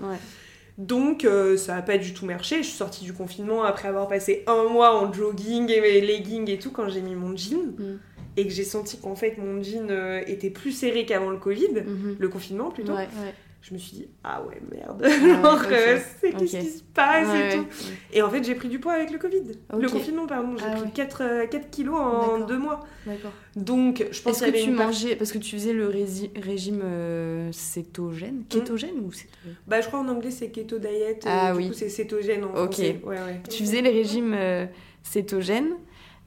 Donc 0.78 1.24
euh, 1.24 1.56
ça 1.56 1.74
a 1.76 1.82
pas 1.82 1.98
du 1.98 2.14
tout 2.14 2.24
marché. 2.24 2.58
Je 2.58 2.68
suis 2.68 2.76
sortie 2.76 3.04
du 3.04 3.12
confinement 3.12 3.64
après 3.64 3.88
avoir 3.88 4.06
passé 4.06 4.44
un 4.46 4.64
mois 4.68 4.96
en 5.02 5.12
jogging 5.12 5.68
et 5.72 5.80
mes 5.80 6.00
leggings 6.00 6.48
et 6.48 6.58
tout 6.58 6.70
quand 6.70 6.88
j'ai 6.88 7.00
mis 7.00 7.16
mon 7.16 7.36
jean 7.36 7.74
Mm. 7.76 7.98
et 8.36 8.44
que 8.46 8.52
j'ai 8.52 8.62
senti 8.62 8.96
qu'en 8.98 9.16
fait 9.16 9.36
mon 9.38 9.60
jean 9.60 9.90
euh, 9.90 10.22
était 10.28 10.50
plus 10.50 10.70
serré 10.70 11.04
qu'avant 11.04 11.30
le 11.30 11.38
Covid, 11.38 11.82
Mhm. 11.84 12.16
le 12.20 12.28
confinement 12.28 12.70
plutôt. 12.70 12.92
Ouais, 12.92 13.08
ouais. 13.20 13.34
Je 13.60 13.74
me 13.74 13.78
suis 13.78 13.96
dit 13.98 14.08
ah 14.24 14.42
ouais 14.44 14.60
merde, 14.70 15.04
genre 15.42 15.54
ok. 15.60 15.72
euh, 15.72 15.98
c'est 16.20 16.30
qu'est-ce 16.32 16.56
qui 16.58 16.70
se 16.70 16.82
passe 16.94 17.28
Ouais, 17.28 17.48
et 17.50 17.56
tout. 17.56 17.62
ouais. 17.64 17.66
Et 18.14 18.22
en 18.22 18.30
fait, 18.30 18.42
j'ai 18.44 18.54
pris 18.54 18.68
du 18.68 18.78
poids 18.78 18.92
avec 18.94 19.10
le 19.10 19.18
Covid. 19.18 19.42
Le 19.78 19.88
confinement, 19.90 20.26
pardon. 20.26 20.56
J'ai 20.56 20.64
Ah 20.66 20.70
pris 20.76 20.82
ouais. 20.84 20.90
4, 20.94 21.46
4 21.50 21.70
kilos 21.70 21.96
en 21.98 22.38
deux 22.46 22.56
mois. 22.56 22.86
D'accord. 23.04 23.32
Donc, 23.56 24.06
je 24.10 24.22
pense 24.22 24.38
que 24.40 24.44
avait 24.46 24.62
tu 24.62 24.70
mangeais. 24.70 25.16
Parce 25.16 25.32
que 25.32 25.38
tu 25.38 25.56
faisais 25.56 25.72
le 25.74 25.88
régime 25.88 26.80
euh, 26.84 27.50
cétogène 27.52 28.44
Kétogène 28.48 29.00
ou 29.04 29.12
cétogène 29.12 29.54
Bah, 29.66 29.80
je 29.80 29.88
crois 29.88 30.00
en 30.00 30.08
anglais, 30.08 30.30
c'est 30.30 30.48
keto 30.50 30.78
diet. 30.78 31.26
euh, 31.26 31.28
Ah 31.28 31.52
du 31.52 31.58
oui. 31.58 31.68
coup, 31.68 31.74
c'est 31.74 31.88
cétogène 31.90 32.44
en 32.44 32.50
Ok. 32.54 32.72
français. 32.74 33.00
Ouais, 33.04 33.16
ouais. 33.16 33.42
Tu 33.50 33.64
faisais 33.64 33.82
les 33.82 33.90
régimes 33.90 34.34
euh, 34.34 34.66
cétogènes. 35.02 35.74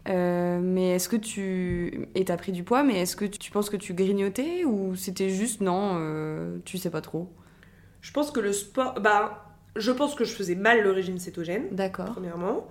Euh, 0.10 0.60
mais 0.62 0.96
est-ce 0.96 1.10
que 1.10 1.16
tu. 1.16 2.08
Et 2.16 2.26
t'as 2.26 2.38
pris 2.38 2.52
du 2.52 2.64
poids, 2.64 2.84
mais 2.84 3.02
est-ce 3.02 3.16
que 3.16 3.26
tu 3.26 3.52
penses 3.52 3.70
que 3.70 3.78
tu 3.78 3.94
grignotais 3.94 4.64
ou 4.66 4.96
c'était 4.96 5.30
juste 5.30 5.62
non, 5.62 5.98
euh, 6.00 6.58
tu 6.66 6.78
sais 6.78 6.90
pas 6.90 7.02
trop? 7.02 7.32
Je 8.02 8.12
pense 8.12 8.32
que 8.32 8.40
le 8.40 8.52
sport... 8.52 9.00
Bah, 9.00 9.46
je 9.76 9.92
pense 9.92 10.16
que 10.16 10.26
je 10.26 10.34
faisais 10.34 10.56
mal 10.56 10.82
le 10.82 10.92
régime 10.92 11.18
cétogène, 11.18 11.68
D'accord. 11.72 12.10
premièrement. 12.12 12.68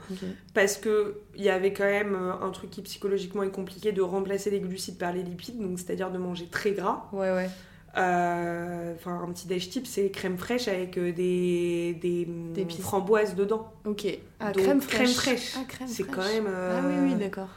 Parce 0.53 0.77
que 0.77 1.21
il 1.35 1.43
y 1.43 1.49
avait 1.49 1.73
quand 1.73 1.85
même 1.85 2.15
euh, 2.15 2.33
un 2.43 2.51
truc 2.51 2.71
qui 2.71 2.83
psychologiquement 2.83 3.43
est 3.43 3.51
compliqué 3.51 3.93
de 3.93 4.03
remplacer 4.03 4.51
les 4.51 4.61
glucides 4.61 4.99
par 4.99 5.13
les 5.13 5.23
lipides. 5.23 5.59
Donc, 5.59 5.79
c'est-à-dire 5.79 6.11
de 6.11 6.19
manger 6.19 6.47
très 6.47 6.73
gras. 6.73 7.09
Ouais, 7.13 7.33
ouais. 7.33 7.49
Euh, 7.97 8.95
Enfin, 8.97 9.21
un 9.27 9.33
petit 9.33 9.47
déj 9.49 9.71
type, 9.71 9.87
c'est 9.87 10.11
crème 10.11 10.37
fraîche 10.37 10.69
avec 10.69 10.99
euh, 10.99 11.13
des, 11.13 11.97
des, 12.01 12.27
D'épices. 12.27 12.81
framboises 12.81 13.35
dedans. 13.35 13.73
Ok. 13.87 14.07
Ah, 14.39 14.53
Donc, 14.53 14.63
crème 14.63 14.81
crème 14.81 15.07
fraîche. 15.07 15.15
fraîche. 15.15 15.55
Ah, 15.59 15.65
crème 15.67 15.89
C'est 15.89 16.03
fraîche. 16.03 16.15
quand 16.17 16.33
même... 16.35 16.47
euh, 16.49 16.79
Ah 16.83 16.87
oui, 16.87 17.11
oui, 17.13 17.19
d'accord. 17.19 17.49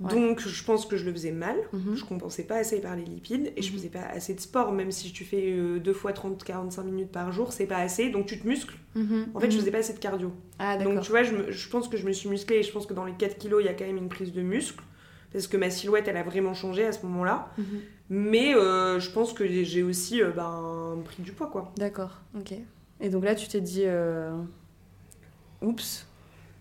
Ouais. 0.00 0.10
Donc 0.12 0.40
je 0.40 0.64
pense 0.64 0.86
que 0.86 0.96
je 0.96 1.04
le 1.04 1.12
faisais 1.12 1.30
mal. 1.30 1.56
Mhm. 1.72 1.94
Je 1.96 2.04
compensais 2.04 2.42
pas 2.42 2.56
assez 2.56 2.80
par 2.80 2.96
les 2.96 3.04
lipides 3.04 3.52
et 3.56 3.62
je 3.62 3.70
Mhm. 3.70 3.76
faisais 3.78 3.88
pas 3.90 4.00
assez 4.02 4.34
de 4.34 4.40
sport. 4.40 4.72
Même 4.72 4.90
si 4.90 5.12
tu 5.12 5.24
fais 5.24 5.52
euh, 5.52 5.78
deux 5.78 5.92
fois 5.92 6.10
30-45 6.12 6.82
minutes 6.82 7.12
par 7.12 7.30
jour, 7.30 7.52
c'est 7.52 7.66
pas 7.66 7.76
assez. 7.78 8.08
Donc 8.10 8.26
tu 8.26 8.40
te 8.40 8.46
muscles. 8.48 8.74
Mhm. 8.96 9.28
En 9.34 9.38
fait, 9.40 9.50
je 9.50 9.54
Mhm. 9.56 9.60
faisais 9.60 9.70
pas 9.70 9.78
assez 9.78 9.92
de 9.92 10.00
cardio. 10.00 10.32
Ah, 10.58 10.76
Donc 10.78 11.00
tu 11.02 11.10
vois, 11.12 11.22
je, 11.22 11.32
me- 11.32 11.52
je 11.52 11.68
pense 11.68 11.86
que 11.86 11.96
je 11.96 12.04
me 12.06 12.12
suis 12.12 12.28
musclée 12.28 12.56
et 12.56 12.62
je 12.64 12.72
pense 12.72 12.86
que 12.86 12.94
dans 12.94 13.04
les 13.04 13.12
4 13.12 13.38
kilos, 13.38 13.62
il 13.62 13.66
y 13.66 13.68
a 13.68 13.74
quand 13.74 13.86
même 13.86 13.96
une 13.98 14.08
prise 14.08 14.32
de 14.32 14.42
muscle. 14.42 14.82
Parce 15.32 15.46
que 15.46 15.56
ma 15.56 15.70
silhouette, 15.70 16.06
elle 16.08 16.16
a 16.16 16.22
vraiment 16.24 16.54
changé 16.54 16.84
à 16.84 16.92
ce 16.92 17.04
moment-là. 17.06 17.52
Mais 18.10 18.54
euh, 18.54 19.00
je 19.00 19.10
pense 19.10 19.32
que 19.32 19.46
j'ai 19.46 19.82
aussi 19.82 20.22
euh, 20.22 20.30
ben, 20.30 20.98
pris 21.04 21.22
du 21.22 21.32
poids, 21.32 21.48
quoi. 21.48 21.72
D'accord, 21.76 22.20
ok. 22.38 22.52
Et 23.00 23.08
donc 23.08 23.24
là, 23.24 23.34
tu 23.34 23.48
t'es 23.48 23.60
dit. 23.60 23.84
euh, 23.86 24.32
Oups. 25.62 26.06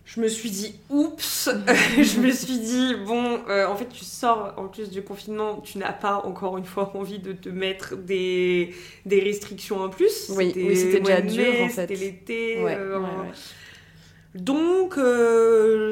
Je 0.06 0.20
me 0.20 0.28
suis 0.28 0.52
dit, 0.52 0.76
oups 0.90 1.50
Je 1.98 2.20
me 2.20 2.30
suis 2.32 2.60
dit, 2.60 2.94
bon, 3.06 3.40
en 3.48 3.76
fait, 3.76 3.88
tu 3.88 4.04
sors 4.04 4.54
en 4.58 4.68
plus 4.68 4.90
du 4.90 5.02
confinement, 5.02 5.62
tu 5.62 5.78
n'as 5.78 5.94
pas, 5.94 6.18
encore 6.26 6.58
une 6.58 6.66
fois, 6.66 6.92
envie 6.98 7.20
de 7.20 7.32
te 7.32 7.48
mettre 7.48 7.96
des, 7.96 8.76
des 9.06 9.22
restrictions 9.22 9.82
en 9.82 9.90
plus. 9.90 10.30
Oui, 10.36 10.52
c'était 10.76 11.00
déjà 11.00 11.22
dur, 11.22 11.54
en 11.62 11.70
fait. 11.70 11.88
C'était 11.88 11.96
l'été. 11.96 12.64
Ouais, 12.64 12.76
ouais, 12.76 12.96
ouais. 12.98 13.32
Donc, 14.36 14.96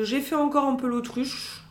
j'ai 0.03 0.19
fait 0.19 0.35
encore 0.35 0.65
un 0.65 0.75
peu 0.75 0.87
l'autruche, 0.87 1.63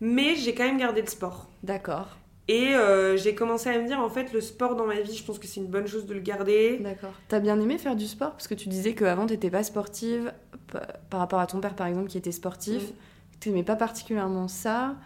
mais 0.00 0.36
j'ai 0.36 0.54
quand 0.54 0.64
même 0.64 0.78
gardé 0.78 1.02
le 1.02 1.06
sport. 1.06 1.50
D'accord, 1.62 2.16
Et 2.48 2.74
euh, 2.74 3.16
j'ai 3.16 3.34
commencé 3.34 3.70
à 3.70 3.78
me 3.78 3.86
dire, 3.86 4.00
en 4.00 4.08
fait, 4.08 4.32
le 4.32 4.40
sport 4.40 4.74
dans 4.74 4.86
ma 4.86 5.00
vie, 5.00 5.16
je 5.16 5.24
pense 5.24 5.38
que 5.38 5.46
c'est 5.46 5.60
une 5.60 5.68
bonne 5.68 5.86
chose 5.86 6.06
de 6.06 6.14
le 6.14 6.20
garder. 6.20 6.78
d'accord. 6.78 7.12
T'as 7.28 7.40
bien 7.40 7.60
aimé 7.60 7.78
faire 7.78 7.94
du 7.94 8.06
sport? 8.06 8.32
Parce 8.32 8.48
que 8.48 8.54
tu 8.54 8.68
disais 8.68 8.94
qu'avant, 8.94 9.26
t'étais 9.26 9.50
pas 9.50 9.62
sportive, 9.62 10.32
par 11.10 11.20
rapport 11.20 11.38
à 11.38 11.46
ton 11.46 11.60
père, 11.60 11.74
par 11.74 11.86
exemple, 11.86 12.08
qui 12.08 12.18
était 12.18 12.32
sportif. 12.32 12.82
Mm. 12.82 12.94
T'aimais 13.40 13.62
pas 13.62 13.76
particulièrement 13.76 14.48
ça. 14.48 14.96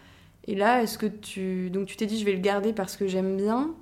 Et 0.46 0.54
là, 0.54 0.82
est-ce 0.82 0.96
que 0.96 1.06
tu. 1.06 1.70
Donc, 1.70 1.86
tu 1.86 1.96
t'es 1.96 2.06
dit, 2.06 2.18
je 2.18 2.24
vais 2.24 2.32
le 2.32 2.40
garder 2.40 2.72
parce 2.72 2.96
que 2.96 3.06
j'aime 3.06 3.36
bien 3.36 3.74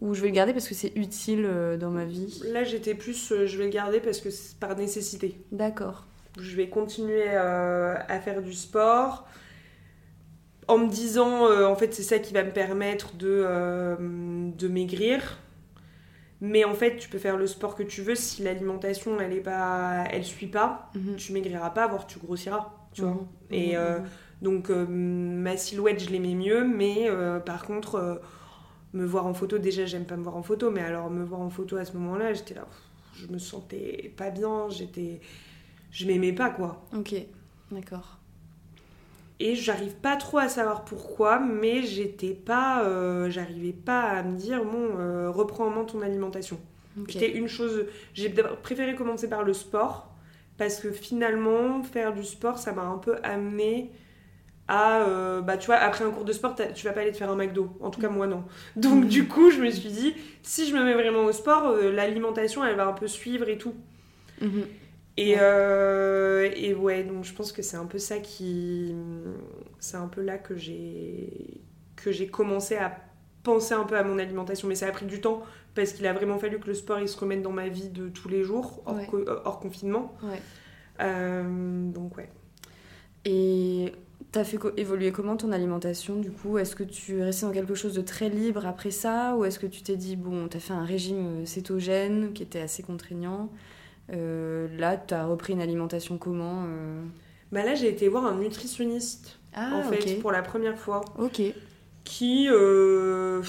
ou 0.00 0.14
je 0.14 0.22
vais 0.22 0.28
le 0.28 0.34
garder 0.34 0.52
parce 0.52 0.68
que 0.68 0.74
c'est 0.74 0.92
utile 0.96 1.44
euh, 1.44 1.76
dans 1.76 1.90
ma 1.90 2.04
vie? 2.04 2.42
Là, 2.52 2.62
j'étais 2.62 2.94
plus, 2.94 3.32
euh, 3.32 3.46
je 3.46 3.58
vais 3.58 3.64
le 3.64 3.70
garder 3.70 4.00
parce 4.00 4.20
que 4.20 4.30
c'est 4.30 4.56
par 4.58 4.76
nécessité. 4.76 5.36
D'accord. 5.50 6.06
Je 6.38 6.54
vais 6.56 6.68
continuer 6.68 7.28
à 7.28 8.20
faire 8.20 8.40
du 8.40 8.52
sport 8.52 9.26
en 10.70 10.78
me 10.78 10.88
disant, 10.88 11.46
euh, 11.46 11.66
en 11.66 11.76
fait, 11.76 11.94
c'est 11.94 12.02
ça 12.02 12.18
qui 12.18 12.32
va 12.32 12.44
me 12.44 12.52
permettre 12.52 13.14
de, 13.16 13.28
euh, 13.46 13.96
de 13.98 14.68
maigrir. 14.68 15.38
Mais 16.40 16.64
en 16.64 16.74
fait, 16.74 16.96
tu 16.96 17.08
peux 17.08 17.18
faire 17.18 17.36
le 17.36 17.46
sport 17.46 17.74
que 17.74 17.82
tu 17.82 18.00
veux 18.00 18.14
si 18.14 18.42
l'alimentation, 18.42 19.20
elle 19.20 19.32
est 19.34 19.40
pas, 19.42 20.04
elle 20.10 20.24
suit 20.24 20.46
pas, 20.46 20.90
Mhm. 20.94 21.16
tu 21.16 21.32
maigriras 21.32 21.70
pas, 21.70 21.86
voire 21.86 22.06
tu 22.06 22.18
grossiras, 22.18 22.72
tu 22.94 23.02
vois. 23.02 23.10
Mhm. 23.10 23.26
Et 23.50 23.76
euh, 23.76 23.98
mhm. 23.98 24.06
donc 24.40 24.70
ma 24.70 25.56
silhouette, 25.58 26.02
je 26.02 26.08
l'aimais 26.10 26.34
mieux, 26.34 26.64
mais 26.64 27.08
par 27.44 27.64
contre, 27.66 28.20
me 28.94 29.04
voir 29.06 29.26
en 29.26 29.34
photo, 29.34 29.58
déjà, 29.58 29.86
j'aime 29.86 30.06
pas 30.06 30.16
me 30.16 30.22
voir 30.22 30.36
en 30.36 30.42
photo, 30.42 30.70
mais 30.70 30.82
alors 30.82 31.10
me 31.10 31.24
voir 31.24 31.40
en 31.42 31.50
photo 31.50 31.76
à 31.76 31.84
ce 31.84 31.92
moment-là, 31.94 32.32
j'étais 32.34 32.54
là, 32.54 32.66
je 33.14 33.26
me 33.28 33.38
sentais 33.38 34.12
pas 34.16 34.30
bien, 34.30 34.70
j'étais, 34.70 35.20
je 35.92 36.06
m'aimais 36.06 36.32
pas 36.32 36.50
quoi. 36.50 36.84
Ok, 36.96 37.14
d'accord. 37.72 38.19
Et 39.42 39.54
j'arrive 39.54 39.94
pas 39.94 40.16
trop 40.16 40.36
à 40.36 40.50
savoir 40.50 40.84
pourquoi, 40.84 41.40
mais 41.40 41.82
j'étais 41.82 42.34
pas, 42.34 42.84
euh, 42.84 43.30
j'arrivais 43.30 43.72
pas 43.72 44.02
à 44.02 44.22
me 44.22 44.36
dire 44.36 44.62
bon, 44.62 44.90
euh, 44.98 45.30
reprends 45.30 45.66
en 45.66 45.70
main 45.70 45.84
ton 45.84 46.02
alimentation. 46.02 46.60
Ok. 47.00 47.12
C'était 47.12 47.32
une 47.32 47.48
chose, 47.48 47.86
j'ai 48.12 48.28
préféré 48.62 48.94
commencer 48.94 49.30
par 49.30 49.42
le 49.42 49.54
sport 49.54 50.10
parce 50.58 50.78
que 50.78 50.92
finalement 50.92 51.82
faire 51.82 52.12
du 52.12 52.22
sport, 52.22 52.58
ça 52.58 52.72
m'a 52.72 52.82
un 52.82 52.98
peu 52.98 53.16
amené 53.22 53.90
à, 54.68 55.04
euh, 55.04 55.40
bah 55.40 55.56
tu 55.56 55.66
vois, 55.66 55.76
après 55.76 56.04
un 56.04 56.10
cours 56.10 56.26
de 56.26 56.34
sport, 56.34 56.54
tu 56.74 56.84
vas 56.84 56.92
pas 56.92 57.00
aller 57.00 57.12
te 57.12 57.16
faire 57.16 57.30
un 57.30 57.36
McDo. 57.36 57.70
En 57.80 57.88
tout 57.88 58.00
cas 58.02 58.10
moi 58.10 58.26
non. 58.26 58.44
Donc 58.76 59.08
du 59.08 59.26
coup, 59.26 59.50
je 59.50 59.62
me 59.62 59.70
suis 59.70 59.88
dit 59.88 60.14
si 60.42 60.68
je 60.68 60.76
me 60.76 60.84
mets 60.84 60.92
vraiment 60.94 61.24
au 61.24 61.32
sport, 61.32 61.76
l'alimentation, 61.76 62.62
elle 62.62 62.76
va 62.76 62.86
un 62.86 62.92
peu 62.92 63.08
suivre 63.08 63.48
et 63.48 63.56
tout. 63.56 63.74
Mhm. 64.42 64.66
Et, 65.22 65.34
Ouais. 65.34 65.38
euh, 65.42 66.50
et 66.56 66.72
ouais, 66.74 67.04
donc 67.04 67.24
je 67.24 67.34
pense 67.34 67.52
que 67.52 67.60
c'est 67.62 67.76
un 67.76 67.84
peu 67.86 67.98
ça 67.98 68.18
qui. 68.20 68.94
C'est 69.78 69.96
un 69.98 70.08
peu 70.08 70.22
là 70.22 70.38
que 70.38 70.56
j'ai 70.56 71.60
que 71.96 72.10
j'ai 72.10 72.26
commencé 72.28 72.76
à 72.76 72.96
penser 73.42 73.74
un 73.74 73.84
peu 73.84 73.96
à 73.98 74.02
mon 74.02 74.18
alimentation. 74.18 74.66
Mais 74.68 74.74
ça 74.74 74.86
a 74.86 74.92
pris 74.92 75.04
du 75.06 75.20
temps 75.20 75.42
parce 75.74 75.92
qu'il 75.92 76.06
a 76.06 76.12
vraiment 76.14 76.38
fallu 76.38 76.58
que 76.58 76.66
le 76.68 76.74
sport 76.74 76.98
il 77.00 77.08
se 77.08 77.18
remette 77.18 77.42
dans 77.42 77.52
ma 77.52 77.68
vie 77.68 77.88
de 77.90 78.08
tous 78.08 78.28
les 78.28 78.42
jours, 78.42 78.82
hors, 78.86 78.96
Ouais. 78.96 79.06
co- 79.06 79.18
euh, 79.18 79.40
hors 79.44 79.60
confinement. 79.60 80.14
Ouais. 80.22 80.40
Euh, 81.00 81.90
donc 81.90 82.16
ouais. 82.16 82.30
Et 83.24 83.92
t'as 84.32 84.44
fait 84.44 84.58
évoluer 84.76 85.12
comment 85.12 85.36
ton 85.36 85.52
alimentation 85.52 86.16
du 86.18 86.30
coup? 86.30 86.56
Est-ce 86.58 86.74
que 86.74 86.84
tu 86.84 87.18
es 87.18 87.24
resté 87.24 87.44
dans 87.46 87.52
quelque 87.52 87.74
chose 87.74 87.94
de 87.94 88.00
très 88.02 88.28
libre 88.30 88.66
après 88.66 88.90
ça? 88.90 89.36
Ou 89.36 89.44
est-ce 89.44 89.58
que 89.58 89.66
tu 89.66 89.82
t'es 89.82 89.96
dit, 89.96 90.16
bon, 90.16 90.48
t'as 90.48 90.60
fait 90.60 90.72
un 90.72 90.84
régime 90.84 91.42
euh, 91.42 91.44
cétogène 91.46 92.32
qui 92.32 92.42
était 92.42 92.60
assez 92.60 92.82
contraignant? 92.82 93.50
Euh, 94.12 94.68
Là, 94.78 94.96
t'as 94.96 95.24
repris 95.24 95.52
une 95.52 95.60
alimentation 95.60 96.18
comment 96.18 96.64
euh 96.66 97.02
Bah 97.52 97.64
là, 97.64 97.74
j'ai 97.74 97.88
été 97.88 98.08
voir 98.08 98.26
un 98.26 98.34
nutritionniste 98.36 99.38
Ah, 99.54 99.70
en 99.74 99.82
fait 99.82 100.20
pour 100.20 100.32
la 100.32 100.42
première 100.42 100.78
fois. 100.78 101.02
Ok. 101.18 101.42
Qui. 102.02 102.48
euh, 102.50 103.42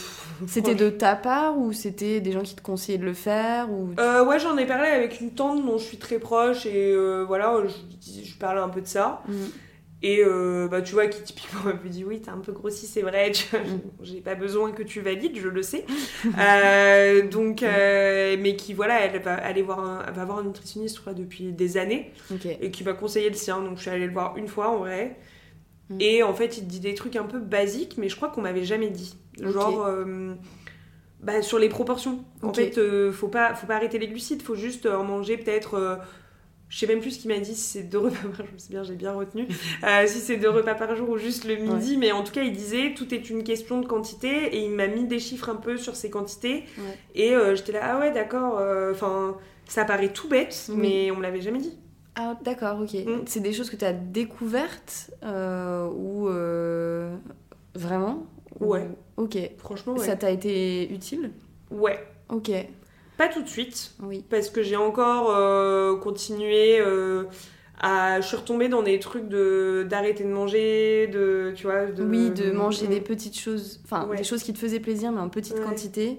C'était 0.45 0.75
de 0.75 0.89
ta 0.89 1.15
part 1.15 1.57
ou 1.57 1.73
c'était 1.73 2.19
des 2.19 2.31
gens 2.31 2.41
qui 2.41 2.55
te 2.55 2.61
conseillaient 2.61 2.97
de 2.99 3.05
le 3.05 3.13
faire 3.13 3.71
ou... 3.71 3.89
Euh, 3.99 4.23
ouais, 4.25 4.39
j'en 4.39 4.57
ai 4.57 4.65
parlé 4.67 4.87
avec 4.87 5.19
une 5.21 5.31
tante 5.31 5.65
dont 5.65 5.77
je 5.77 5.83
suis 5.83 5.97
très 5.97 6.19
proche 6.19 6.65
et 6.65 6.91
euh, 6.93 7.23
voilà, 7.25 7.55
je, 7.65 8.23
je 8.23 8.37
parlais 8.37 8.59
un 8.59 8.69
peu 8.69 8.81
de 8.81 8.87
ça. 8.87 9.23
Mm. 9.27 9.33
Et 10.03 10.23
euh, 10.25 10.67
bah, 10.67 10.81
tu 10.81 10.93
vois, 10.93 11.05
qui 11.07 11.21
typiquement 11.21 11.61
m'a 11.65 11.73
dit 11.89 12.03
Oui, 12.03 12.21
t'as 12.21 12.31
un 12.31 12.39
peu 12.39 12.51
grossi, 12.51 12.87
c'est 12.87 13.01
vrai, 13.01 13.31
Mm. 13.31 13.57
j'ai 14.01 14.21
pas 14.21 14.35
besoin 14.35 14.71
que 14.71 14.81
tu 14.81 15.01
valides, 15.01 15.37
je 15.37 15.47
le 15.47 15.61
sais. 15.61 15.85
Euh, 16.39 17.27
donc, 17.27 17.61
euh, 17.61 18.35
mais 18.39 18.55
qui, 18.55 18.73
voilà, 18.73 18.99
elle 19.01 19.21
va 19.21 19.35
aller 19.35 19.61
voir 19.61 19.79
un, 19.79 20.03
elle 20.07 20.13
va 20.13 20.25
voir 20.25 20.39
un 20.39 20.43
nutritionniste, 20.43 20.95
je 20.95 21.01
crois, 21.01 21.13
depuis 21.13 21.51
des 21.51 21.77
années 21.77 22.11
et 22.61 22.71
qui 22.71 22.83
m'a 22.83 22.93
conseillé 22.93 23.29
le 23.29 23.35
sien. 23.35 23.61
Donc, 23.61 23.77
je 23.77 23.81
suis 23.81 23.91
allée 23.91 24.07
le 24.07 24.13
voir 24.13 24.37
une 24.37 24.47
fois 24.47 24.69
en 24.69 24.79
vrai. 24.79 25.17
Mm. 25.89 25.97
Et 25.99 26.23
en 26.23 26.33
fait, 26.33 26.57
il 26.57 26.65
dit 26.67 26.79
des 26.79 26.95
trucs 26.95 27.15
un 27.15 27.25
peu 27.25 27.39
basiques, 27.39 27.97
mais 27.97 28.09
je 28.09 28.15
crois 28.15 28.29
qu'on 28.29 28.41
m'avait 28.41 28.65
jamais 28.65 28.89
dit. 28.89 29.15
Genre. 29.39 29.87
bah, 31.21 31.43
sur 31.43 31.59
les 31.59 31.69
proportions. 31.69 32.25
En 32.41 32.53
fait, 32.53 32.79
faut, 33.11 33.27
pas, 33.27 33.53
faut 33.53 33.67
pas 33.67 33.75
arrêter 33.75 33.99
les 33.99 34.07
glucides, 34.07 34.41
faut 34.41 34.55
juste 34.55 34.87
en 34.87 35.03
manger 35.03 35.37
peut-être. 35.37 35.99
Je 36.71 36.77
sais 36.77 36.87
même 36.87 37.01
plus 37.01 37.11
ce 37.11 37.19
qu'il 37.19 37.29
m'a 37.29 37.37
dit, 37.37 37.53
si 37.53 37.61
c'est 37.73 37.83
deux 37.83 37.97
repas 37.99 38.29
par 38.29 38.45
jour, 38.45 38.55
c'est 38.57 38.69
bien, 38.69 38.81
j'ai 38.83 38.95
bien 38.95 39.11
retenu. 39.11 39.45
Euh, 39.83 40.07
si 40.07 40.19
c'est 40.19 40.37
deux 40.37 40.49
repas 40.49 40.73
par 40.73 40.95
jour 40.95 41.09
ou 41.09 41.17
juste 41.17 41.43
le 41.43 41.57
midi, 41.57 41.97
mais 41.97 42.13
en 42.13 42.23
tout 42.23 42.31
cas, 42.31 42.43
il 42.43 42.53
disait 42.53 42.93
tout 42.95 43.13
est 43.13 43.29
une 43.29 43.43
question 43.43 43.81
de 43.81 43.85
quantité 43.85 44.55
et 44.55 44.63
il 44.63 44.71
m'a 44.71 44.87
mis 44.87 45.03
des 45.03 45.19
chiffres 45.19 45.49
un 45.49 45.55
peu 45.57 45.75
sur 45.77 45.97
ces 45.97 46.09
quantités. 46.09 46.63
Ouais. 46.77 46.97
Et 47.13 47.35
euh, 47.35 47.55
j'étais 47.55 47.73
là, 47.73 47.81
ah 47.83 47.99
ouais, 47.99 48.11
d'accord, 48.13 48.57
euh, 48.57 48.93
enfin, 48.93 49.35
ça 49.67 49.83
paraît 49.83 50.13
tout 50.13 50.29
bête, 50.29 50.67
Oui. 50.69 50.75
mais 50.77 51.11
on 51.11 51.17
me 51.17 51.23
l'avait 51.23 51.41
jamais 51.41 51.59
dit. 51.59 51.77
Ah, 52.15 52.37
d'accord, 52.41 52.79
ok. 52.81 52.93
Mm. 52.93 53.23
C'est 53.25 53.41
des 53.41 53.51
choses 53.51 53.69
que 53.69 53.75
tu 53.75 53.83
as 53.85 53.93
découvertes 53.93 55.11
ou 55.23 56.29
vraiment? 57.75 58.25
Ou- 58.59 58.65
Ouais. 58.65 58.87
Ok. 59.17 59.37
Franchement, 59.57 59.93
ouais. 59.93 60.05
Ça 60.05 60.15
t'a 60.15 60.31
été 60.31 60.91
utile? 60.93 61.31
Ouais. 61.69 61.99
Ok. 62.29 62.51
Pas 63.21 63.27
tout 63.27 63.43
de 63.43 63.47
suite, 63.47 63.91
Oui. 64.01 64.25
parce 64.31 64.49
que 64.49 64.63
j'ai 64.63 64.75
encore 64.77 65.29
euh, 65.29 65.95
continué 65.95 66.79
euh, 66.79 67.25
à. 67.79 68.19
Je 68.19 68.25
suis 68.25 68.35
retombée 68.35 68.67
dans 68.67 68.81
des 68.81 68.97
trucs 68.97 69.27
de 69.29 69.85
d'arrêter 69.87 70.23
de 70.23 70.29
manger, 70.29 71.05
de. 71.05 71.53
Tu 71.55 71.67
vois, 71.67 71.85
de. 71.85 72.03
Oui, 72.03 72.31
de 72.31 72.49
manger 72.51 72.87
Mm. 72.87 72.89
des 72.89 72.99
petites 73.01 73.37
choses, 73.37 73.79
enfin 73.85 74.07
Ouais. 74.07 74.17
des 74.17 74.23
choses 74.23 74.41
qui 74.41 74.53
te 74.53 74.57
faisaient 74.57 74.79
plaisir 74.79 75.11
mais 75.11 75.21
en 75.21 75.29
petite 75.29 75.53
Ouais. 75.59 75.63
quantité. 75.63 76.17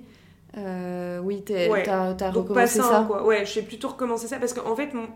Euh, 0.57 1.19
oui, 1.25 1.43
Ouais. 1.49 1.83
t'as 1.83 2.15
t'as 2.15 2.31
Donc 2.31 2.47
pas 2.47 2.51
recommencé 2.67 2.79
ça, 2.79 2.85
ça. 2.85 3.05
quoi. 3.09 3.25
Ouais, 3.27 3.45
j'ai 3.47 3.62
plutôt 3.62 3.88
recommencé 3.88 4.29
ça 4.29 4.38
parce 4.38 4.53
qu'en 4.53 4.77
fait, 4.77 4.95
mon- 4.95 5.09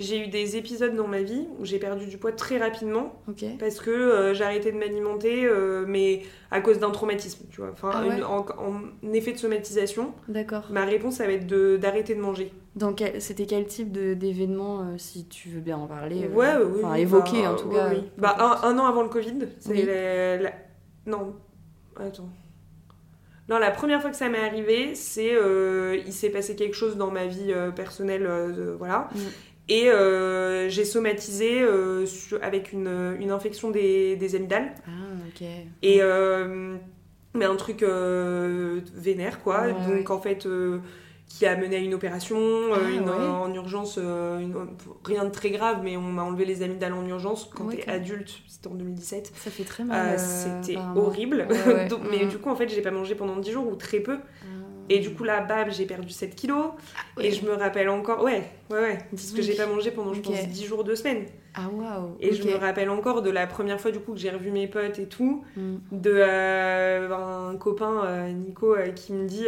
j'ai 0.00 0.24
eu 0.24 0.28
des 0.28 0.56
épisodes 0.56 0.96
dans 0.96 1.06
ma 1.06 1.22
vie 1.22 1.46
où 1.58 1.64
j'ai 1.64 1.78
perdu 1.78 2.06
du 2.06 2.18
poids 2.18 2.32
très 2.32 2.58
rapidement 2.58 3.22
parce 3.58 3.78
que 3.80 3.90
euh, 3.90 4.34
j'ai 4.34 4.42
arrêté 4.42 4.72
de 4.72 4.76
m'alimenter, 4.78 5.44
euh, 5.44 5.84
mais 5.86 6.22
à 6.50 6.60
cause 6.60 6.78
d'un 6.80 6.90
traumatisme, 6.90 7.46
tu 7.50 7.60
vois. 7.60 7.70
Enfin, 7.70 7.90
Ah 7.94 8.06
ouais 8.06 8.16
une- 8.16 8.24
en, 8.24 8.44
en 8.58 9.12
effet 9.12 9.32
de 9.32 9.36
somatisation, 9.38 10.12
D'accord. 10.26 10.64
ma 10.70 10.84
réponse, 10.84 11.16
ça 11.16 11.26
va 11.26 11.32
être 11.34 11.46
d'arrêter 11.78 12.14
de, 12.16 12.20
manger. 12.20 12.52
Donc 12.76 13.02
c'était 13.18 13.46
quel 13.46 13.66
type 13.66 13.92
d'événement, 13.92 14.80
euh, 14.80 14.84
si 14.96 15.26
tu 15.28 15.48
veux 15.50 15.60
bien 15.60 15.76
en 15.76 15.86
parler 15.86 16.24
euh, 16.24 16.34
ouais, 16.34 16.64
oui, 16.64 16.80
Enfin, 16.82 16.94
oui, 16.94 17.00
évoquer 17.02 17.42
bah, 17.42 17.52
en 17.52 17.56
tout 17.56 17.68
oui, 17.68 17.74
cas. 17.76 17.88
oui. 17.92 18.02
Bah, 18.18 18.36
un, 18.38 18.68
un 18.68 18.78
an 18.78 18.86
avant 18.86 19.02
le 19.02 19.08
Covid, 19.08 19.34
c'est 19.58 19.84
la- 19.84 20.36
la- 20.38 20.54
Non, 21.06 21.34
attends. 21.96 22.28
Non, 23.48 23.58
la 23.58 23.72
première 23.72 24.00
fois 24.00 24.10
que 24.10 24.16
ça 24.16 24.28
m'est 24.28 24.38
arrivé, 24.38 24.94
c'est 24.94 25.34
euh, 25.34 25.98
il 26.06 26.12
s'est 26.12 26.30
passé 26.30 26.54
quelque 26.54 26.74
chose 26.76 26.96
dans 26.96 27.10
ma 27.10 27.26
vie 27.26 27.52
euh, 27.52 27.72
personnelle, 27.72 28.24
euh, 28.24 28.76
voilà. 28.78 29.08
Mm. 29.12 29.18
Et 29.68 29.88
euh, 29.90 30.68
j'ai 30.68 30.84
somatisé 30.84 31.62
euh, 31.62 32.04
avec 32.42 32.72
une, 32.72 33.16
une 33.20 33.30
infection 33.30 33.70
des, 33.70 34.16
des 34.16 34.34
amygdales. 34.34 34.74
Ah, 34.86 34.90
ok. 35.28 35.46
Et 35.82 36.02
euh, 36.02 36.76
mais 37.34 37.44
un 37.44 37.54
truc 37.56 37.82
vénère, 38.94 39.42
quoi. 39.42 39.62
Ouais, 39.66 39.72
Donc 39.98 40.10
en 40.10 40.20
fait, 40.20 40.46
qui 41.28 41.46
a 41.46 41.56
mené 41.56 41.76
à 41.76 41.78
une 41.78 41.94
opération 41.94 42.36
Ah, 42.74 42.90
une- 42.90 43.08
ouais. 43.08 43.14
en 43.14 43.54
urgence, 43.54 43.96
une- 43.98 44.54
rien 45.04 45.24
de 45.24 45.30
très 45.30 45.50
grave, 45.50 45.80
mais 45.84 45.96
on 45.96 46.00
m'a 46.02 46.24
enlevé 46.24 46.44
les 46.44 46.62
amygdales 46.64 46.92
en 46.92 47.06
urgence 47.06 47.48
quand 47.54 47.66
t'es 47.68 47.88
adulte, 47.88 48.32
c'était 48.48 48.66
en 48.66 48.74
2017. 48.74 49.32
Ça 49.36 49.50
fait 49.52 49.62
très 49.62 49.84
mal. 49.84 50.18
c'était 50.18 50.76
horrible. 50.96 51.46
Donc- 51.88 52.00
mais 52.10 52.24
Mm. 52.24 52.28
du 52.28 52.38
coup, 52.38 52.50
en 52.50 52.56
fait, 52.56 52.68
j'ai 52.68 52.82
pas 52.82 52.90
mangé 52.90 53.14
pendant 53.14 53.36
10 53.36 53.52
jours 53.52 53.68
ou 53.68 53.76
très 53.76 54.00
peu. 54.00 54.18
Ah. 54.18 54.59
Et 54.92 54.98
du 54.98 55.14
coup, 55.14 55.22
là, 55.24 55.40
bam, 55.40 55.70
j'ai 55.70 55.86
perdu 55.86 56.10
7 56.10 56.34
kilos. 56.34 56.72
ouais. 57.16 57.26
Et 57.28 57.30
je 57.30 57.44
me 57.46 57.52
rappelle 57.54 57.88
encore, 57.88 58.22
ouais, 58.24 58.42
ouais, 58.70 58.78
ouais, 58.80 58.98
parce 59.10 59.30
que 59.30 59.40
j'ai 59.40 59.54
pas 59.54 59.66
mangé 59.66 59.92
pendant, 59.92 60.12
je 60.12 60.20
pense, 60.20 60.46
10 60.48 60.66
jours, 60.66 60.82
2 60.84 60.96
semaines. 60.96 61.26
Ah 61.54 61.68
waouh. 61.72 62.16
Et 62.20 62.32
je 62.32 62.42
me 62.46 62.54
rappelle 62.56 62.90
encore 62.90 63.22
de 63.22 63.30
la 63.30 63.46
première 63.46 63.80
fois, 63.80 63.90
du 63.92 64.00
coup, 64.00 64.12
que 64.14 64.18
j'ai 64.18 64.30
revu 64.30 64.50
mes 64.50 64.66
potes 64.66 64.98
et 64.98 65.06
tout, 65.06 65.44
Mm. 65.56 65.76
de 65.92 66.12
euh, 66.16 67.50
un 67.52 67.56
copain, 67.56 68.02
euh, 68.04 68.28
Nico, 68.32 68.74
euh, 68.74 68.88
qui 68.90 69.12
me 69.12 69.26
dit. 69.26 69.46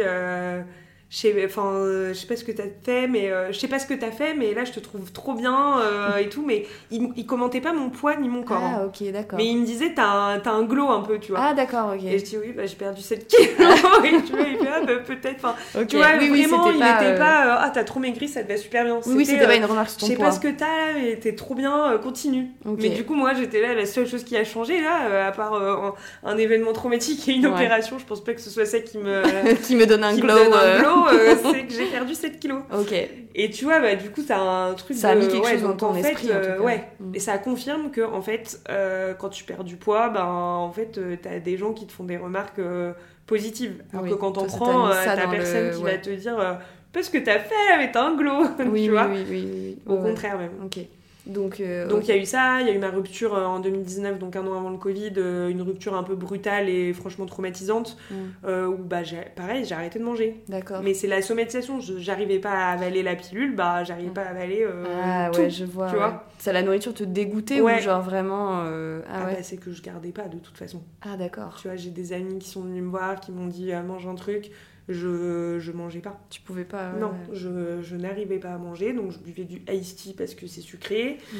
Je 1.15 1.19
sais, 1.19 1.43
enfin, 1.45 1.67
euh, 1.75 2.09
je 2.09 2.13
sais 2.17 2.25
pas 2.25 2.35
ce 2.35 2.43
que 2.43 2.51
t'as 2.51 2.63
fait, 2.83 3.07
mais 3.07 3.29
euh, 3.29 3.51
je 3.51 3.59
sais 3.59 3.67
pas 3.67 3.77
ce 3.77 3.85
que 3.85 3.93
t'as 3.93 4.09
fait, 4.09 4.33
mais 4.33 4.55
là 4.55 4.63
je 4.65 4.71
te 4.71 4.79
trouve 4.79 5.11
trop 5.11 5.33
bien 5.35 5.77
euh, 5.79 6.17
et 6.17 6.27
tout. 6.27 6.43
Mais 6.43 6.65
il, 6.89 7.09
il 7.15 7.27
commentait 7.27 7.61
pas 7.61 7.71
mon 7.71 7.91
poids 7.91 8.15
ni 8.15 8.29
mon 8.29 8.41
corps. 8.41 8.57
hein. 8.57 8.77
Ah 8.81 8.85
ok 8.87 9.11
d'accord. 9.11 9.37
Mais 9.37 9.45
il 9.45 9.59
me 9.59 9.65
disait 9.65 9.93
t'as 9.95 10.07
un, 10.07 10.41
un 10.43 10.63
glow 10.63 10.89
un 10.89 11.01
peu, 11.01 11.19
tu 11.19 11.31
vois. 11.31 11.41
Ah 11.43 11.53
d'accord 11.53 11.93
ok. 11.95 12.03
Et 12.03 12.17
je 12.17 12.23
dis 12.23 12.37
oui, 12.39 12.51
bah, 12.57 12.65
j'ai 12.65 12.75
perdu 12.75 13.01
7 13.03 13.27
kilos. 13.27 13.45
et 14.03 14.23
tu 14.23 14.31
vois, 14.33 14.41
il 14.47 14.57
fait 14.57 14.67
ah, 14.73 14.81
bah, 14.83 14.93
peut-être. 15.05 15.35
Enfin, 15.45 15.55
tu 15.87 15.97
vois, 15.97 16.07
oui, 16.19 16.29
oui, 16.31 16.41
vraiment, 16.47 16.71
il 16.71 16.79
pas, 16.79 16.95
était 16.95 17.11
euh, 17.13 17.17
pas 17.19 17.45
euh, 17.45 17.55
ah, 17.59 17.69
t'as 17.71 17.83
trop 17.83 17.99
maigri, 17.99 18.27
ça 18.27 18.41
te 18.43 18.47
va 18.51 18.57
super 18.57 18.83
bien. 18.83 18.99
Oui, 19.05 19.13
oui, 19.17 19.25
c'était 19.27 19.45
pas 19.45 19.55
une 19.55 19.65
remarque 19.65 19.89
sur 19.91 19.99
Je 19.99 20.05
ton 20.05 20.07
sais 20.07 20.15
poids. 20.15 20.25
pas 20.25 20.31
ce 20.31 20.39
que 20.39 20.47
t'as, 20.47 20.93
mais 20.95 21.15
t'es 21.17 21.35
trop 21.35 21.53
bien, 21.53 21.95
continue. 22.01 22.47
Mais 22.65 22.89
du 22.89 23.03
coup, 23.05 23.13
moi, 23.13 23.35
j'étais 23.35 23.61
là, 23.61 23.75
la 23.75 23.85
seule 23.85 24.07
chose 24.07 24.23
qui 24.23 24.35
a 24.35 24.43
changé, 24.43 24.81
là, 24.81 25.27
à 25.27 25.31
part 25.31 25.53
un, 25.53 25.93
un 26.23 26.37
événement 26.39 26.73
traumatique 26.73 27.27
et 27.29 27.33
une 27.33 27.43
Ouais. 27.45 27.51
opération, 27.53 27.99
je 27.99 28.05
pense 28.05 28.23
pas 28.23 28.33
que 28.33 28.41
ce 28.41 28.49
soit 28.49 28.65
ça 28.65 28.79
qui 28.79 28.97
me, 28.97 29.53
qui 29.67 29.75
me 29.75 29.85
donne 29.85 30.03
un 30.03 30.15
qui 30.15 30.23
me 30.23 30.27
glow. 30.27 30.33
donne 30.35 30.53
un 30.53 30.79
glow, 30.79 31.02
euh, 31.07 31.35
c'est 31.51 31.65
que 31.65 31.73
j'ai 31.73 31.85
perdu 31.87 32.13
7 32.15 32.39
kilos. 32.39 32.61
Ok. 32.73 32.93
Et 33.35 33.49
tu 33.49 33.65
vois, 33.65 33.79
bah, 33.79 33.95
du 33.95 34.09
coup, 34.11 34.21
t'as 34.21 34.39
un 34.39 34.73
truc 34.73 34.95
Ça 34.97 35.09
a 35.09 35.15
de- 35.15 35.21
mis 35.21 35.27
quelque 35.27 35.43
ouais, 35.45 35.53
chose 35.53 35.63
dans 35.63 35.73
ton 35.75 35.87
en 35.87 35.93
fait, 35.95 36.09
esprit, 36.11 36.27
en 36.27 36.31
tout 36.31 36.35
euh, 36.47 36.57
cas. 36.57 36.61
ouais. 36.63 36.83
Mm. 36.99 37.15
Et 37.15 37.19
ça 37.19 37.37
confirme 37.37 37.91
que, 37.91 38.01
en 38.01 38.21
fait, 38.21 38.59
euh, 38.69 39.13
quand 39.13 39.29
tu 39.29 39.43
perds 39.43 39.63
du 39.63 39.75
poids, 39.75 40.09
ben, 40.09 40.25
en 40.25 40.71
fait, 40.71 40.97
euh, 40.97 41.15
t'as 41.21 41.39
des 41.39 41.57
gens 41.57 41.73
qui 41.73 41.85
te 41.87 41.91
font 41.91 42.03
des 42.03 42.17
remarques 42.17 42.59
euh, 42.59 42.93
positives. 43.27 43.81
Alors 43.91 44.03
Oui, 44.03 44.09
que 44.11 44.15
quand 44.15 44.37
on 44.37 44.47
ça 44.47 44.57
prend, 44.57 44.87
euh, 44.87 44.93
ça 44.93 45.15
t'as 45.15 45.25
dans 45.25 45.31
personne 45.31 45.67
le- 45.69 45.75
qui 45.77 45.83
ouais. 45.83 45.91
va 45.93 45.97
te 45.97 46.09
dire, 46.11 46.39
euh, 46.39 46.53
pas 46.91 47.01
ce 47.01 47.09
que 47.09 47.17
t'as 47.17 47.39
fait, 47.39 47.77
mais 47.77 47.91
t'as 47.91 48.03
un 48.05 48.15
glow. 48.15 48.43
Oui, 48.59 48.65
tu 48.65 48.69
oui, 48.69 48.89
vois 48.89 49.07
oui, 49.07 49.25
oui, 49.29 49.47
oui. 49.51 49.77
Au 49.87 49.97
contraire, 49.97 50.37
même. 50.37 50.51
Ok. 50.63 50.77
Donc, 51.25 51.61
euh, 51.61 51.87
Donc 51.87 52.03
il 52.07 52.09
y 52.09 52.11
a 52.11 52.17
eu 52.17 52.25
ça, 52.25 52.59
il 52.59 52.67
y 52.67 52.69
a 52.69 52.73
eu 52.73 52.79
ma 52.79 52.89
rupture 52.89 53.33
euh, 53.33 53.45
en 53.45 53.59
2019, 53.61 54.19
donc 54.19 54.35
un 54.35 54.45
an 54.45 54.57
avant 54.57 54.69
le 54.69 54.77
Covid, 54.77 55.13
euh, 55.17 55.47
une 55.49 55.61
rupture 55.61 55.95
un 55.95 56.03
peu 56.03 56.15
brutale 56.15 56.67
et 56.67 56.91
franchement 56.91 57.25
traumatisante, 57.25 57.97
Mm. 58.11 58.15
euh, 58.45 58.67
où 58.67 58.75
bah 58.77 58.99
pareil, 59.35 59.63
j'ai 59.63 59.73
arrêté 59.73 59.99
de 59.99 60.03
manger. 60.03 60.43
D'accord. 60.49 60.81
Mais 60.83 60.93
c'est 60.93 61.07
la 61.07 61.21
somatisation, 61.21 61.79
j'arrivais 61.79 62.39
pas 62.39 62.51
à 62.51 62.71
avaler 62.73 63.03
la 63.03 63.15
pilule, 63.15 63.55
bah 63.55 63.83
j'arrivais 63.85 64.09
Mm. 64.09 64.13
pas 64.13 64.21
à 64.23 64.29
avaler 64.29 64.63
euh, 64.67 64.83
ah 65.03 65.29
tout. 65.31 65.39
ouais, 65.39 65.49
je 65.49 65.63
vois. 65.63 65.87
tu 65.87 65.93
ouais. 65.93 65.99
vois. 65.99 66.25
Ça, 66.39 66.51
la 66.51 66.61
nourriture 66.61 66.93
te 66.93 67.05
dégoûtait 67.05 67.61
Ouais. 67.61 67.77
ou 67.77 67.81
genre 67.81 68.01
vraiment. 68.01 68.51
Ah 68.61 68.65
Ah 69.09 69.25
ouais. 69.25 69.35
bah 69.35 69.43
c'est 69.43 69.55
que 69.57 69.71
je 69.71 69.81
gardais 69.81 70.11
pas 70.11 70.27
de 70.27 70.39
toute 70.39 70.57
façon. 70.57 70.81
Ah 71.01 71.15
d'accord. 71.15 71.55
Tu 71.61 71.69
vois, 71.69 71.77
j'ai 71.77 71.91
des 71.91 72.11
amis 72.11 72.39
qui 72.39 72.49
sont 72.49 72.61
venus 72.63 72.83
me 72.83 72.89
voir, 72.89 73.21
qui 73.21 73.31
m'ont 73.31 73.47
dit 73.47 73.71
mange 73.87 74.05
un 74.07 74.15
truc, 74.15 74.51
je, 74.89 75.57
je 75.59 75.71
mangeais 75.71 75.99
pas. 76.01 76.19
Tu 76.29 76.41
pouvais 76.41 76.65
pas. 76.65 76.91
ouais, 76.93 76.99
non, 76.99 77.13
je, 77.31 77.81
je 77.81 77.95
n'arrivais 77.95 78.37
pas 78.39 78.53
à 78.53 78.57
manger, 78.57 78.93
donc 78.93 79.11
je 79.11 79.19
buvais 79.19 79.43
du 79.45 79.61
iced 79.71 79.95
tea 79.97 80.13
parce 80.13 80.35
que 80.35 80.47
c'est 80.47 80.61
sucré, 80.61 81.17
Mm. 81.33 81.37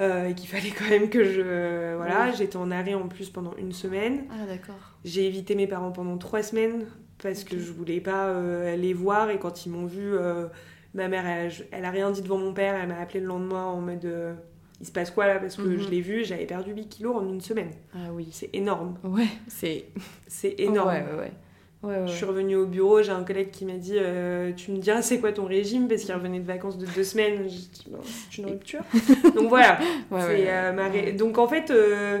euh, 0.00 0.28
et 0.28 0.34
qu'il 0.34 0.48
fallait 0.48 0.70
quand 0.76 0.88
même 0.90 1.08
que 1.08 1.24
je... 1.24 1.96
Voilà, 1.96 2.30
j'étais 2.32 2.56
en 2.56 2.70
arrêt 2.70 2.94
en 2.94 3.08
plus 3.08 3.30
pendant 3.30 3.54
une 3.56 3.72
semaine. 3.72 4.24
Ah 4.30 4.46
d'accord. 4.46 4.74
J'ai 5.04 5.26
évité 5.26 5.54
mes 5.54 5.66
parents 5.66 5.92
pendant 5.92 6.18
trois 6.18 6.42
semaines 6.42 6.86
parce 7.22 7.44
que 7.44 7.58
je 7.58 7.72
voulais 7.72 8.00
pas 8.00 8.28
euh, 8.28 8.76
les 8.76 8.92
voir 8.92 9.30
et 9.30 9.38
quand 9.38 9.64
ils 9.66 9.70
m'ont 9.72 9.86
vu, 9.86 10.14
euh, 10.14 10.46
ma 10.94 11.08
mère 11.08 11.26
elle, 11.26 11.52
elle 11.72 11.84
a 11.84 11.90
rien 11.90 12.10
dit 12.10 12.22
devant 12.22 12.38
mon 12.38 12.52
père, 12.52 12.74
elle 12.74 12.88
m'a 12.88 12.98
appelé 13.00 13.20
le 13.20 13.26
lendemain 13.26 13.64
en 13.64 13.80
mode 13.80 14.04
euh, 14.04 14.34
il 14.80 14.86
se 14.86 14.92
passe 14.92 15.10
quoi 15.10 15.26
là? 15.26 15.38
Parce 15.38 15.56
que 15.56 15.62
Mhm. 15.62 15.78
je 15.80 15.88
l'ai 15.88 16.00
vu, 16.00 16.24
j'avais 16.24 16.44
perdu 16.46 16.72
8 16.72 16.88
kilos 16.88 17.16
en 17.16 17.26
une 17.28 17.40
semaine. 17.40 17.70
Ah 17.94 18.12
oui. 18.12 18.28
C'est 18.32 18.50
énorme, 18.52 18.98
Ouais, 19.04 19.28
c'est 19.48 19.86
c'est 20.26 20.56
énorme. 20.58 20.88
Ouais, 20.88 21.04
ouais, 21.12 21.18
ouais. 21.18 21.32
Ouais, 21.84 21.96
ouais. 22.00 22.06
Je 22.06 22.12
suis 22.12 22.24
revenue 22.24 22.56
au 22.56 22.66
bureau, 22.66 23.02
j'ai 23.02 23.10
un 23.12 23.24
collègue 23.24 23.50
qui 23.50 23.64
m'a 23.64 23.74
dit 23.74 23.96
euh, 23.98 24.52
Tu 24.56 24.70
me 24.72 24.78
diras 24.78 25.02
c'est 25.02 25.20
quoi 25.20 25.32
ton 25.32 25.44
régime? 25.44 25.86
Parce 25.88 26.02
qu'il 26.02 26.14
revenait 26.14 26.40
de 26.40 26.46
vacances 26.46 26.78
de 26.78 26.86
deux 26.86 27.04
semaines. 27.04 27.42
J'ai 27.44 27.58
dit 27.58 27.84
Ben, 27.88 27.98
C'est 28.04 28.38
une 28.42 28.46
rupture. 28.48 28.80
Donc 29.34 29.48
voilà. 29.48 29.78
Ouais, 30.10 30.46
euh, 30.48 30.72
ma 30.72 30.88
ré- 30.88 31.04
ouais. 31.06 31.12
Donc 31.12 31.38
en 31.38 31.46
fait, 31.46 31.70
euh, 31.70 32.20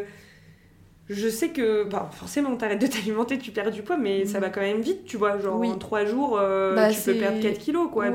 je 1.08 1.28
sais 1.28 1.48
que 1.50 1.84
bah, 1.84 2.08
forcément, 2.12 2.54
t'arrêtes 2.56 2.80
de 2.80 2.86
t'alimenter, 2.88 3.38
tu 3.38 3.50
perds 3.52 3.70
du 3.70 3.82
poids, 3.82 3.96
mais 3.96 4.26
ça 4.26 4.38
Mhm. 4.38 4.44
va 4.44 4.50
quand 4.50 4.60
même 4.60 4.80
vite, 4.80 5.04
tu 5.04 5.16
vois. 5.16 5.38
Genre 5.38 5.58
Oui. 5.58 5.68
en 5.70 5.78
trois 5.78 6.04
jours, 6.04 6.36
Bah, 6.36 6.90
tu 6.90 7.00
peux 7.00 7.14
perdre 7.14 7.40
4 7.40 7.58
kilos, 7.58 7.88
quoi. 7.92 8.06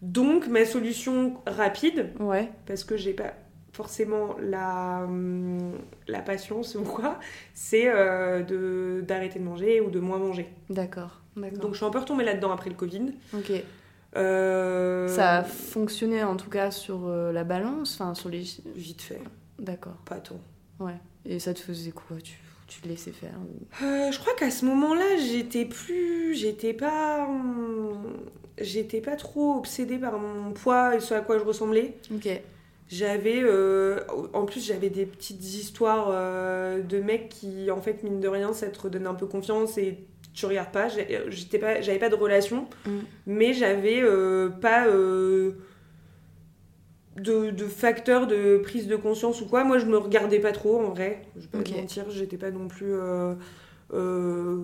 Donc, 0.00 0.46
ma 0.46 0.64
solution 0.64 1.34
rapide, 1.46 2.10
Ouais. 2.20 2.48
parce 2.66 2.84
que 2.84 2.96
j'ai 2.96 3.12
pas 3.14 3.32
forcément 3.78 4.34
la, 4.40 5.04
hum, 5.04 5.72
la 6.08 6.18
patience 6.20 6.74
ou 6.74 6.82
quoi, 6.82 7.20
c'est 7.54 7.84
euh, 7.88 8.42
de, 8.42 9.04
d'arrêter 9.06 9.38
de 9.38 9.44
manger 9.44 9.80
ou 9.80 9.88
de 9.88 10.00
moins 10.00 10.18
manger. 10.18 10.48
D'accord. 10.68 11.20
D'accord. 11.36 11.58
Donc 11.60 11.72
je 11.74 11.76
suis 11.76 11.86
un 11.86 11.90
peu 11.90 12.00
retombée 12.00 12.24
là-dedans 12.24 12.50
après 12.50 12.70
le 12.70 12.74
Covid. 12.76 13.12
ok. 13.32 13.52
Euh, 14.16 15.06
Ça 15.06 15.36
a 15.36 15.44
fonctionné 15.44 16.24
en 16.24 16.36
tout 16.36 16.50
cas 16.50 16.70
sur 16.72 17.06
euh, 17.06 17.30
la 17.30 17.44
balance, 17.44 18.00
enfin 18.00 18.14
sur 18.14 18.28
les. 18.30 18.42
Vite 18.74 19.02
fait, 19.02 19.20
D'accord. 19.60 19.94
pas 20.06 20.16
tant. 20.16 20.40
Ouais. 20.80 20.96
Et 21.24 21.38
ça 21.38 21.54
te 21.54 21.60
faisait 21.60 21.92
quoi? 21.92 22.16
Tu, 22.24 22.38
tu 22.66 22.80
te 22.80 22.88
laissais 22.88 23.12
faire 23.12 23.34
ou- 23.38 23.84
Euh, 23.84 24.10
je 24.10 24.18
crois 24.18 24.34
qu'à 24.34 24.50
ce 24.50 24.64
moment-là, 24.64 25.16
j'étais 25.18 25.66
plus. 25.66 26.34
J'étais 26.34 26.72
pas. 26.72 27.26
hum, 27.28 28.02
J'étais 28.60 29.00
pas 29.00 29.14
trop 29.14 29.54
obsédée 29.54 29.98
par 29.98 30.18
mon 30.18 30.50
poids 30.52 30.96
et 30.96 31.00
ce 31.00 31.14
à 31.14 31.20
quoi 31.20 31.38
je 31.38 31.44
ressemblais. 31.44 31.96
Ok. 32.12 32.28
J'avais. 32.88 33.40
euh, 33.42 34.00
En 34.32 34.44
plus, 34.46 34.64
j'avais 34.66 34.88
des 34.90 35.04
petites 35.06 35.44
histoires 35.44 36.08
euh, 36.10 36.80
de 36.82 36.98
mecs 37.00 37.28
qui, 37.28 37.70
en 37.70 37.80
fait, 37.82 38.02
mine 38.02 38.20
de 38.20 38.28
rien, 38.28 38.52
ça 38.52 38.68
te 38.68 38.80
redonne 38.80 39.06
un 39.06 39.14
peu 39.14 39.26
confiance 39.26 39.76
et 39.78 39.98
tu 40.34 40.46
regardes 40.46 40.72
pas. 40.72 40.88
J'ai- 40.88 41.20
J'étais 41.28 41.58
pas... 41.58 41.80
J'avais 41.82 41.98
pas 41.98 42.08
de 42.08 42.14
relation, 42.14 42.66
Mm. 42.86 42.90
mais 43.26 43.52
j'avais 43.52 44.00
euh, 44.02 44.48
pas. 44.48 44.86
euh, 44.86 45.52
De, 47.16 47.50
de 47.50 47.64
facteurs 47.64 48.28
de 48.28 48.58
prise 48.58 48.86
de 48.86 48.94
conscience 48.94 49.40
ou 49.40 49.46
quoi. 49.46 49.64
Moi, 49.64 49.78
je 49.78 49.86
me 49.86 49.98
regardais 49.98 50.38
pas 50.38 50.52
trop 50.52 50.78
en 50.80 50.90
vrai. 50.90 51.22
Je 51.36 51.40
vais 51.42 51.48
pas 51.48 51.62
te 51.64 51.72
mentir, 51.74 52.04
j'étais 52.10 52.36
pas 52.36 52.52
non 52.52 52.68
plus. 52.68 52.92
euh, 52.94 53.34
euh, 53.92 54.62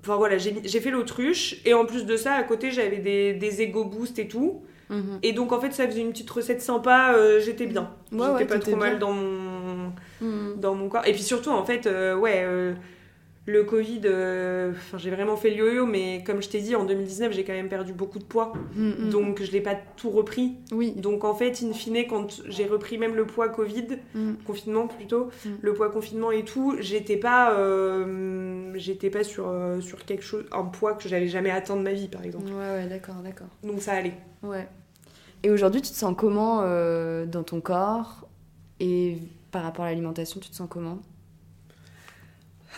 Enfin 0.00 0.16
voilà, 0.16 0.36
j'ai 0.38 0.56
j'ai 0.64 0.80
fait 0.80 0.90
l'autruche 0.90 1.60
et 1.66 1.74
en 1.74 1.84
plus 1.84 2.06
de 2.06 2.16
ça, 2.16 2.32
à 2.32 2.42
côté, 2.44 2.70
j'avais 2.72 2.96
des, 2.98 3.34
des 3.34 3.60
ego 3.62 3.84
boosts 3.84 4.18
et 4.18 4.26
tout. 4.26 4.62
Mhm. 4.92 5.18
Et 5.22 5.32
donc 5.32 5.52
en 5.52 5.60
fait, 5.60 5.72
ça 5.72 5.86
faisait 5.88 6.00
une 6.02 6.10
petite 6.12 6.30
recette 6.30 6.60
sympa, 6.62 7.14
euh, 7.16 7.40
j'étais 7.40 7.66
bien. 7.66 7.90
Ouais, 8.12 8.18
j'étais 8.18 8.32
ouais, 8.34 8.44
pas 8.46 8.58
trop 8.58 8.76
mal 8.76 8.98
dans 8.98 9.12
mon, 9.12 9.92
Mhm. 10.20 10.60
dans 10.60 10.74
mon 10.74 10.88
corps. 10.88 11.06
Et 11.06 11.12
puis 11.12 11.22
surtout, 11.22 11.50
en 11.50 11.64
fait, 11.64 11.86
euh, 11.86 12.14
ouais, 12.16 12.42
euh, 12.44 12.74
le 13.44 13.64
Covid, 13.64 14.02
j'ai 14.98 15.10
vraiment 15.10 15.34
fait 15.36 15.50
le 15.50 15.56
yo-yo, 15.56 15.84
mais 15.84 16.22
comme 16.24 16.40
je 16.40 16.48
t'ai 16.48 16.60
dit, 16.60 16.76
en 16.76 16.84
2019, 16.84 17.32
j'ai 17.32 17.42
quand 17.42 17.52
même 17.54 17.68
perdu 17.68 17.92
beaucoup 17.92 18.20
de 18.20 18.24
poids. 18.24 18.52
Mhm. 18.76 19.10
Donc 19.10 19.42
je 19.42 19.50
l'ai 19.50 19.60
pas 19.60 19.74
tout 19.96 20.10
repris. 20.10 20.52
oui. 20.70 20.92
Donc 20.92 21.24
en 21.24 21.34
fait, 21.34 21.60
in 21.64 21.72
fine, 21.72 22.06
quand 22.08 22.40
j'ai 22.48 22.66
repris 22.66 22.98
même 22.98 23.16
le 23.16 23.26
poids 23.26 23.48
Covid, 23.48 23.86
confinement 24.46 24.86
plutôt, 24.86 25.30
le 25.60 25.74
poids 25.74 25.90
confinement 25.90 26.30
et 26.30 26.44
tout, 26.44 26.76
j'étais 26.78 27.16
pas, 27.16 27.56
j'étais 28.74 29.10
pas 29.10 29.24
sur, 29.24 29.52
sur 29.80 30.04
quelque 30.04 30.22
chose, 30.22 30.44
un 30.52 30.62
poids 30.64 30.94
que 30.94 31.08
j'avais 31.08 31.26
jamais 31.28 31.50
atteint 31.50 31.76
de 31.76 31.82
ma 31.82 31.92
vie, 31.92 32.06
par 32.08 32.22
exemple. 32.24 32.44
Ouais, 32.46 32.76
ouais, 32.82 32.86
d'accord, 32.88 33.16
d'accord. 33.24 33.48
Donc 33.64 33.80
ça 33.82 33.94
allait. 33.94 34.14
Ouais. 34.44 34.68
Et 35.42 35.50
aujourd'hui, 35.50 35.82
tu 35.82 35.90
te 35.90 35.96
sens 35.96 36.14
comment 36.16 36.60
euh, 36.62 37.26
dans 37.26 37.42
ton 37.42 37.60
corps 37.60 38.26
Et 38.80 39.18
par 39.50 39.62
rapport 39.64 39.84
à 39.84 39.88
l'alimentation, 39.88 40.40
tu 40.40 40.48
te 40.50 40.54
sens 40.54 40.68
comment? 40.70 40.98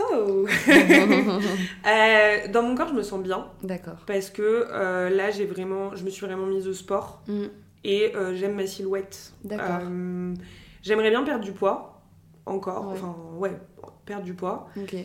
Oh 0.01 0.47
Euh, 1.87 2.49
Dans 2.49 2.63
mon 2.63 2.75
corps, 2.75 2.89
je 2.89 2.95
me 2.95 3.03
sens 3.03 3.23
bien. 3.23 3.47
D'accord. 3.63 3.97
Parce 4.07 4.31
que 4.31 4.67
euh, 4.71 5.09
là, 5.11 5.31
j'ai 5.31 5.47
vraiment, 5.47 5.95
je 5.95 6.05
me 6.05 6.11
suis 6.11 6.27
vraiment 6.27 6.47
mise 6.47 6.67
au 6.67 6.73
sport 6.73 7.23
Mhm. 7.29 7.49
et 7.85 8.13
j'aime 8.35 8.55
ma 8.55 8.67
silhouette. 8.67 9.33
D'accord. 9.45 9.81
J'aimerais 10.83 11.11
bien 11.11 11.23
perdre 11.23 11.45
du 11.45 11.53
poids, 11.53 12.01
encore. 12.47 12.89
Ouais. 12.89 12.93
Enfin, 12.95 13.15
ouais, 13.39 13.53
perdre 14.05 14.25
du 14.25 14.35
poids. 14.35 14.69
Ok. 14.77 14.97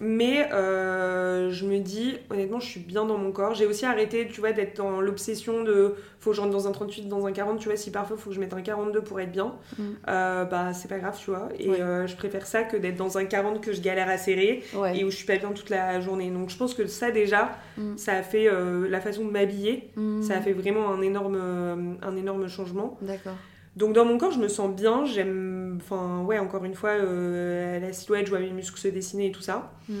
Mais 0.00 0.48
euh, 0.52 1.50
je 1.50 1.64
me 1.66 1.78
dis, 1.78 2.16
honnêtement, 2.28 2.58
je 2.58 2.66
suis 2.66 2.80
bien 2.80 3.04
dans 3.04 3.16
mon 3.16 3.30
corps. 3.30 3.54
J'ai 3.54 3.64
aussi 3.66 3.86
arrêté, 3.86 4.26
tu 4.26 4.40
vois, 4.40 4.52
d'être 4.52 4.76
dans 4.76 5.00
l'obsession 5.00 5.62
de 5.62 5.94
faut 6.18 6.30
que 6.30 6.36
je 6.36 6.40
rentre 6.40 6.52
dans 6.52 6.66
un 6.66 6.72
38, 6.72 7.08
dans 7.08 7.26
un 7.26 7.32
40. 7.32 7.60
Tu 7.60 7.68
vois, 7.68 7.76
si 7.76 7.90
parfois 7.92 8.16
faut 8.16 8.30
que 8.30 8.34
je 8.34 8.40
mette 8.40 8.52
un 8.54 8.60
42 8.62 9.02
pour 9.02 9.20
être 9.20 9.30
bien, 9.30 9.54
Mm. 9.78 9.82
euh, 10.08 10.44
bah 10.46 10.72
c'est 10.72 10.88
pas 10.88 10.98
grave, 10.98 11.16
tu 11.22 11.30
vois. 11.30 11.48
Et 11.58 11.70
Ouais. 11.70 11.80
euh, 11.80 12.06
je 12.08 12.16
préfère 12.16 12.46
ça 12.46 12.64
que 12.64 12.76
d'être 12.76 12.96
dans 12.96 13.18
un 13.18 13.24
40 13.24 13.60
que 13.60 13.72
je 13.72 13.80
galère 13.80 14.08
à 14.08 14.18
serrer 14.18 14.62
Ouais. 14.74 14.98
et 14.98 15.04
où 15.04 15.10
je 15.10 15.16
suis 15.16 15.26
pas 15.26 15.36
bien 15.36 15.52
toute 15.52 15.70
la 15.70 16.00
journée. 16.00 16.30
Donc 16.30 16.50
je 16.50 16.56
pense 16.56 16.74
que 16.74 16.86
ça 16.86 17.10
déjà, 17.12 17.52
Mm. 17.76 17.96
ça 17.96 18.14
a 18.14 18.22
fait 18.22 18.48
la 18.88 19.00
façon 19.00 19.24
de 19.24 19.30
m'habiller. 19.30 19.90
Mhm. 19.96 20.22
Ça 20.22 20.36
a 20.36 20.40
fait 20.40 20.52
vraiment 20.54 20.90
un 20.90 21.02
énorme, 21.02 21.98
un 22.02 22.16
énorme 22.16 22.48
changement. 22.48 22.98
D'accord. 23.00 23.34
Donc 23.76 23.92
dans 23.92 24.04
mon 24.04 24.18
corps, 24.18 24.32
je 24.32 24.38
me 24.38 24.48
sens 24.48 24.74
bien. 24.74 25.04
J'aime, 25.04 25.78
enfin 25.82 26.22
ouais, 26.22 26.38
encore 26.38 26.64
une 26.64 26.74
fois, 26.74 26.90
euh, 26.90 27.80
la 27.80 27.92
silhouette, 27.92 28.26
je 28.26 28.30
vois 28.30 28.40
mes 28.40 28.50
muscles 28.50 28.78
se 28.78 28.88
dessiner 28.88 29.26
et 29.28 29.32
tout 29.32 29.42
ça. 29.42 29.72
Mm. 29.88 29.94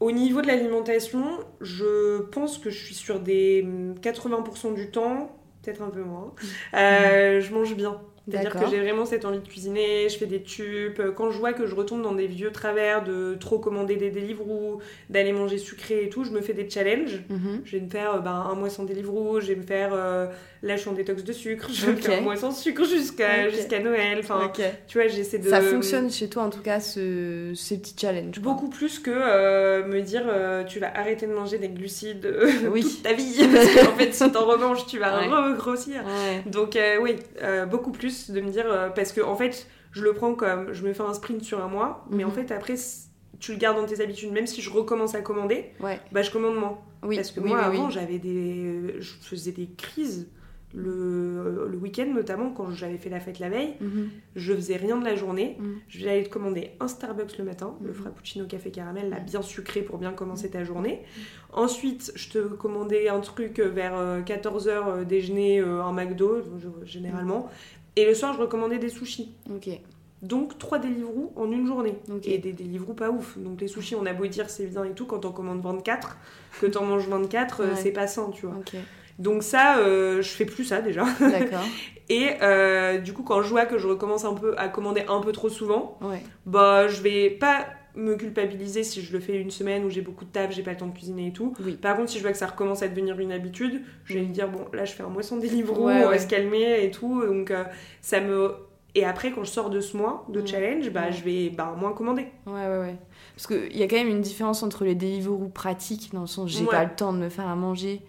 Au 0.00 0.10
niveau 0.10 0.42
de 0.42 0.48
l'alimentation, 0.48 1.24
je 1.60 2.22
pense 2.22 2.58
que 2.58 2.70
je 2.70 2.84
suis 2.84 2.94
sur 2.94 3.20
des 3.20 3.64
80% 4.02 4.74
du 4.74 4.90
temps, 4.90 5.30
peut-être 5.62 5.80
un 5.80 5.90
peu 5.90 6.02
moins. 6.02 6.34
Euh, 6.74 7.40
je 7.40 7.54
mange 7.54 7.76
bien. 7.76 8.00
C'est-à-dire 8.28 8.52
que 8.52 8.70
j'ai 8.70 8.80
vraiment 8.80 9.04
cette 9.04 9.24
envie 9.24 9.40
de 9.40 9.46
cuisiner, 9.46 10.08
je 10.08 10.16
fais 10.16 10.26
des 10.26 10.42
tubes. 10.42 11.00
Quand 11.16 11.30
je 11.30 11.38
vois 11.38 11.52
que 11.52 11.66
je 11.66 11.74
retombe 11.74 12.02
dans 12.02 12.14
des 12.14 12.28
vieux 12.28 12.52
travers 12.52 13.02
de 13.02 13.34
trop 13.34 13.58
commander 13.58 13.96
des 13.96 14.10
Deliveroo, 14.10 14.80
d'aller 15.10 15.32
manger 15.32 15.58
sucré 15.58 16.04
et 16.04 16.08
tout, 16.08 16.22
je 16.22 16.30
me 16.30 16.40
fais 16.40 16.52
des 16.52 16.68
challenges. 16.70 17.24
Mhm. 17.28 17.62
Je 17.64 17.76
vais 17.76 17.82
me 17.82 17.90
faire 17.90 18.14
euh, 18.14 18.18
ben, 18.20 18.32
un 18.32 18.54
mois 18.54 18.70
sans 18.70 18.84
Deliveroo, 18.84 19.40
je 19.40 19.48
vais 19.48 19.56
me 19.56 19.66
faire 19.66 19.90
euh, 19.92 20.28
là 20.62 20.76
je 20.76 20.80
suis 20.82 20.90
en 20.90 20.92
détox 20.92 21.24
de 21.24 21.32
sucre, 21.32 21.68
je 21.72 21.86
vais 21.86 21.92
me 21.92 21.96
Ok. 21.98 22.04
faire 22.04 22.38
sans 22.38 22.52
sucre 22.52 22.84
jusqu'à 22.84 23.48
jusqu'à 23.50 23.80
Noël. 23.80 24.18
Enfin, 24.20 24.50
tu 24.86 24.98
vois, 24.98 25.08
j'essaie 25.08 25.38
de. 25.38 25.48
Ça 25.48 25.60
fonctionne 25.60 26.10
chez 26.10 26.28
toi 26.28 26.44
en 26.44 26.50
tout 26.50 26.60
cas 26.62 26.80
ce, 26.80 27.52
ces 27.54 27.78
petits 27.78 27.94
challenges. 28.00 28.40
quoi. 28.40 28.52
Beaucoup 28.52 28.68
plus 28.68 28.98
que 28.98 29.10
euh, 29.10 29.86
me 29.86 30.00
dire 30.00 30.22
euh, 30.26 30.64
tu 30.64 30.78
vas 30.78 30.96
arrêter 30.96 31.26
de 31.26 31.34
manger 31.34 31.58
des 31.58 31.68
glucides 31.68 32.24
euh, 32.26 32.50
Oui. 32.70 32.82
toute 32.82 33.02
ta 33.02 33.12
vie. 33.12 33.46
Parce 33.54 33.74
qu'en 33.74 33.96
fait, 33.96 34.12
si 34.14 34.30
t'en 34.32 34.44
remanges, 34.46 34.86
tu 34.86 34.98
vas 34.98 35.18
Ouais. 35.20 35.26
regrossir. 35.28 36.02
Ouais. 36.04 36.42
Donc, 36.50 36.78
oui, 37.00 37.16
beaucoup 37.70 37.90
plus 37.92 38.30
de 38.30 38.40
me 38.40 38.50
dire. 38.50 38.92
parce 38.94 39.12
que, 39.12 39.20
en 39.20 39.36
fait, 39.36 39.66
je 39.92 40.02
le 40.02 40.12
prends 40.14 40.34
comme. 40.34 40.72
Je 40.72 40.82
me 40.84 40.92
fais 40.92 41.02
un 41.02 41.14
sprint 41.14 41.42
sur 41.42 41.62
un 41.62 41.68
mois, 41.68 42.04
mais 42.10 42.24
en 42.24 42.28
Mhm. 42.28 42.34
fait, 42.34 42.50
après, 42.52 42.74
tu 43.40 43.52
le 43.52 43.58
gardes 43.58 43.76
dans 43.76 43.86
tes 43.86 44.00
habitudes. 44.02 44.30
Même 44.32 44.46
si 44.46 44.60
je 44.62 44.70
recommence 44.70 45.14
à 45.14 45.20
commander, 45.20 45.66
Ouais. 45.80 45.98
bah, 46.12 46.22
je 46.22 46.30
commande 46.30 46.54
moins. 46.56 46.78
Oui. 47.02 47.16
Parce 47.16 47.32
que 47.32 47.40
oui, 47.40 47.48
moi, 47.48 47.58
oui. 47.68 47.76
avant, 47.76 47.90
j'avais 47.90 48.18
des. 48.18 48.94
Je 49.00 49.10
faisais 49.22 49.50
des 49.52 49.68
crises. 49.76 50.28
Le, 50.74 51.66
le 51.70 51.76
week-end, 51.78 52.06
notamment, 52.14 52.50
quand 52.50 52.70
j'avais 52.70 52.96
fait 52.96 53.10
la 53.10 53.20
fête 53.20 53.38
la 53.38 53.48
veille, 53.50 53.74
Mhm. 53.80 54.08
je 54.36 54.54
faisais 54.54 54.76
rien 54.76 54.96
de 54.96 55.04
la 55.04 55.16
journée. 55.16 55.56
Mhm. 55.58 55.74
Je 55.88 56.04
vais 56.04 56.10
aller 56.10 56.24
te 56.24 56.28
commander 56.30 56.70
un 56.80 56.88
Starbucks 56.88 57.36
le 57.38 57.44
matin, 57.44 57.74
le 57.82 57.88
Mhm. 57.88 57.94
frappuccino 57.94 58.46
café 58.46 58.70
caramel, 58.70 59.10
là, 59.10 59.18
Mhm. 59.20 59.26
bien 59.26 59.42
sucré 59.42 59.82
pour 59.82 59.98
bien 59.98 60.12
commencer 60.12 60.50
ta 60.50 60.64
journée. 60.64 61.02
Ensuite, 61.52 62.12
je 62.14 62.28
te 62.30 62.38
commandais 62.38 63.08
un 63.08 63.20
truc 63.20 63.58
vers 63.60 64.22
14h 64.24 65.04
déjeuner, 65.04 65.60
euh, 65.60 65.82
un 65.82 65.92
McDo, 65.92 66.42
généralement. 66.84 67.48
Et 67.96 68.06
le 68.06 68.14
soir, 68.14 68.32
je 68.34 68.40
recommandais 68.40 68.78
des 68.78 68.88
sushis. 68.88 69.34
Ok. 69.54 69.68
Donc, 70.22 70.56
3 70.56 70.78
Deliveroo 70.78 71.32
en 71.36 71.50
une 71.50 71.66
journée. 71.66 71.96
Et 72.24 72.38
des 72.38 72.52
Deliveroo 72.52 72.94
pas 72.94 73.10
ouf. 73.10 73.36
Donc, 73.36 73.60
les 73.60 73.66
sushis, 73.68 73.96
on 73.96 74.06
a 74.06 74.12
beau 74.12 74.26
dire 74.26 74.48
c'est 74.48 74.66
bien 74.66 74.84
et 74.84 74.92
tout, 74.92 75.04
quand 75.04 75.24
on 75.24 75.32
commande 75.32 75.60
24, 75.60 76.16
que 76.60 76.66
t'en 76.66 76.84
manges 76.86 77.08
24, 77.08 77.60
euh, 77.60 77.70
Ouais. 77.70 77.76
c'est 77.76 77.90
pas 77.90 78.06
sain, 78.06 78.30
tu 78.32 78.46
vois. 78.46 78.54
Donc, 79.22 79.42
ça, 79.42 79.78
euh, 79.78 80.20
je 80.22 80.28
fais 80.28 80.44
plus 80.44 80.64
ça 80.64 80.80
déjà. 80.80 81.04
D'accord. 81.20 81.64
Et 82.08 82.30
euh, 82.42 82.98
du 82.98 83.12
coup, 83.12 83.22
quand 83.22 83.40
je 83.42 83.48
vois 83.48 83.64
que 83.64 83.78
je 83.78 83.86
recommence 83.86 84.24
un 84.24 84.34
peu 84.34 84.54
à 84.58 84.68
commander 84.68 85.04
un 85.08 85.20
peu 85.20 85.32
trop 85.32 85.48
souvent, 85.48 85.98
Ouais. 86.02 86.22
bah 86.44 86.88
je 86.88 87.00
vais 87.00 87.30
pas 87.30 87.64
me 87.94 88.16
culpabiliser 88.16 88.82
si 88.84 89.00
je 89.02 89.12
le 89.12 89.20
fais 89.20 89.36
une 89.36 89.50
semaine 89.50 89.84
où 89.84 89.90
j'ai 89.90 90.00
beaucoup 90.00 90.24
de 90.24 90.30
taf, 90.30 90.50
j'ai 90.52 90.62
pas 90.62 90.72
le 90.72 90.76
temps 90.78 90.86
de 90.88 90.94
cuisiner 90.94 91.28
et 91.28 91.32
tout. 91.32 91.54
Oui. 91.64 91.74
Par 91.74 91.96
contre, 91.96 92.10
si 92.10 92.18
je 92.18 92.22
vois 92.22 92.32
que 92.32 92.38
ça 92.38 92.46
recommence 92.46 92.82
à 92.82 92.88
devenir 92.88 93.18
une 93.20 93.32
habitude, 93.32 93.82
je 94.04 94.14
vais 94.14 94.22
me 94.22 94.32
dire 94.32 94.48
bon, 94.48 94.64
là 94.72 94.84
je 94.84 94.92
fais 94.92 95.02
un 95.02 95.08
mois 95.08 95.22
sans 95.22 95.36
Deliveroo, 95.36 95.86
Ouais, 95.86 95.96
on 95.98 96.00
va 96.04 96.08
ouais. 96.08 96.18
se 96.18 96.26
calmer 96.26 96.84
et 96.84 96.90
tout. 96.90 97.24
Donc 97.24 97.50
euh, 97.50 97.64
ça 98.00 98.20
me 98.20 98.52
et 98.94 99.04
après 99.06 99.30
quand 99.30 99.44
je 99.44 99.50
sors 99.50 99.70
de 99.70 99.80
ce 99.80 99.96
mois 99.96 100.26
de 100.28 100.40
Ouais. 100.40 100.46
challenge, 100.46 100.90
bah 100.90 101.02
Ouais. 101.06 101.12
je 101.12 101.22
vais 101.24 101.48
bah, 101.50 101.74
moins 101.78 101.92
commander. 101.92 102.26
Ouais, 102.46 102.66
ouais, 102.66 102.78
ouais. 102.78 102.96
Parce 103.36 103.46
qu'il 103.46 103.76
y 103.76 103.82
a 103.82 103.86
quand 103.88 103.96
même 103.96 104.08
une 104.08 104.20
différence 104.22 104.62
entre 104.62 104.84
les 104.84 104.94
Deliveroo 104.94 105.48
pratiques, 105.48 106.10
dans 106.12 106.22
le 106.22 106.26
sens 106.26 106.50
j'ai 106.50 106.64
Ouais. 106.64 106.70
pas 106.70 106.84
le 106.84 106.94
temps 106.94 107.12
de 107.12 107.18
me 107.18 107.28
faire 107.28 107.46
à 107.46 107.56
manger, 107.56 108.00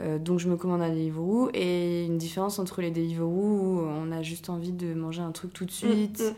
euh, 0.00 0.18
donc 0.18 0.38
je 0.38 0.48
me 0.48 0.56
commande 0.56 0.82
un 0.82 0.88
Deliveroo, 0.88 1.50
et 1.54 2.04
une 2.06 2.18
différence 2.18 2.58
entre 2.58 2.80
les 2.80 2.90
Deliveroo 2.90 3.28
où 3.30 3.80
on 3.80 4.10
a 4.12 4.22
juste 4.22 4.48
envie 4.50 4.72
de 4.72 4.94
manger 4.94 5.22
un 5.22 5.32
truc 5.32 5.52
tout 5.52 5.64
de 5.64 5.70
suite, 5.70 6.20
Mm, 6.20 6.24
mm. 6.24 6.34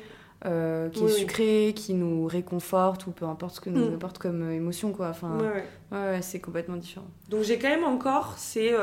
euh, 0.46 0.88
qui 0.90 1.00
Oui, 1.04 1.10
est 1.10 1.14
oui. 1.14 1.20
sucré, 1.20 1.72
qui 1.74 1.94
nous 1.94 2.26
réconforte, 2.26 3.06
ou 3.06 3.12
peu 3.12 3.24
importe 3.26 3.54
ce 3.56 3.60
que 3.60 3.70
nous 3.70 3.90
Mm. 3.90 3.94
apporte 3.94 4.18
comme 4.18 4.42
euh, 4.42 4.52
émotion, 4.54 4.92
quoi. 4.92 5.08
Enfin, 5.08 5.38
Ouais, 5.38 5.46
ouais. 5.46 5.64
ouais, 5.92 5.98
ouais, 6.16 6.22
c'est 6.22 6.40
complètement 6.40 6.76
différent. 6.76 7.06
Donc 7.30 7.42
j'ai 7.44 7.58
quand 7.58 7.68
même 7.68 7.84
encore 7.84 8.34
ces 8.38 8.74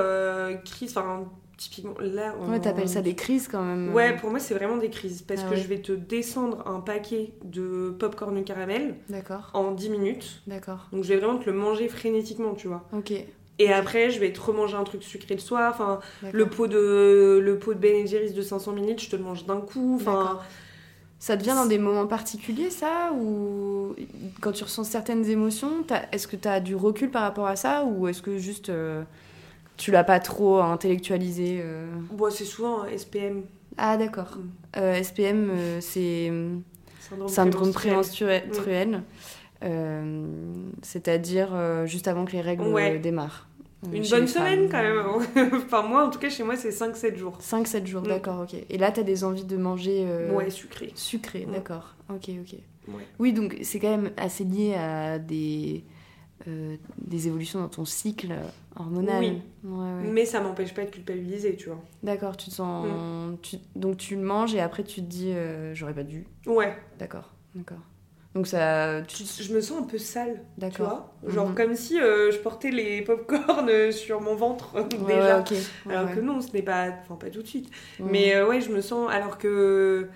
crises, 0.65 0.97
enfin 0.97 1.25
typiquement 1.57 1.93
là. 1.99 2.33
Ouais, 2.47 2.57
en- 2.57 2.59
t'appelles 2.59 2.89
ça 2.89 3.03
des 3.03 3.13
crises 3.13 3.47
quand 3.47 3.61
même. 3.63 3.93
Ouais, 3.93 4.15
pour 4.17 4.31
moi 4.31 4.39
c'est 4.39 4.55
vraiment 4.55 4.77
des 4.77 4.89
crises 4.89 5.21
parce 5.21 5.41
Ah 5.45 5.49
que 5.49 5.53
ouais. 5.55 5.61
je 5.61 5.67
vais 5.67 5.79
te 5.79 5.91
descendre 5.91 6.67
un 6.67 6.79
paquet 6.79 7.33
de 7.43 7.91
popcorn 7.99 8.43
caramel 8.43 8.95
D'accord, 9.09 9.51
en 9.53 9.69
10 9.71 9.91
minutes. 9.91 10.41
d'accord. 10.47 10.87
Donc 10.91 11.03
je 11.03 11.09
vais 11.09 11.17
vraiment 11.19 11.37
te 11.37 11.47
le 11.47 11.55
manger 11.55 11.87
frénétiquement, 11.87 12.55
tu 12.55 12.67
vois. 12.67 12.83
Ok. 12.93 13.13
Et 13.61 13.71
après, 13.71 14.09
je 14.09 14.19
vais 14.19 14.31
te 14.33 14.41
remanger 14.41 14.75
un 14.75 14.83
truc 14.83 15.03
sucré 15.03 15.33
le 15.35 15.39
soir. 15.39 15.71
Enfin, 15.73 15.99
le 16.31 16.45
pot 16.47 16.67
de 16.67 17.39
le 17.43 17.59
pot 17.59 17.73
de 17.73 17.79
Ben 17.79 18.07
Jerry's 18.07 18.33
de 18.33 18.41
500 18.41 18.73
ml, 18.75 18.99
je 18.99 19.09
te 19.09 19.15
le 19.15 19.23
mange 19.23 19.45
d'un 19.45 19.61
coup. 19.61 19.97
Enfin. 19.99 20.39
Ça 21.19 21.37
te 21.37 21.43
vient 21.43 21.53
dans 21.53 21.67
des 21.67 21.77
moments 21.77 22.07
particuliers, 22.07 22.71
ça 22.71 23.11
Ou 23.13 23.95
quand 24.41 24.53
tu 24.53 24.63
ressens 24.63 24.85
certaines 24.85 25.23
émotions, 25.29 25.85
est-ce 26.11 26.27
que 26.27 26.35
tu 26.35 26.47
as 26.47 26.59
du 26.59 26.75
recul 26.75 27.11
par 27.11 27.21
rapport 27.21 27.45
à 27.45 27.55
ça 27.55 27.85
Ou 27.85 28.07
est-ce 28.07 28.23
que 28.23 28.39
juste 28.39 28.69
euh, 28.69 29.03
tu 29.77 29.91
l'as 29.91 30.03
pas 30.03 30.19
trop 30.19 30.61
intellectualisé 30.61 31.61
euh 31.63 31.85
bon, 32.11 32.31
c'est 32.31 32.43
souvent 32.43 32.85
SPM, 32.97 33.43
Ah, 33.77 33.97
d'accord. 33.97 34.35
Mm. 34.35 34.79
Euh, 34.79 35.03
SPM, 35.03 35.49
euh, 35.51 35.77
c'est 35.79 36.31
syndrome, 37.07 37.29
syndrome 37.29 37.71
prémenstruel. 37.71 39.03
euh, 39.63 40.25
C'est-à-dire 40.81 41.49
juste 41.85 42.07
avant 42.07 42.25
que 42.25 42.31
les 42.31 42.41
règles 42.41 42.63
Ouais. 42.63 42.97
démarrent. 42.97 43.47
Une 43.85 44.07
bonne 44.07 44.27
semaine 44.27 44.69
femmes. 44.69 44.69
quand 44.69 44.81
même. 44.83 45.51
enfin, 45.53 45.81
moi, 45.87 46.05
en 46.05 46.09
tout 46.09 46.19
cas, 46.19 46.29
chez 46.29 46.43
moi, 46.43 46.55
c'est 46.55 46.69
5-7 46.69 47.15
jours. 47.15 47.37
5-7 47.41 47.85
jours, 47.87 48.01
Mm. 48.03 48.07
d'accord, 48.07 48.41
ok. 48.41 48.55
Et 48.69 48.77
là, 48.77 48.91
tu 48.91 48.99
as 48.99 49.03
des 49.03 49.23
envies 49.23 49.45
de 49.45 49.57
manger 49.57 50.05
euh, 50.07 50.31
Ouais, 50.33 50.49
sucré. 50.49 50.91
sucré, 50.95 51.45
Mm. 51.47 51.51
d'accord. 51.53 51.95
Ok, 52.09 52.29
ok. 52.29 52.55
Ouais. 52.87 53.03
Oui, 53.19 53.33
donc 53.33 53.57
c'est 53.63 53.79
quand 53.79 53.89
même 53.89 54.11
assez 54.17 54.43
lié 54.43 54.73
à 54.75 55.17
des, 55.19 55.83
euh, 56.47 56.75
des 56.97 57.27
évolutions 57.27 57.59
dans 57.59 57.69
ton 57.69 57.85
cycle 57.85 58.33
hormonal. 58.75 59.19
Oui. 59.19 59.41
Ouais, 59.63 59.77
ouais. 59.79 60.09
Mais 60.11 60.25
ça 60.25 60.41
m'empêche 60.41 60.73
pas 60.73 60.83
de 60.85 60.89
culpabiliser, 60.89 61.55
tu 61.55 61.69
vois. 61.69 61.79
D'accord, 62.03 62.37
tu 62.37 62.49
te 62.49 62.55
sens. 62.55 62.87
Mm. 62.87 63.37
tu- 63.41 63.57
Donc 63.75 63.97
tu 63.97 64.15
le 64.15 64.21
manges 64.23 64.53
et 64.55 64.59
après 64.59 64.83
tu 64.83 65.01
te 65.01 65.07
dis 65.07 65.31
euh, 65.31 65.73
j'aurais 65.75 65.93
pas 65.93 66.03
dû. 66.03 66.25
Ouais. 66.47 66.75
D'accord, 66.99 67.29
d'accord. 67.55 67.77
Donc 68.33 68.47
ça. 68.47 69.01
Tu... 69.07 69.23
Je 69.25 69.53
me 69.53 69.59
sens 69.59 69.79
un 69.81 69.83
peu 69.83 69.97
sale, 69.97 70.41
D'accord. 70.57 71.09
Genre 71.27 71.49
Mhm. 71.49 71.55
comme 71.55 71.75
si 71.75 71.99
euh, 71.99 72.31
je 72.31 72.37
portais 72.37 72.71
les 72.71 73.01
popcorn 73.01 73.69
sur 73.91 74.21
mon 74.21 74.35
ventre 74.35 74.73
Ouais, 74.75 74.83
déjà. 74.85 75.35
ouais, 75.37 75.39
ok. 75.41 75.51
Ouais, 75.85 75.95
Alors 75.95 76.15
que 76.15 76.19
non, 76.21 76.39
ce 76.39 76.51
n'est 76.53 76.61
pas. 76.61 76.87
Enfin, 77.03 77.15
pas 77.15 77.29
tout 77.29 77.41
de 77.41 77.47
suite. 77.47 77.69
Mais 77.99 78.33
euh, 78.35 78.47
ouais, 78.47 78.61
je 78.61 78.71
me 78.71 78.79
sens. 78.81 79.09
Alors 79.11 79.37
que. 79.37 80.07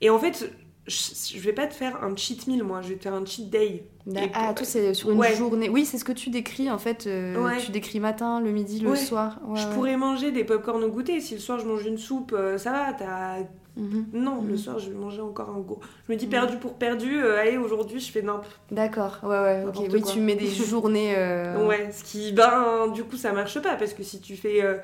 Et 0.00 0.10
en 0.10 0.18
fait, 0.18 0.50
je, 0.88 0.96
je 1.34 1.38
vais 1.38 1.52
pas 1.52 1.66
te 1.68 1.74
faire 1.74 2.02
un 2.02 2.14
cheat 2.16 2.48
meal, 2.48 2.64
moi. 2.64 2.82
Je 2.82 2.88
vais 2.88 2.96
te 2.96 3.04
faire 3.04 3.14
un 3.14 3.24
cheat 3.24 3.48
day. 3.48 3.84
Da- 4.06 4.24
et- 4.24 4.30
Ah, 4.34 4.52
toi, 4.52 4.66
c'est 4.66 4.92
sur 4.94 5.10
une 5.12 5.22
journée. 5.36 5.68
Oui, 5.68 5.84
c'est 5.84 5.98
ce 5.98 6.04
que 6.04 6.12
tu 6.12 6.30
décris 6.30 6.68
en 6.70 6.78
fait. 6.78 7.06
euh. 7.06 7.50
Tu 7.64 7.70
décris 7.70 8.00
matin, 8.00 8.40
le 8.40 8.50
midi, 8.50 8.80
le 8.80 8.96
soir. 8.96 9.38
Je 9.54 9.66
pourrais 9.68 9.96
manger 9.96 10.32
des 10.32 10.42
popcorn 10.42 10.82
au 10.82 10.88
goûter. 10.90 11.20
Si 11.20 11.34
le 11.34 11.40
soir 11.40 11.60
je 11.60 11.66
mange 11.66 11.86
une 11.86 11.98
soupe, 11.98 12.36
ça 12.56 12.72
va. 12.72 12.92
T'as. 12.92 13.38
Mhm. 13.76 14.06
Non, 14.14 14.42
le 14.42 14.52
Mhm. 14.52 14.56
soir 14.56 14.78
je 14.78 14.88
vais 14.90 14.96
manger 14.96 15.20
encore 15.20 15.50
un 15.50 15.58
gros. 15.60 15.80
Je 16.08 16.12
me 16.12 16.18
dis 16.18 16.24
Mhm. 16.26 16.30
perdu 16.30 16.56
pour 16.56 16.74
perdu. 16.74 17.22
euh, 17.22 17.38
allez, 17.40 17.56
aujourd'hui 17.58 18.00
je 18.00 18.10
fais 18.10 18.22
nimp. 18.22 18.44
D'accord, 18.70 19.18
ouais, 19.22 19.28
ouais, 19.28 19.64
ok. 19.68 19.88
Oui, 19.92 20.00
quoi. 20.00 20.12
tu 20.12 20.20
mets 20.20 20.34
des 20.36 20.46
journées. 20.70 21.14
euh, 21.16 21.66
Ouais, 21.66 21.90
ce 21.92 22.02
qui, 22.04 22.32
ben, 22.32 22.88
du 22.94 23.04
coup, 23.04 23.16
ça 23.16 23.32
marche 23.32 23.60
pas 23.60 23.74
parce 23.76 23.92
que 23.94 24.02
si 24.02 24.20
tu 24.20 24.36
fais. 24.36 24.62
euh, 24.64 24.78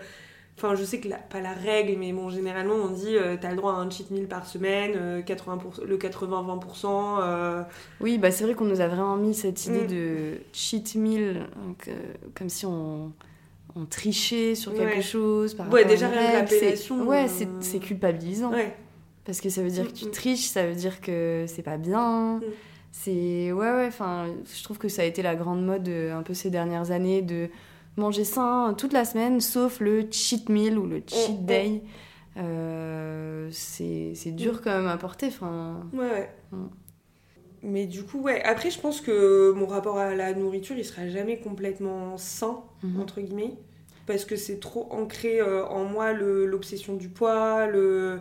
Enfin, 0.59 0.74
je 0.74 0.84
sais 0.84 1.01
que 1.01 1.09
la- 1.09 1.16
pas 1.16 1.40
la 1.40 1.55
règle, 1.55 1.99
mais 1.99 2.12
bon, 2.12 2.28
généralement, 2.28 2.74
on 2.74 2.88
dit 2.88 3.16
euh, 3.16 3.36
t'as 3.40 3.49
le 3.49 3.57
droit 3.57 3.72
à 3.72 3.76
un 3.76 3.88
cheat 3.88 4.11
meal 4.11 4.28
par 4.28 4.45
semaine, 4.47 4.93
euh, 4.97 5.22
80%, 5.22 5.82
le 5.86 5.97
80-20%. 5.97 7.18
euh, 7.22 7.62
Oui, 8.03 8.18
bah 8.18 8.30
c'est 8.30 8.45
vrai 8.45 8.53
qu'on 8.55 8.66
nous 8.66 8.82
a 8.82 8.86
vraiment 8.86 9.16
mis 9.16 9.32
cette 9.34 9.64
idée 9.64 9.84
Mm. 9.84 9.86
de 9.86 10.32
cheat 10.53 10.95
meal, 10.95 11.47
donc, 11.66 11.88
comme 12.36 12.51
si 12.51 12.66
on, 12.66 13.12
on 13.76 13.86
trichait 13.86 14.54
sur 14.54 14.72
quelque 14.74 14.96
Ouais. 14.96 15.02
chose. 15.02 15.54
Par 15.54 15.70
Ouais, 15.72 15.84
déjà, 15.84 16.08
rien 16.08 16.30
que 16.44 16.52
l'appellation, 16.52 17.06
Ouais, 17.06 17.26
euh, 17.26 17.46
c'est 17.60 17.78
culpabilisant. 17.78 18.52
Ouais. 18.52 18.74
Parce 19.24 19.40
que 19.40 19.48
ça 19.50 19.62
veut 19.62 19.70
dire 19.70 19.86
que 19.86 19.92
tu 19.92 20.04
Mm, 20.04 20.08
mm. 20.08 20.12
triches, 20.12 20.48
ça 20.48 20.66
veut 20.66 20.74
dire 20.74 21.00
que 21.00 21.44
c'est 21.46 21.62
pas 21.62 21.76
bien. 21.78 22.38
Mm. 22.38 22.42
C'est. 22.90 23.52
Ouais, 23.52 23.72
ouais, 23.72 23.86
enfin, 23.86 24.26
je 24.54 24.62
trouve 24.64 24.78
que 24.78 24.88
ça 24.88 25.02
a 25.02 25.04
été 25.04 25.22
la 25.22 25.34
grande 25.34 25.64
mode 25.64 25.88
euh, 25.88 26.14
un 26.16 26.22
peu 26.22 26.34
ces 26.34 26.50
dernières 26.50 26.90
années 26.90 27.22
de 27.22 27.48
manger 27.96 28.24
sain 28.24 28.74
toute 28.76 28.92
la 28.92 29.04
semaine, 29.04 29.40
sauf 29.40 29.80
le 29.80 30.06
cheat 30.10 30.48
meal 30.48 30.78
ou 30.78 30.86
le 30.86 31.02
cheat 31.06 31.44
day. 31.46 31.82
Euh, 32.36 33.48
c'est 33.52 34.12
c'est 34.14 34.32
dur 34.32 34.60
quand 34.62 34.70
même 34.76 34.86
à 34.88 34.96
porter. 34.96 35.26
Enfin, 35.28 35.86
Ouais, 35.92 36.00
ouais. 36.10 36.30
Mais 37.62 37.86
du 37.86 38.02
coup, 38.02 38.20
ouais. 38.22 38.42
Après, 38.42 38.70
je 38.70 38.80
pense 38.80 39.00
que 39.00 39.52
mon 39.52 39.66
rapport 39.66 39.98
à 39.98 40.14
la 40.14 40.34
nourriture, 40.34 40.76
il 40.76 40.84
sera 40.84 41.08
jamais 41.08 41.38
complètement 41.38 42.16
sain, 42.18 42.62
mhm. 42.82 43.00
entre 43.00 43.20
guillemets. 43.20 43.54
Parce 44.06 44.24
que 44.24 44.34
c'est 44.36 44.58
trop 44.58 44.88
ancré 44.90 45.40
euh, 45.40 45.64
en 45.66 45.84
moi 45.84 46.12
le- 46.12 46.46
l'obsession 46.46 46.94
du 46.96 47.08
poids, 47.08 47.66
le... 47.68 48.18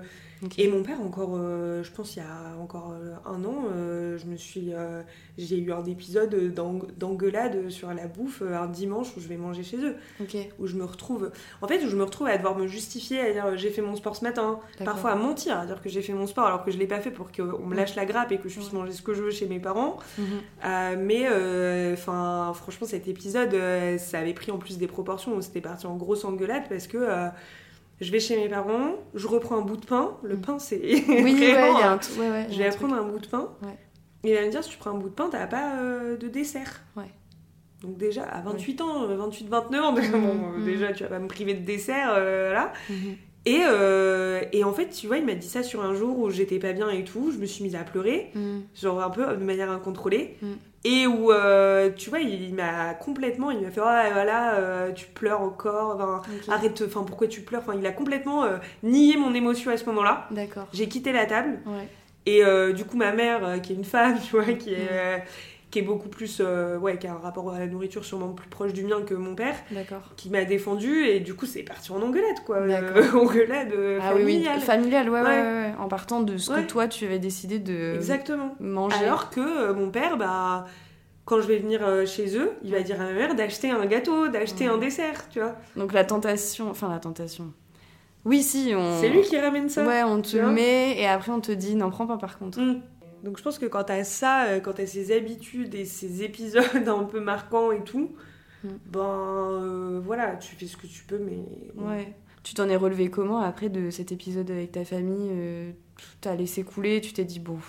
Et 0.57 0.67
mon 0.67 0.81
père, 0.81 0.99
encore, 1.01 1.35
euh, 1.35 1.83
je 1.83 1.91
pense 1.91 2.15
il 2.15 2.19
y 2.19 2.21
a 2.23 2.57
encore 2.59 2.93
euh, 2.93 3.13
un 3.25 3.43
an, 3.45 3.65
euh, 3.71 4.17
je 4.17 4.25
me 4.25 4.35
suis, 4.35 4.73
euh, 4.73 5.01
j'ai 5.37 5.59
eu 5.59 5.71
un 5.71 5.83
épisode 5.85 6.33
d'eng- 6.53 6.87
d'engueulade 6.97 7.69
sur 7.69 7.93
la 7.93 8.07
bouffe 8.07 8.41
un 8.41 8.65
dimanche 8.67 9.15
où 9.15 9.19
je 9.19 9.27
vais 9.27 9.37
manger 9.37 9.61
chez 9.63 9.77
eux, 9.77 9.95
où 10.59 10.65
je 10.67 10.75
me 10.75 10.83
retrouve, 10.83 11.31
en 11.61 11.67
fait, 11.67 11.83
où 11.83 11.87
je 11.89 11.95
me 11.95 12.03
retrouve 12.03 12.27
à 12.27 12.37
devoir 12.37 12.57
me 12.57 12.65
justifier, 12.65 13.19
à 13.21 13.31
dire 13.31 13.57
j'ai 13.57 13.69
fait 13.69 13.81
mon 13.83 13.95
sport 13.95 14.15
ce 14.15 14.23
matin, 14.23 14.59
parfois 14.83 15.11
à 15.11 15.15
mentir, 15.15 15.59
à 15.59 15.65
dire 15.67 15.81
que 15.81 15.89
j'ai 15.89 16.01
fait 16.01 16.13
mon 16.13 16.25
sport 16.25 16.45
alors 16.45 16.63
que 16.65 16.71
je 16.71 16.77
l'ai 16.79 16.87
pas 16.87 16.99
fait 17.01 17.11
pour 17.11 17.31
qu'on 17.31 17.65
me 17.65 17.75
lâche 17.75 17.95
la 17.95 18.05
grappe 18.05 18.31
et 18.31 18.37
que 18.37 18.49
je 18.49 18.55
puisse 18.55 18.71
Ouais. 18.71 18.79
manger 18.79 18.93
ce 18.93 19.01
que 19.03 19.13
je 19.13 19.21
veux 19.21 19.31
chez 19.31 19.45
mes 19.47 19.59
parents. 19.59 19.97
Mhm. 20.17 20.97
Mais 20.99 21.27
enfin, 21.93 22.51
franchement, 22.55 22.87
cet 22.87 23.07
épisode, 23.07 23.55
ça 23.99 24.19
avait 24.19 24.33
pris 24.33 24.51
en 24.51 24.57
plus 24.57 24.77
des 24.77 24.87
proportions 24.87 25.35
où 25.35 25.41
c'était 25.41 25.61
parti 25.61 25.85
en 25.85 25.95
grosse 25.97 26.25
engueulade 26.25 26.63
parce 26.69 26.87
que 26.87 26.97
je 28.01 28.11
vais 28.11 28.19
chez 28.19 28.35
mes 28.37 28.49
parents, 28.49 28.95
je 29.13 29.27
reprends 29.27 29.57
un 29.57 29.61
bout 29.61 29.77
de 29.77 29.85
pain. 29.85 30.17
Le 30.23 30.35
Mm. 30.35 30.41
pain, 30.41 30.59
c'est 30.59 30.79
Oui, 30.81 30.95
ouais, 31.07 31.31
il 31.31 31.43
y 31.43 31.51
vraiment, 31.51 31.77
a 31.79 31.87
un 31.91 31.97
t- 31.97 32.19
ouais, 32.19 32.29
ouais, 32.29 32.47
Je 32.49 32.57
vais 32.57 32.69
prendre 32.71 32.95
un 32.95 33.03
bout 33.03 33.19
de 33.19 33.27
pain. 33.27 33.49
Et 34.23 34.31
il 34.31 34.35
va 34.35 34.45
me 34.45 34.51
dire 34.51 34.63
si 34.63 34.69
tu 34.71 34.77
prends 34.77 34.91
un 34.91 34.97
bout 34.99 35.09
de 35.09 35.13
pain, 35.15 35.29
t'as 35.31 35.47
pas 35.47 35.77
euh, 35.79 36.17
de 36.17 36.27
dessert. 36.27 36.81
Donc 37.81 37.97
déjà, 37.97 38.21
à 38.25 38.41
28 38.41 38.79
ans, 38.81 39.07
28-29 39.07 39.79
ans, 39.81 39.93
donc, 39.93 40.03
Mhm, 40.05 40.11
bon, 40.11 40.53
euh, 40.53 40.57
mhm. 40.59 40.65
déjà, 40.65 40.93
tu 40.93 41.01
vas 41.03 41.09
pas 41.09 41.17
me 41.19 41.27
priver 41.27 41.55
de 41.55 41.65
dessert, 41.65 42.11
euh, 42.15 42.53
là. 42.53 42.73
Mhm. 42.91 43.15
Et, 43.47 43.61
euh, 43.65 44.41
et 44.51 44.63
en 44.63 44.71
fait, 44.71 44.89
tu 44.89 45.07
vois, 45.07 45.17
il 45.17 45.25
m'a 45.25 45.33
dit 45.33 45.47
ça 45.47 45.63
sur 45.63 45.81
un 45.83 45.95
jour 45.95 46.19
où 46.19 46.29
j'étais 46.29 46.59
pas 46.59 46.73
bien 46.73 46.91
et 46.91 47.03
tout. 47.03 47.31
Je 47.31 47.39
me 47.39 47.45
suis 47.47 47.63
mise 47.63 47.75
à 47.75 47.83
pleurer 47.83 48.31
genre 48.79 49.01
un 49.01 49.09
peu 49.09 49.25
de 49.35 49.43
manière 49.43 49.71
incontrôlée. 49.71 50.37
Et 50.83 51.05
où, 51.05 51.31
euh, 51.31 51.91
tu 51.95 52.09
vois, 52.09 52.19
il, 52.19 52.41
il 52.41 52.55
m'a 52.55 52.93
complètement, 52.95 53.51
il 53.51 53.59
m'a 53.61 53.69
fait, 53.69 53.81
oh 53.81 54.11
voilà, 54.13 54.55
euh, 54.55 54.91
tu 54.91 55.05
pleures 55.07 55.41
encore, 55.41 55.95
enfin, 55.95 56.21
Ok. 56.27 56.49
arrête, 56.49 56.83
enfin, 56.87 57.03
pourquoi 57.03 57.27
tu 57.27 57.41
pleures? 57.41 57.61
Enfin, 57.61 57.77
il 57.77 57.85
a 57.85 57.91
complètement 57.91 58.45
euh, 58.45 58.57
nié 58.81 59.15
mon 59.17 59.33
émotion 59.35 59.69
à 59.71 59.77
ce 59.77 59.85
moment-là. 59.85 60.27
D'accord. 60.31 60.67
J'ai 60.73 60.87
quitté 60.87 61.11
la 61.11 61.25
table. 61.27 61.59
Ouais. 61.67 61.87
Et 62.25 62.43
du 62.73 62.85
coup, 62.85 62.97
ma 62.97 63.11
mère, 63.13 63.61
qui 63.61 63.73
est 63.73 63.75
une 63.75 63.83
femme, 63.83 64.17
tu 64.23 64.31
vois, 64.35 64.53
qui 64.53 64.73
est, 64.73 65.17
Mm. 65.17 65.21
Qui 65.71 65.79
est 65.79 65.83
beaucoup 65.83 66.09
plus, 66.09 66.39
euh, 66.41 66.77
ouais, 66.77 66.97
qui 66.97 67.07
a 67.07 67.13
un 67.13 67.17
rapport 67.17 67.49
à 67.51 67.57
la 67.57 67.65
nourriture 67.65 68.03
sûrement 68.03 68.33
plus 68.33 68.49
proche 68.49 68.73
du 68.73 68.83
mien 68.83 69.01
que 69.03 69.13
mon 69.13 69.35
père, 69.35 69.55
D'accord. 69.71 70.01
qui 70.17 70.29
m'a 70.29 70.43
défendu. 70.43 71.05
Et 71.05 71.21
du 71.21 71.33
coup, 71.33 71.45
c'est 71.45 71.63
parti 71.63 71.93
en 71.93 72.01
engueulade, 72.01 72.43
quoi. 72.45 72.57
Euh, 72.57 73.11
engueulade 73.13 73.71
euh, 73.73 73.99
Ah 74.01 74.11
oui, 74.13 74.23
oui. 74.25 74.33
familiale. 74.33 74.59
Familial, 74.59 75.09
ouais, 75.09 75.21
ouais. 75.21 75.73
En 75.79 75.87
partant 75.87 76.21
de 76.21 76.37
ce 76.37 76.51
que 76.51 76.61
toi, 76.67 76.87
tu 76.87 77.05
avais 77.05 77.19
décidé 77.19 77.57
de 77.57 77.95
Exactement. 77.95 78.53
manger. 78.59 78.97
Alors 78.97 79.29
que 79.29 79.39
euh, 79.39 79.73
mon 79.73 79.89
père, 79.89 80.17
bah, 80.17 80.65
quand 81.23 81.39
je 81.39 81.47
vais 81.47 81.57
venir 81.57 81.81
chez 82.05 82.37
eux, 82.37 82.51
il 82.63 82.71
va 82.73 82.81
dire 82.81 82.99
à 82.99 83.05
ma 83.05 83.13
mère 83.13 83.35
d'acheter 83.35 83.71
un 83.71 83.85
gâteau, 83.85 84.27
d'acheter 84.27 84.67
un 84.67 84.77
dessert, 84.77 85.29
tu 85.29 85.39
vois. 85.39 85.55
Donc 85.77 85.93
la 85.93 86.03
tentation, 86.03 86.69
enfin 86.69 86.89
la 86.89 86.99
tentation. 86.99 87.53
Oui, 88.25 88.43
si, 88.43 88.73
on. 88.75 88.99
C'est 88.99 89.09
lui 89.09 89.21
qui 89.21 89.37
ramène 89.39 89.69
ça. 89.69 89.85
Ouais, 89.85 90.03
on 90.03 90.21
te 90.21 90.37
met 90.37 90.99
et 90.99 91.07
après 91.07 91.31
on 91.31 91.39
te 91.39 91.51
dit 91.51 91.75
n'en 91.75 91.89
prends 91.89 92.05
pas 92.05 92.17
par 92.17 92.37
contre. 92.37 92.59
Mm. 92.59 92.81
Donc 93.23 93.37
je 93.37 93.43
pense 93.43 93.59
que 93.59 93.65
quand 93.65 93.83
t'as 93.83 94.03
ça, 94.03 94.45
euh, 94.45 94.59
quand 94.59 94.73
t'as 94.73 94.85
ces 94.85 95.15
habitudes 95.15 95.75
et 95.75 95.85
ces 95.85 96.23
épisodes 96.23 96.63
un 96.87 97.03
peu 97.03 97.19
marquants 97.19 97.71
et 97.71 97.83
tout, 97.83 98.15
Mm. 98.63 98.69
ben 98.85 98.99
euh, 98.99 100.01
voilà, 100.03 100.35
tu 100.35 100.55
fais 100.55 100.67
ce 100.67 100.77
que 100.77 100.87
tu 100.87 101.03
peux, 101.03 101.17
mais. 101.17 101.43
Ouais. 101.75 102.13
Tu 102.43 102.53
t'en 102.55 102.69
es 102.69 102.75
relevé 102.75 103.09
comment 103.09 103.39
après 103.39 103.69
de 103.69 103.91
cet 103.91 104.11
épisode 104.11 104.49
avec 104.49 104.71
ta 104.71 104.83
famille 104.83 105.29
euh, 105.31 105.71
T'as 106.21 106.35
laissé 106.35 106.63
couler, 106.63 107.01
tu 107.01 107.13
t'es 107.13 107.23
dit 107.23 107.39
bon. 107.39 107.59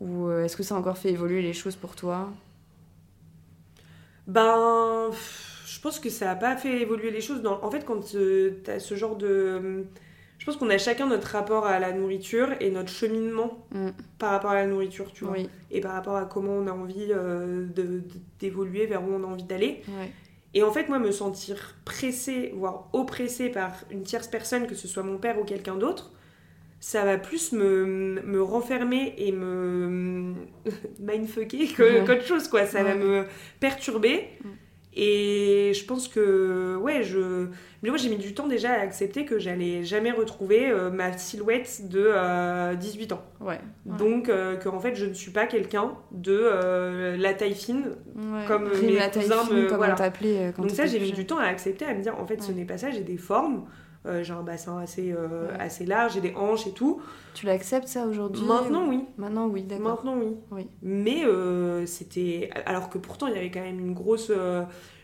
Ou 0.00 0.26
euh, 0.26 0.44
est-ce 0.44 0.56
que 0.56 0.62
ça 0.62 0.74
a 0.74 0.78
encore 0.78 0.96
fait 0.96 1.10
évoluer 1.10 1.42
les 1.42 1.52
choses 1.52 1.76
pour 1.76 1.94
toi? 1.94 2.30
Ben, 4.26 5.10
je 5.66 5.80
pense 5.80 5.98
que 6.00 6.08
ça 6.08 6.30
a 6.30 6.34
pas 6.34 6.56
fait 6.56 6.80
évoluer 6.80 7.10
les 7.10 7.20
choses. 7.20 7.42
Dans... 7.42 7.62
En 7.62 7.70
fait, 7.70 7.84
quand 7.84 8.14
euh, 8.14 8.60
t'as 8.64 8.78
ce 8.78 8.94
genre 8.94 9.16
de... 9.16 9.84
Je 10.42 10.46
pense 10.46 10.56
qu'on 10.56 10.70
a 10.70 10.76
chacun 10.78 11.06
notre 11.06 11.28
rapport 11.28 11.66
à 11.66 11.78
la 11.78 11.92
nourriture 11.92 12.48
et 12.58 12.72
notre 12.72 12.88
cheminement 12.90 13.64
Mm. 13.70 13.90
par 14.18 14.32
rapport 14.32 14.50
à 14.50 14.56
la 14.56 14.66
nourriture, 14.66 15.12
tu 15.12 15.22
vois. 15.24 15.34
Oui. 15.34 15.48
et 15.70 15.80
par 15.80 15.92
rapport 15.92 16.16
à 16.16 16.24
comment 16.24 16.50
on 16.50 16.66
a 16.66 16.72
envie 16.72 17.06
euh, 17.12 17.68
d'évoluer, 18.40 18.86
vers 18.86 19.04
où 19.04 19.12
on 19.12 19.22
a 19.22 19.26
envie 19.28 19.44
d'aller. 19.44 19.82
Ouais. 19.86 20.10
Et 20.54 20.64
en 20.64 20.72
fait, 20.72 20.88
moi, 20.88 20.98
me 20.98 21.12
sentir 21.12 21.76
pressée, 21.84 22.52
voire 22.56 22.88
oppressée 22.92 23.50
par 23.50 23.70
une 23.92 24.02
tierce 24.02 24.26
personne, 24.26 24.66
que 24.66 24.74
ce 24.74 24.88
soit 24.88 25.04
mon 25.04 25.16
père 25.18 25.38
ou 25.40 25.44
quelqu'un 25.44 25.76
d'autre, 25.76 26.10
ça 26.80 27.04
va 27.04 27.18
plus 27.18 27.52
me, 27.52 28.20
me 28.24 28.42
renfermer 28.42 29.14
et 29.18 29.30
me 29.30 30.34
mindfucker 30.98 31.68
qu'autre 31.68 32.24
chose, 32.26 32.48
quoi. 32.48 32.66
Ça 32.66 32.82
va 32.82 32.96
me 32.96 33.26
perturber. 33.60 34.28
Mm. 34.42 34.48
Et 34.94 35.72
je 35.74 35.84
pense 35.86 36.06
que, 36.08 36.76
ouais, 36.76 37.02
je. 37.02 37.46
Mais 37.82 37.88
moi, 37.88 37.96
j'ai 37.98 38.10
mis 38.10 38.18
du 38.18 38.34
temps 38.34 38.46
déjà 38.46 38.72
à 38.72 38.80
accepter 38.80 39.24
que 39.24 39.38
j'allais 39.38 39.84
jamais 39.84 40.10
retrouver 40.10 40.70
euh, 40.70 40.90
ma 40.90 41.16
silhouette 41.16 41.88
de 41.88 42.04
euh, 42.14 42.74
18 42.74 43.12
ans. 43.12 43.22
Ouais. 43.40 43.58
Ouais. 43.86 43.96
Donc, 43.96 44.28
euh, 44.28 44.56
que 44.56 44.68
en 44.68 44.78
fait, 44.80 44.94
je 44.94 45.06
ne 45.06 45.14
suis 45.14 45.30
pas 45.30 45.46
quelqu'un 45.46 45.92
de 46.12 46.38
euh, 46.42 47.16
la 47.16 47.32
taille 47.32 47.54
fine. 47.54 47.84
Ouais. 48.14 48.44
comme, 48.46 48.66
euh, 48.66 48.82
mes 48.82 48.92
la 48.96 49.08
taille 49.08 49.22
cousins 49.24 49.44
fine, 49.44 49.56
me- 49.62 49.66
comme 49.68 49.76
voilà. 49.78 49.94
on 49.94 49.96
euh, 50.24 50.52
quand 50.54 50.62
Donc 50.62 50.70
ça, 50.72 50.84
j'ai 50.86 51.00
mis 51.00 51.12
du 51.12 51.26
temps 51.26 51.38
à 51.38 51.44
accepter, 51.46 51.86
à 51.86 51.94
me 51.94 52.02
dire, 52.02 52.14
en 52.20 52.26
fait, 52.26 52.42
ce 52.42 52.52
n'est 52.52 52.66
pas 52.66 52.76
ça, 52.78 52.90
j'ai 52.90 53.00
des 53.02 53.16
formes. 53.16 53.64
Euh, 54.06 54.22
j'ai 54.24 54.32
un 54.32 54.42
bassin 54.42 54.78
assez, 54.78 55.12
euh, 55.12 55.48
Ouais. 55.48 55.60
assez 55.60 55.86
large, 55.86 56.14
j'ai 56.14 56.20
des 56.20 56.34
hanches 56.34 56.66
et 56.66 56.72
tout. 56.72 57.00
Tu 57.34 57.46
l'acceptes 57.46 57.88
ça 57.88 58.06
aujourd'hui 58.06 58.44
Maintenant, 58.44 58.88
oui. 58.88 59.04
Maintenant, 59.16 59.46
oui, 59.46 59.62
d'accord. 59.62 59.88
Maintenant, 60.04 60.16
oui. 60.18 60.36
Oui. 60.50 60.66
Mais 60.82 61.24
euh, 61.24 61.86
c'était... 61.86 62.50
Alors 62.66 62.88
que 62.90 62.98
pourtant, 62.98 63.26
il 63.28 63.34
y 63.34 63.38
avait 63.38 63.50
quand 63.50 63.60
même 63.62 63.78
une 63.80 63.94
grosse... 63.94 64.30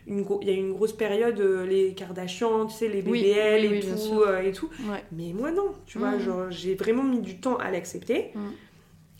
une 0.06 0.22
gro- 0.22 0.40
Il 0.42 0.48
y 0.48 0.50
a 0.50 0.54
eu 0.54 0.58
une 0.58 0.72
grosse 0.72 0.92
période, 0.92 1.38
les 1.38 1.94
Kardashians, 1.94 2.66
tu 2.66 2.74
sais, 2.74 2.88
les 2.88 3.02
BBL 3.02 3.10
oui, 3.12 3.24
et, 3.26 3.68
oui, 3.68 3.80
tout, 3.80 4.22
et 4.44 4.52
tout. 4.52 4.68
Ouais. 4.90 5.04
Mais 5.12 5.32
moi, 5.32 5.52
non. 5.52 5.74
Tu 5.86 5.98
vois, 5.98 6.18
genre, 6.18 6.50
j'ai 6.50 6.74
vraiment 6.74 7.02
mis 7.04 7.20
du 7.20 7.38
temps 7.40 7.56
à 7.56 7.70
l'accepter. 7.70 8.32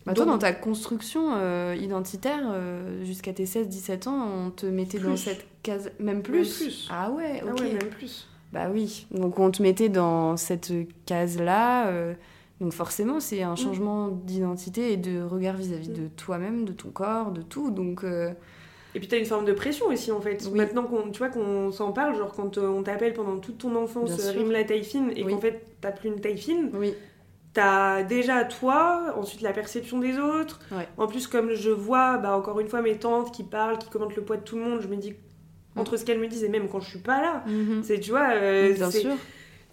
Bah, 0.05 0.13
toi, 0.13 0.25
dans 0.25 0.37
ta 0.39 0.53
construction 0.53 1.33
euh, 1.35 1.75
identitaire, 1.79 2.39
euh, 2.51 3.03
jusqu'à 3.05 3.33
tes 3.33 3.45
16-17 3.45 4.07
ans, 4.09 4.27
on 4.47 4.49
te 4.49 4.65
mettait 4.65 4.97
dans 4.97 5.15
cette 5.15 5.45
case. 5.61 5.91
Même 5.99 6.21
plus 6.23 6.33
Même 6.61 6.67
plus. 6.69 6.87
Ah 6.89 7.11
ouais, 7.11 7.41
Ah 7.45 7.51
ok. 7.51 7.59
ouais, 7.59 7.73
même 7.73 7.89
plus. 7.89 8.27
Bah 8.53 8.67
oui. 8.73 9.07
Donc 9.11 9.37
on 9.39 9.51
te 9.51 9.61
mettait 9.61 9.89
dans 9.89 10.35
cette 10.37 10.71
case-là. 11.05 11.87
euh, 11.87 12.13
donc 12.61 12.73
forcément, 12.73 13.19
c'est 13.21 13.41
un 13.43 13.55
changement 13.55 14.07
d'identité 14.09 14.91
et 14.93 14.97
de 14.97 15.21
regard 15.21 15.55
vis-à-vis 15.55 15.91
Mm. 15.91 15.93
de 15.93 16.07
toi-même, 16.09 16.65
de 16.65 16.73
ton 16.73 16.89
corps, 16.89 17.31
de 17.31 17.41
tout. 17.41 17.71
Donc 17.71 18.03
euh, 18.03 18.31
Et 18.95 18.99
puis 18.99 19.07
t'as 19.07 19.17
une 19.19 19.25
forme 19.25 19.45
de 19.45 19.53
pression 19.53 19.85
aussi 19.87 20.11
en 20.11 20.19
fait. 20.19 20.45
Oui. 20.51 20.57
Maintenant 20.57 20.83
qu'on 20.83 21.09
tu 21.11 21.19
vois 21.19 21.29
qu'on 21.29 21.71
s'en 21.71 21.91
parle, 21.93 22.17
genre 22.17 22.33
quand 22.33 22.57
euh, 22.57 22.67
on 22.67 22.83
t'appelle 22.83 23.13
pendant 23.13 23.37
toute 23.37 23.59
ton 23.59 23.75
enfance, 23.75 24.11
rime 24.31 24.51
la 24.51 24.63
taille 24.63 24.83
fine, 24.83 25.11
et 25.15 25.23
Oui. 25.23 25.31
qu'en 25.31 25.39
fait 25.39 25.63
t'as 25.79 25.91
plus 25.91 26.09
une 26.09 26.19
taille 26.19 26.37
fine, 26.37 26.69
oui, 26.73 26.93
t'as 27.53 28.03
déjà 28.03 28.43
toi, 28.43 29.13
ensuite 29.17 29.41
la 29.41 29.53
perception 29.53 29.99
des 29.99 30.17
autres. 30.19 30.59
Ouais. 30.71 30.87
En 30.97 31.07
plus 31.07 31.27
comme 31.27 31.53
je 31.53 31.69
vois, 31.69 32.17
bah 32.17 32.35
encore 32.35 32.59
une 32.59 32.67
fois 32.67 32.81
mes 32.81 32.97
tantes 32.97 33.31
qui 33.31 33.43
parlent, 33.43 33.77
qui 33.77 33.89
commentent 33.89 34.15
le 34.15 34.23
poids 34.23 34.37
de 34.37 34.43
tout 34.43 34.57
le 34.57 34.63
monde, 34.63 34.81
je 34.81 34.87
me 34.87 34.95
dis 34.97 35.13
entre 35.79 35.97
ce 35.97 36.05
qu'elles 36.05 36.19
me 36.19 36.27
disent 36.27 36.43
et 36.43 36.49
même 36.49 36.67
quand 36.69 36.79
je 36.79 36.89
suis 36.89 36.99
pas 36.99 37.21
là, 37.21 37.43
Mhm. 37.47 37.81
c'est 37.83 37.99
tu 37.99 38.11
vois, 38.11 38.29
euh, 38.33 38.73
bien 38.73 38.91
c'est- 38.91 39.01
sûr. 39.01 39.15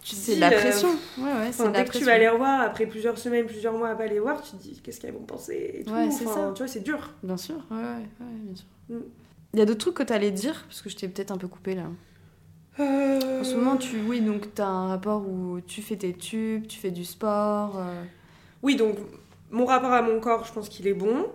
C'est 0.03 0.35
de 0.35 0.39
la 0.41 0.51
euh, 0.53 0.59
pression. 0.59 0.87
Ouais, 1.17 1.23
ouais, 1.25 1.51
c'est 1.51 1.61
Enfin, 1.63 1.69
de 1.71 1.73
la 1.77 1.83
dès 1.83 1.89
que 1.89 1.97
tu 1.97 2.05
vas 2.05 2.17
les 2.17 2.29
revoir 2.29 2.61
après 2.61 2.85
plusieurs 2.85 3.17
semaines, 3.17 3.45
plusieurs 3.45 3.73
mois 3.73 3.89
à 3.89 3.95
pas 3.95 4.07
les 4.07 4.19
voir, 4.19 4.41
tu 4.41 4.51
te 4.51 4.61
dis 4.61 4.79
qu'est-ce 4.81 5.01
qu'elles 5.01 5.13
vont 5.13 5.19
penser 5.25 5.79
et 5.79 5.83
tout. 5.83 5.91
Ouais, 5.91 6.09
c'est 6.11 6.25
Enfin, 6.27 6.47
ça. 6.47 6.51
Tu 6.55 6.59
vois, 6.63 6.67
c'est 6.67 6.79
dur. 6.83 7.13
Bien 7.23 7.35
sûr, 7.35 7.55
ouais, 7.71 7.77
ouais, 7.77 7.83
ouais, 8.21 8.37
bien 8.43 8.55
sûr. 8.55 8.65
Mm. 8.89 9.01
Il 9.53 9.59
y 9.59 9.61
a 9.61 9.65
d'autres 9.65 9.79
trucs 9.79 9.95
que 9.95 10.03
tu 10.03 10.13
allais 10.13 10.31
dire, 10.31 10.63
parce 10.69 10.81
que 10.81 10.89
je 10.89 10.95
t'ai 10.95 11.09
peut-être 11.09 11.31
un 11.31 11.37
peu 11.37 11.47
coupé 11.49 11.75
là. 11.75 11.83
Euh, 12.79 13.41
En 13.41 13.43
ce 13.43 13.55
moment, 13.55 13.75
tu, 13.75 13.99
oui, 14.07 14.21
donc 14.21 14.53
tu 14.53 14.61
as 14.61 14.67
un 14.67 14.87
rapport 14.89 15.27
où 15.27 15.59
tu 15.65 15.81
fais 15.81 15.95
tes 15.97 16.13
tubes, 16.13 16.67
tu 16.67 16.79
fais 16.79 16.91
du 16.91 17.03
sport. 17.03 17.77
euh, 17.77 18.03
Oui, 18.63 18.75
donc 18.75 18.97
mon 19.51 19.65
rapport 19.65 19.91
à 19.91 20.01
mon 20.01 20.19
corps, 20.19 20.45
je 20.45 20.53
pense 20.53 20.69
qu'il 20.69 20.87
est 20.87 20.93
bon. 20.93 21.25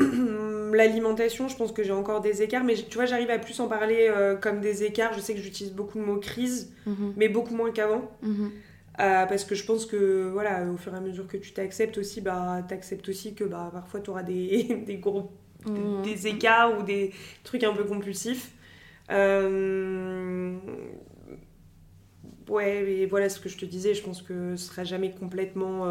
L'alimentation, 0.72 1.48
je 1.48 1.56
pense 1.56 1.72
que 1.72 1.82
j'ai 1.82 1.92
encore 1.92 2.20
des 2.20 2.42
écarts, 2.42 2.64
mais 2.64 2.74
tu 2.74 2.94
vois, 2.96 3.06
j'arrive 3.06 3.30
à 3.30 3.38
plus 3.38 3.58
en 3.60 3.68
parler 3.68 4.08
euh, 4.08 4.36
comme 4.36 4.60
des 4.60 4.84
écarts. 4.84 5.12
Je 5.14 5.20
sais 5.20 5.34
que 5.34 5.40
j'utilise 5.40 5.72
beaucoup 5.72 5.98
le 5.98 6.06
mot 6.06 6.16
crise, 6.18 6.72
mhm, 6.86 7.12
mais 7.16 7.28
beaucoup 7.28 7.54
moins 7.54 7.70
qu'avant. 7.72 8.10
mhm. 8.22 8.50
Euh, 9.00 9.24
parce 9.26 9.44
que 9.44 9.54
je 9.54 9.64
pense 9.64 9.86
que, 9.86 10.28
voilà, 10.30 10.64
au 10.70 10.76
fur 10.76 10.92
et 10.92 10.96
à 10.96 11.00
mesure 11.00 11.26
que 11.26 11.38
tu 11.38 11.52
t'acceptes 11.52 11.96
aussi, 11.96 12.20
bah, 12.20 12.62
t'acceptes 12.68 13.08
aussi 13.08 13.34
que 13.34 13.44
bah, 13.44 13.70
parfois 13.72 14.00
tu 14.00 14.10
auras 14.10 14.22
des, 14.22 14.64
des 14.86 14.96
gros 14.96 15.30
Mhm. 15.66 16.02
des 16.02 16.26
écarts 16.26 16.78
ou 16.78 16.82
des 16.82 17.12
trucs 17.44 17.64
un 17.64 17.74
peu 17.74 17.84
compulsifs. 17.84 18.52
Euh, 19.10 20.56
Ouais, 22.48 22.82
mais 22.84 23.06
voilà 23.06 23.28
ce 23.28 23.38
que 23.38 23.48
je 23.48 23.56
te 23.56 23.64
disais, 23.64 23.94
je 23.94 24.02
pense 24.02 24.22
que 24.22 24.56
ce 24.56 24.66
sera 24.66 24.84
jamais 24.84 25.12
complètement 25.12 25.84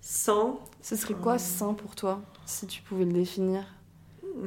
sain. 0.00 0.58
Ce 0.82 0.96
serait 0.96 1.14
quoi 1.14 1.38
sain 1.38 1.74
pour 1.74 1.94
toi, 1.94 2.22
si 2.50 2.66
tu 2.66 2.82
pouvais 2.82 3.04
le 3.04 3.12
définir 3.12 3.64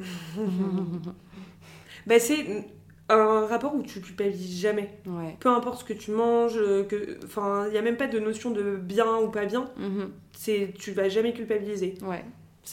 Bah, 2.08 2.20
c'est 2.20 2.66
un 3.10 3.46
rapport 3.46 3.76
où 3.76 3.82
tu 3.84 4.02
culpabilises 4.02 4.60
jamais. 4.60 4.90
Ouais. 5.06 5.38
Peu 5.40 5.50
importe 5.50 5.80
ce 5.82 5.86
que 5.86 5.94
tu 5.94 6.12
manges, 6.12 6.56
que... 6.88 7.18
enfin, 7.24 7.66
il 7.68 7.72
n'y 7.72 7.78
a 7.78 7.82
même 7.82 7.98
pas 7.98 8.08
de 8.08 8.20
notion 8.20 8.52
de 8.52 8.76
bien 8.76 9.18
ou 9.18 9.30
pas 9.30 9.46
bien. 9.46 9.70
Mhm. 9.78 10.12
C'est, 10.34 10.74
tu 10.78 10.92
vas 10.92 11.10
jamais 11.10 11.34
culpabiliser. 11.34 11.96
Ouais. 12.04 12.24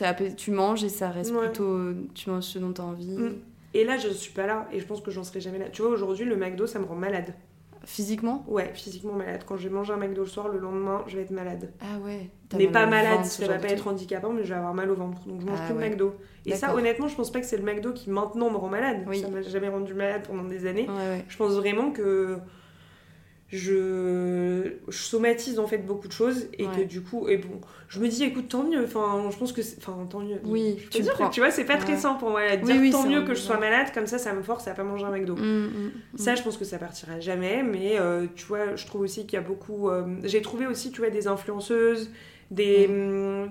Apaisé- 0.00 0.34
tu 0.36 0.50
manges 0.50 0.84
et 0.84 0.88
ça 0.88 1.10
reste 1.10 1.32
Ouais. 1.32 1.46
plutôt. 1.48 1.78
Tu 2.14 2.30
manges 2.30 2.44
ce 2.44 2.58
dont 2.58 2.72
tu 2.72 2.80
as 2.80 2.84
envie. 2.84 3.16
Mm. 3.16 3.34
Et 3.74 3.84
là, 3.84 3.98
je 3.98 4.08
suis 4.08 4.32
pas 4.32 4.46
là 4.46 4.68
et 4.72 4.80
je 4.80 4.86
pense 4.86 5.00
que 5.00 5.10
j'en 5.10 5.22
serai 5.24 5.40
jamais 5.40 5.58
là. 5.58 5.68
Tu 5.68 5.82
vois, 5.82 5.90
aujourd'hui, 5.90 6.24
le 6.24 6.36
McDo, 6.36 6.66
ça 6.66 6.78
me 6.78 6.84
rend 6.84 6.96
malade. 6.96 7.34
Physiquement 7.90 8.44
Ouais, 8.46 8.70
physiquement 8.72 9.14
malade. 9.14 9.42
Quand 9.44 9.56
je 9.56 9.66
vais 9.66 9.74
manger 9.74 9.92
un 9.92 9.96
McDo 9.96 10.20
le 10.20 10.28
soir, 10.28 10.46
le 10.48 10.60
lendemain, 10.60 11.02
je 11.08 11.16
vais 11.16 11.22
être 11.22 11.32
malade. 11.32 11.72
Ah 11.80 11.98
ouais. 11.98 12.30
Mais 12.56 12.68
pas 12.68 12.86
malade, 12.86 13.16
ventre, 13.16 13.26
ça 13.26 13.48
va 13.48 13.58
pas 13.58 13.66
être 13.66 13.88
handicapant, 13.88 14.32
mais 14.32 14.44
je 14.44 14.50
vais 14.50 14.54
avoir 14.54 14.74
mal 14.74 14.92
au 14.92 14.94
ventre. 14.94 15.26
Donc 15.26 15.40
je 15.40 15.46
mange 15.46 15.58
Ah 15.60 15.66
plus 15.66 15.74
de. 15.74 15.80
McDo. 15.80 16.14
Et 16.46 16.54
ça, 16.54 16.72
honnêtement, 16.72 17.08
je 17.08 17.16
pense 17.16 17.32
pas 17.32 17.40
que 17.40 17.46
c'est 17.46 17.56
le 17.56 17.64
McDo 17.64 17.92
qui 17.92 18.08
maintenant 18.08 18.48
me 18.48 18.56
rend 18.56 18.68
malade. 18.68 19.04
Oui. 19.08 19.20
Ça 19.20 19.28
m'a 19.28 19.42
jamais 19.42 19.68
rendu 19.68 19.92
malade 19.92 20.22
pendant 20.24 20.44
des 20.44 20.66
années. 20.66 20.88
Ouais, 20.88 20.94
ouais. 20.94 21.24
Je 21.26 21.36
pense 21.36 21.54
vraiment 21.54 21.90
que 21.90 22.38
je, 23.52 24.74
je 24.88 24.96
somatise 24.98 25.58
en 25.58 25.66
fait 25.66 25.78
beaucoup 25.78 26.06
de 26.06 26.12
choses 26.12 26.46
et 26.56 26.66
que 26.66 26.82
du 26.82 27.00
coup, 27.00 27.28
et 27.28 27.36
bon, 27.36 27.60
je 27.88 27.98
me 27.98 28.06
dis, 28.06 28.22
écoute, 28.22 28.48
tant 28.48 28.62
mieux. 28.62 28.84
Enfin, 28.84 29.28
je 29.30 29.36
pense 29.36 29.52
que, 29.52 29.60
enfin, 29.78 30.06
tant 30.08 30.20
mieux. 30.20 30.38
Oui, 30.44 30.76
je 30.84 30.88
tu 30.88 31.02
dire 31.02 31.16
que 31.16 31.30
tu 31.32 31.40
vois, 31.40 31.50
c'est 31.50 31.64
pas 31.64 31.76
très 31.76 31.96
sain 31.96 32.14
pour 32.14 32.30
moi. 32.30 32.42
de 32.56 32.60
Oui, 32.62 32.72
dire 32.72 32.80
oui, 32.80 32.90
tant 32.90 33.04
mieux 33.08 33.22
que 33.22 33.34
je 33.34 33.40
sois 33.40 33.58
malade, 33.58 33.88
comme 33.92 34.06
ça, 34.06 34.18
ça 34.18 34.32
me 34.34 34.42
force 34.42 34.68
à 34.68 34.74
pas 34.74 34.84
manger 34.84 35.04
un 35.04 35.10
McDo. 35.10 35.34
Mm, 35.34 35.40
mm, 35.40 35.90
mm. 36.12 36.18
Ça, 36.18 36.36
je 36.36 36.42
pense 36.42 36.56
que 36.56 36.64
ça 36.64 36.78
partira 36.78 37.18
jamais, 37.18 37.64
mais 37.64 37.98
euh, 37.98 38.26
tu 38.36 38.46
vois, 38.46 38.76
je 38.76 38.86
trouve 38.86 39.00
aussi 39.02 39.26
qu'il 39.26 39.34
y 39.36 39.42
a 39.42 39.44
beaucoup. 39.44 39.90
euh, 39.90 40.06
J'ai 40.22 40.42
trouvé 40.42 40.68
aussi, 40.68 40.92
tu 40.92 41.00
vois, 41.00 41.10
des 41.10 41.26
influenceuses, 41.26 42.10
des. 42.52 42.86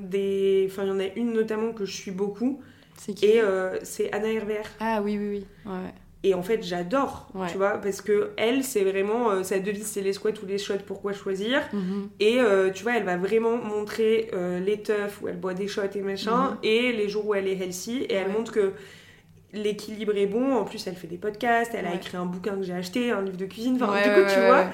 des... 0.01 0.67
Enfin, 0.71 0.83
il 0.83 0.87
y 0.87 0.91
en 0.91 0.99
a 0.99 1.07
une 1.17 1.33
notamment 1.33 1.73
que 1.73 1.83
je 1.83 1.93
suis 1.93 2.11
beaucoup, 2.11 2.61
C'est 2.97 3.13
qui? 3.13 3.25
et 3.25 3.41
euh, 3.41 3.77
c'est 3.83 4.11
Anna 4.13 4.31
Hervé. 4.31 4.59
Ah 4.79 5.01
oui, 5.03 5.17
oui, 5.17 5.29
oui. 5.29 5.45
Ouais. 5.65 5.93
Et 6.23 6.33
en 6.33 6.43
fait, 6.43 6.61
j'adore, 6.63 7.29
Ouais. 7.33 7.47
tu 7.49 7.55
vois, 7.57 7.77
parce 7.77 8.01
que 8.01 8.31
elle, 8.35 8.63
c'est 8.65 8.83
vraiment. 8.83 9.29
euh, 9.31 9.43
sa 9.43 9.59
devise, 9.59 9.85
c'est 9.87 10.01
les 10.01 10.11
squats 10.11 10.31
ou 10.43 10.45
les 10.45 10.57
shots, 10.57 10.73
pourquoi 10.85 11.13
choisir 11.13 11.61
Mhm. 11.71 12.09
Et 12.19 12.41
euh, 12.41 12.71
tu 12.71 12.83
vois, 12.83 12.97
elle 12.97 13.05
va 13.05 13.15
vraiment 13.15 13.55
montrer 13.55 14.29
euh, 14.33 14.59
les 14.59 14.81
teufs 14.81 15.21
où 15.21 15.29
elle 15.29 15.37
boit 15.39 15.53
des 15.53 15.67
shots 15.69 15.81
et 15.95 16.01
machin, 16.01 16.51
Mhm. 16.51 16.57
et 16.63 16.91
les 16.91 17.07
jours 17.07 17.25
où 17.27 17.33
elle 17.35 17.47
est 17.47 17.57
healthy, 17.57 18.03
et 18.03 18.13
elle 18.15 18.27
Ouais. 18.27 18.33
montre 18.33 18.51
que 18.51 18.73
l'équilibre 19.53 20.15
est 20.17 20.25
bon. 20.27 20.57
En 20.57 20.63
plus, 20.65 20.85
elle 20.87 20.95
fait 20.95 21.07
des 21.07 21.17
podcasts, 21.17 21.71
elle 21.73 21.87
a 21.87 21.95
écrit 21.95 22.17
un 22.17 22.25
bouquin 22.25 22.55
que 22.55 22.63
j'ai 22.63 22.73
acheté, 22.73 23.11
un 23.11 23.21
livre 23.21 23.37
de 23.37 23.45
cuisine. 23.45 23.77
Enfin, 23.81 24.01
du 24.03 24.09
coup, 24.13 24.29
tu 24.31 24.39
vois, 24.41 24.65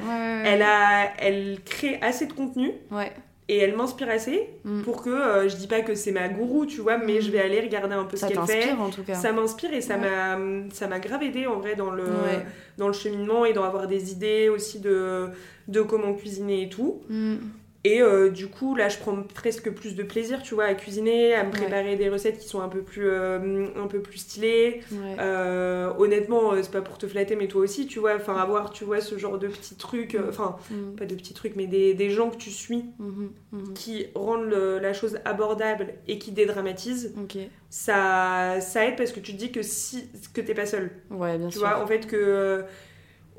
elle, 0.44 0.62
a, 0.64 1.12
elle 1.20 1.60
crée 1.64 2.00
assez 2.02 2.26
de 2.26 2.34
contenu 2.34 2.72
Ouais. 2.92 3.12
Et 3.48 3.58
elle 3.60 3.76
m'inspire 3.76 4.10
assez 4.10 4.50
Mm. 4.64 4.82
pour 4.82 5.04
que 5.04 5.10
euh, 5.10 5.48
je 5.48 5.56
dis 5.56 5.68
pas 5.68 5.82
que 5.82 5.94
c'est 5.94 6.12
ma 6.12 6.28
gourou, 6.30 6.66
tu 6.66 6.82
vois, 6.82 6.98
mais 6.98 7.18
Mm. 7.20 7.22
je 7.22 7.32
vais 7.32 7.40
aller 7.40 7.60
regarder 7.62 7.94
un 7.96 8.06
peu 8.06 8.18
Ça 8.18 8.28
ce 8.28 8.34
qu'elle 8.34 8.44
fait. 8.46 8.72
en 8.72 8.90
tout 8.90 9.04
cas. 9.04 9.14
Ça 9.14 9.32
m'inspire 9.32 9.74
et 9.74 9.82
ça 9.82 9.96
Ouais. 9.98 10.02
m'a 10.02 10.38
ça 10.74 10.88
m'a 10.88 11.00
grave 11.00 11.22
aidé 11.24 11.46
en 11.48 11.60
vrai 11.60 11.76
dans 11.76 11.92
le 11.92 12.04
Ouais. 12.04 12.46
dans 12.78 12.88
le 12.88 12.94
cheminement 12.94 13.46
et 13.46 13.54
dans 13.54 13.64
avoir 13.64 13.88
des 13.88 14.12
idées 14.12 14.50
aussi 14.50 14.80
de 14.80 15.28
de 15.68 15.82
comment 15.82 16.14
cuisiner 16.14 16.64
et 16.64 16.70
tout. 16.70 17.02
Mm. 17.10 17.36
Et 17.88 18.02
euh, 18.02 18.30
du 18.32 18.48
coup, 18.48 18.76
là, 18.76 18.90
je 18.90 18.98
prends 18.98 19.22
presque 19.22 19.70
plus 19.70 19.96
de 19.96 20.02
plaisir, 20.02 20.42
tu 20.42 20.56
vois, 20.56 20.64
à 20.64 20.74
cuisiner, 20.74 21.36
à 21.36 21.44
me 21.44 21.52
Ouais. 21.52 21.60
préparer 21.60 21.96
des 21.96 22.10
recettes 22.10 22.40
qui 22.40 22.48
sont 22.48 22.60
un 22.62 22.68
peu 22.68 22.82
plus 22.82 23.08
euh, 23.08 23.68
un 23.76 23.86
peu 23.86 24.00
plus 24.02 24.18
stylées. 24.18 24.82
Ouais. 24.92 25.16
Euh, 25.20 25.92
honnêtement, 26.00 26.54
euh, 26.54 26.64
c'est 26.64 26.72
pas 26.72 26.82
pour 26.82 26.98
te 26.98 27.06
flatter, 27.06 27.36
mais 27.36 27.48
toi 27.48 27.62
aussi, 27.62 27.86
tu 27.86 28.00
vois, 28.00 28.16
enfin 28.16 28.38
avoir, 28.38 28.72
tu 28.72 28.86
vois, 28.86 29.02
ce 29.02 29.20
genre 29.20 29.38
de 29.38 29.48
petits 29.48 29.76
trucs, 29.76 30.18
enfin 30.28 30.56
Mm. 30.72 30.96
pas 30.96 31.06
de 31.06 31.14
petits 31.14 31.36
trucs, 31.36 31.56
mais 31.56 31.68
des, 31.68 31.94
des 31.94 32.10
gens 32.10 32.32
que 32.32 32.38
tu 32.38 32.50
suis 32.50 32.86
Mhm. 32.98 33.30
Mhm. 33.52 33.74
qui 33.76 34.08
rendent 34.16 34.50
le- 34.50 34.80
la 34.80 34.94
chose 34.94 35.20
abordable 35.24 35.94
et 36.08 36.18
qui 36.18 36.32
dédramatisent, 36.32 37.14
ça, 37.70 38.58
ça 38.62 38.86
aide 38.86 38.96
parce 38.96 39.12
que 39.12 39.20
tu 39.20 39.34
te 39.34 39.38
dis 39.38 39.52
que 39.52 39.62
si 39.62 40.10
que 40.34 40.42
t'es 40.42 40.54
pas 40.56 40.66
seul. 40.66 40.90
Ouais, 41.12 41.38
bien 41.38 41.50
Tu 41.50 41.60
sûr. 41.60 41.68
vois, 41.68 41.80
en 41.82 41.86
fait 41.86 42.08
que 42.08 42.64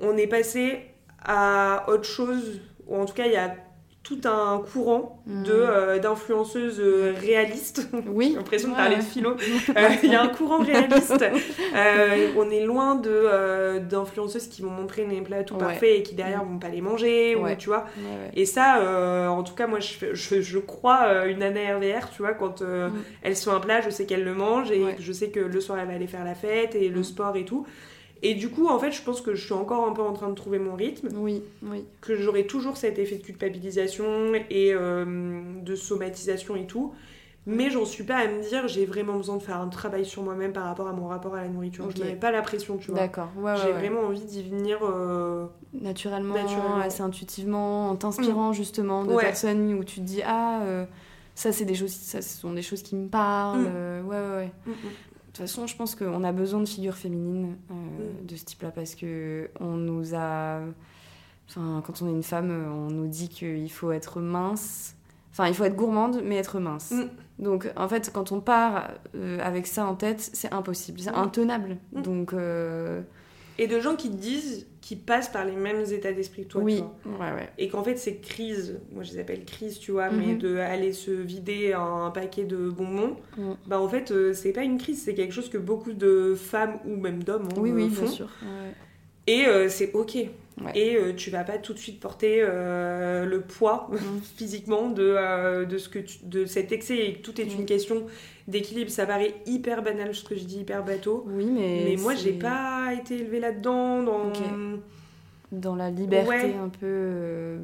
on 0.01 0.16
est 0.16 0.26
passé 0.28 0.82
à 1.24 1.86
autre 1.88 2.05
chose, 2.05 2.61
ou 2.86 2.97
en 2.97 3.07
tout 3.07 3.14
cas 3.14 3.26
il 3.26 3.32
y 3.32 3.36
a 3.36 3.57
tout 4.07 4.20
un 4.28 4.62
courant 4.72 5.12
Mm. 5.26 5.42
de 5.42 5.52
euh, 5.52 5.98
d'influenceuses 5.98 6.78
euh, 6.78 7.12
réalistes. 7.20 7.88
Oui. 8.07 8.28
J'ai 8.30 8.36
l'impression 8.36 8.68
de 8.68 8.74
Ouais, 8.74 8.78
parler 8.80 8.94
ouais. 8.96 9.02
de 9.02 9.07
philo. 9.07 9.30
Euh, 9.76 9.88
Il 10.04 10.12
y 10.12 10.14
a 10.14 10.22
un 10.22 10.28
courant 10.28 10.59
réaliste. 10.59 11.24
On 12.36 12.50
est 12.50 12.64
loin 12.64 12.94
de 12.94 13.78
d'influenceuses 13.80 14.46
qui 14.48 14.62
vont 14.62 14.70
montrer 14.70 15.04
des 15.04 15.20
plats 15.20 15.42
tout 15.42 15.54
Ouais. 15.54 15.61
parfaits 15.61 15.98
et 15.98 16.02
qui 16.02 16.14
derrière 16.14 16.44
vont 16.44 16.59
pas 16.59 16.68
les 16.68 16.80
manger, 16.80 17.34
ou 17.36 17.46
tu 17.59 17.68
vois. 17.68 17.86
Et 18.34 18.46
ça, 18.46 19.28
en 19.30 19.42
tout 19.42 19.54
cas, 19.54 19.66
moi, 19.66 19.80
je, 19.80 20.14
je, 20.14 20.40
je 20.40 20.59
crois 20.59 21.26
une 21.26 21.42
Anna 21.42 21.76
RVR, 21.76 22.11
tu 22.14 22.22
vois, 22.22 22.34
quand 22.34 22.61
Mm. 22.62 22.92
elle 23.22 23.36
se 23.36 23.48
fait 23.50 23.57
un 23.57 23.61
plat, 23.61 23.80
je 23.80 23.90
sais 23.90 24.07
qu'elle 24.07 24.24
le 24.24 24.34
mange 24.34 24.70
et 24.70 24.82
je 25.00 25.12
sais 25.12 25.30
que 25.30 25.40
le 25.40 25.61
soir, 25.61 25.78
elle 25.80 25.88
va 25.88 25.94
aller 25.94 26.07
faire 26.07 26.24
la 26.24 26.34
fête 26.34 26.74
et 26.74 26.88
le 26.88 27.00
Mm. 27.00 27.04
sport 27.04 27.36
et 27.36 27.44
tout. 27.44 27.66
Et 28.23 28.35
du 28.35 28.49
coup, 28.49 28.67
en 28.69 28.79
fait, 28.79 28.93
je 28.93 29.03
pense 29.03 29.21
que 29.21 29.35
je 29.35 29.45
suis 29.45 29.53
encore 29.55 29.87
un 29.87 29.93
peu 29.93 30.03
en 30.03 30.12
train 30.12 30.29
de 30.31 30.35
trouver 30.35 30.59
mon 30.59 30.75
rythme, 30.75 31.09
Oui, 31.17 31.43
oui. 31.62 31.85
que 32.01 32.17
j'aurai 32.17 32.47
toujours 32.47 32.77
cet 32.77 32.99
effet 32.99 33.17
de 33.17 33.23
culpabilisation 33.23 34.33
et 34.51 34.73
euh, 34.73 35.43
de 35.62 35.75
somatisation 35.75 36.57
et 36.57 36.67
tout. 36.67 36.93
Mais 37.49 37.71
j'en 37.71 37.85
suis 37.85 38.03
pas 38.03 38.17
à 38.17 38.27
me 38.27 38.43
dire, 38.49 38.67
j'ai 38.67 38.87
vraiment 38.87 39.17
besoin 39.17 39.37
de 39.37 39.43
faire 39.43 39.61
un 39.61 39.69
travail 39.69 40.05
sur 40.05 40.23
moi-même 40.25 40.53
par 40.53 40.64
rapport 40.64 40.89
à 40.89 40.93
mon 40.93 41.07
rapport 41.07 41.37
à 41.37 41.43
la 41.43 41.49
nourriture. 41.49 41.89
Je 41.97 42.03
mets 42.03 42.17
pas 42.17 42.33
la 42.33 42.43
pression, 42.43 42.77
tu 42.77 42.91
vois. 42.91 42.99
D'accord. 42.99 43.29
Ouais, 43.37 43.53
ouais, 43.53 43.57
J'ai 43.62 43.67
ouais. 43.69 43.73
vraiment 43.79 44.01
envie 44.01 44.25
d'y 44.25 44.43
venir. 44.43 44.79
euh, 44.83 45.47
Naturellement, 45.73 46.35
Naturellement. 46.35 46.77
assez 46.79 47.03
intuitivement, 47.03 47.91
en 47.91 47.95
t'inspirant 47.97 48.53
justement 48.53 49.05
de 49.05 49.14
personnes 49.14 49.75
où 49.75 49.85
tu 49.85 50.01
te 50.01 50.05
dis 50.07 50.23
ah 50.27 50.62
euh, 50.62 50.87
ça 51.37 51.53
c'est 51.53 51.67
des 51.67 51.75
choses, 51.77 51.93
ça 51.93 52.21
ce 52.21 52.37
sont 52.41 52.53
des 52.53 52.62
choses 52.62 52.83
qui 52.83 52.97
me 52.97 53.07
parlent. 53.09 53.61
Mm. 53.61 54.09
ouais, 54.09 54.17
ouais, 54.17 54.35
ouais. 54.37 54.51
mm, 54.67 54.71
mm. 54.71 54.75
Toute 55.37 55.47
façon, 55.47 55.66
je 55.66 55.76
pense 55.76 55.95
qu'on 55.95 56.24
a 56.24 56.32
besoin 56.32 56.61
de 56.61 56.66
figures 56.68 56.97
féminines 56.97 57.57
euh, 57.70 57.74
Mm. 57.74 58.26
de 58.26 58.37
ce 58.37 58.45
type-là 58.45 58.70
parce 58.70 58.95
que 58.95 59.51
on 59.61 59.76
nous 59.76 60.14
a. 60.14 60.61
Enfin, 61.49 61.82
quand 61.87 62.03
on 62.03 62.09
est 62.09 62.12
une 62.12 62.22
femme, 62.22 62.51
on 62.51 62.91
nous 62.91 63.07
dit 63.07 63.28
qu'il 63.28 63.70
faut 63.70 63.93
être 63.93 64.20
mince. 64.20 64.97
Enfin, 65.32 65.47
il 65.49 65.55
faut 65.55 65.64
être 65.64 65.76
gourmande, 65.76 66.22
mais 66.24 66.37
être 66.37 66.59
mince. 66.59 66.91
Mm. 66.93 67.43
Donc, 67.45 67.70
en 67.76 67.87
fait, 67.89 68.11
quand 68.12 68.32
on 68.32 68.41
part 68.41 68.89
euh, 69.14 69.39
avec 69.43 69.66
ça 69.66 69.87
en 69.87 69.95
tête, 69.95 70.20
c'est 70.32 70.53
impossible, 70.53 70.99
c'est 71.01 71.12
Mm. 71.12 71.16
intenable. 71.16 71.76
Donc, 71.93 72.32
euh, 72.32 73.03
Et 73.59 73.66
de 73.66 73.80
gens 73.80 73.96
qui 73.96 74.11
te 74.11 74.16
disent, 74.16 74.66
qui 74.82 74.96
passent 74.96 75.30
par 75.30 75.44
les 75.44 75.57
mêmes 75.57 75.84
états 75.90 76.12
d'esprit 76.12 76.44
que 76.44 76.48
toi. 76.48 76.61
tu 76.61 76.64
oui, 76.66 76.82
vois. 77.04 77.18
ouais, 77.26 77.32
ouais. 77.34 77.48
Et 77.59 77.68
qu'en 77.68 77.82
fait, 77.82 77.96
ces 77.96 78.16
crises, 78.18 78.78
moi 78.92 79.02
je 79.02 79.12
les 79.12 79.18
appelle 79.18 79.44
crises, 79.44 79.78
tu 79.78 79.92
vois, 79.92 80.11
Mhm. 80.11 80.18
mais 80.26 80.34
de 80.34 80.57
aller 80.59 80.92
se 80.92 81.11
vider 81.11 81.72
un 81.72 82.11
paquet 82.11 82.44
de 82.44 82.57
bonbons, 82.68 83.16
Mm. 83.36 83.52
bah 83.66 83.80
en 83.80 83.88
fait, 83.88 84.11
euh, 84.11 84.32
c'est 84.34 84.52
pas 84.52 84.62
une 84.62 84.78
crise, 84.78 85.02
c'est 85.02 85.14
quelque 85.14 85.32
chose 85.32 85.48
que 85.48 85.59
beaucoup 85.59 85.92
de 85.94 86.34
femmes 86.34 86.78
ou 86.86 86.96
même 86.96 87.22
d'hommes 87.24 87.48
hein, 87.50 87.59
Oui, 87.61 87.72
oui, 87.72 87.84
euh, 87.84 87.86
bien 87.88 87.96
font. 87.96 88.07
sûr. 88.07 88.28
Ouais. 88.42 88.72
Et 89.26 89.46
euh, 89.48 89.68
c'est 89.68 89.92
ok. 89.94 90.14
Ouais. 90.64 90.72
Et 90.74 90.96
euh, 90.96 91.12
tu 91.14 91.30
vas 91.30 91.44
pas 91.44 91.59
tout 91.59 91.74
de 91.74 91.78
suite 91.78 91.98
porter 92.00 92.38
euh, 92.40 93.24
le 93.26 93.40
poids 93.40 93.88
Mm. 93.90 93.96
physiquement 94.36 94.88
de, 94.90 95.02
euh, 95.02 95.64
de, 95.64 95.78
ce 95.78 95.88
que 95.88 95.98
tu- 95.98 96.18
de 96.24 96.44
cet 96.46 96.70
excès 96.72 96.96
et 96.98 97.12
que 97.14 97.18
tout 97.22 97.40
est 97.40 97.44
Mm. 97.46 97.59
une 97.61 97.66
question 97.66 98.07
d'équilibre. 98.49 98.90
Ça 98.90 99.07
paraît 99.07 99.34
hyper 99.47 99.82
banal 99.82 100.14
ce 100.14 100.24
que 100.24 100.34
je 100.36 100.44
dis, 100.44 100.61
hyper 100.61 100.84
bateau. 100.84 101.24
Oui, 101.28 101.47
mais. 101.47 101.82
Mais 101.86 101.97
moi, 101.97 102.14
j'ai 102.14 102.32
pas 102.32 102.92
été 102.99 103.14
élevée 103.16 103.40
là-dedans. 103.40 104.03
Dans... 104.03 104.32
Dans 105.53 105.76
la 105.76 105.90
liberté 105.90 106.28
Ouais. 106.28 106.55
un 106.61 106.68
peu. 106.68 106.78
euh, 106.86 107.59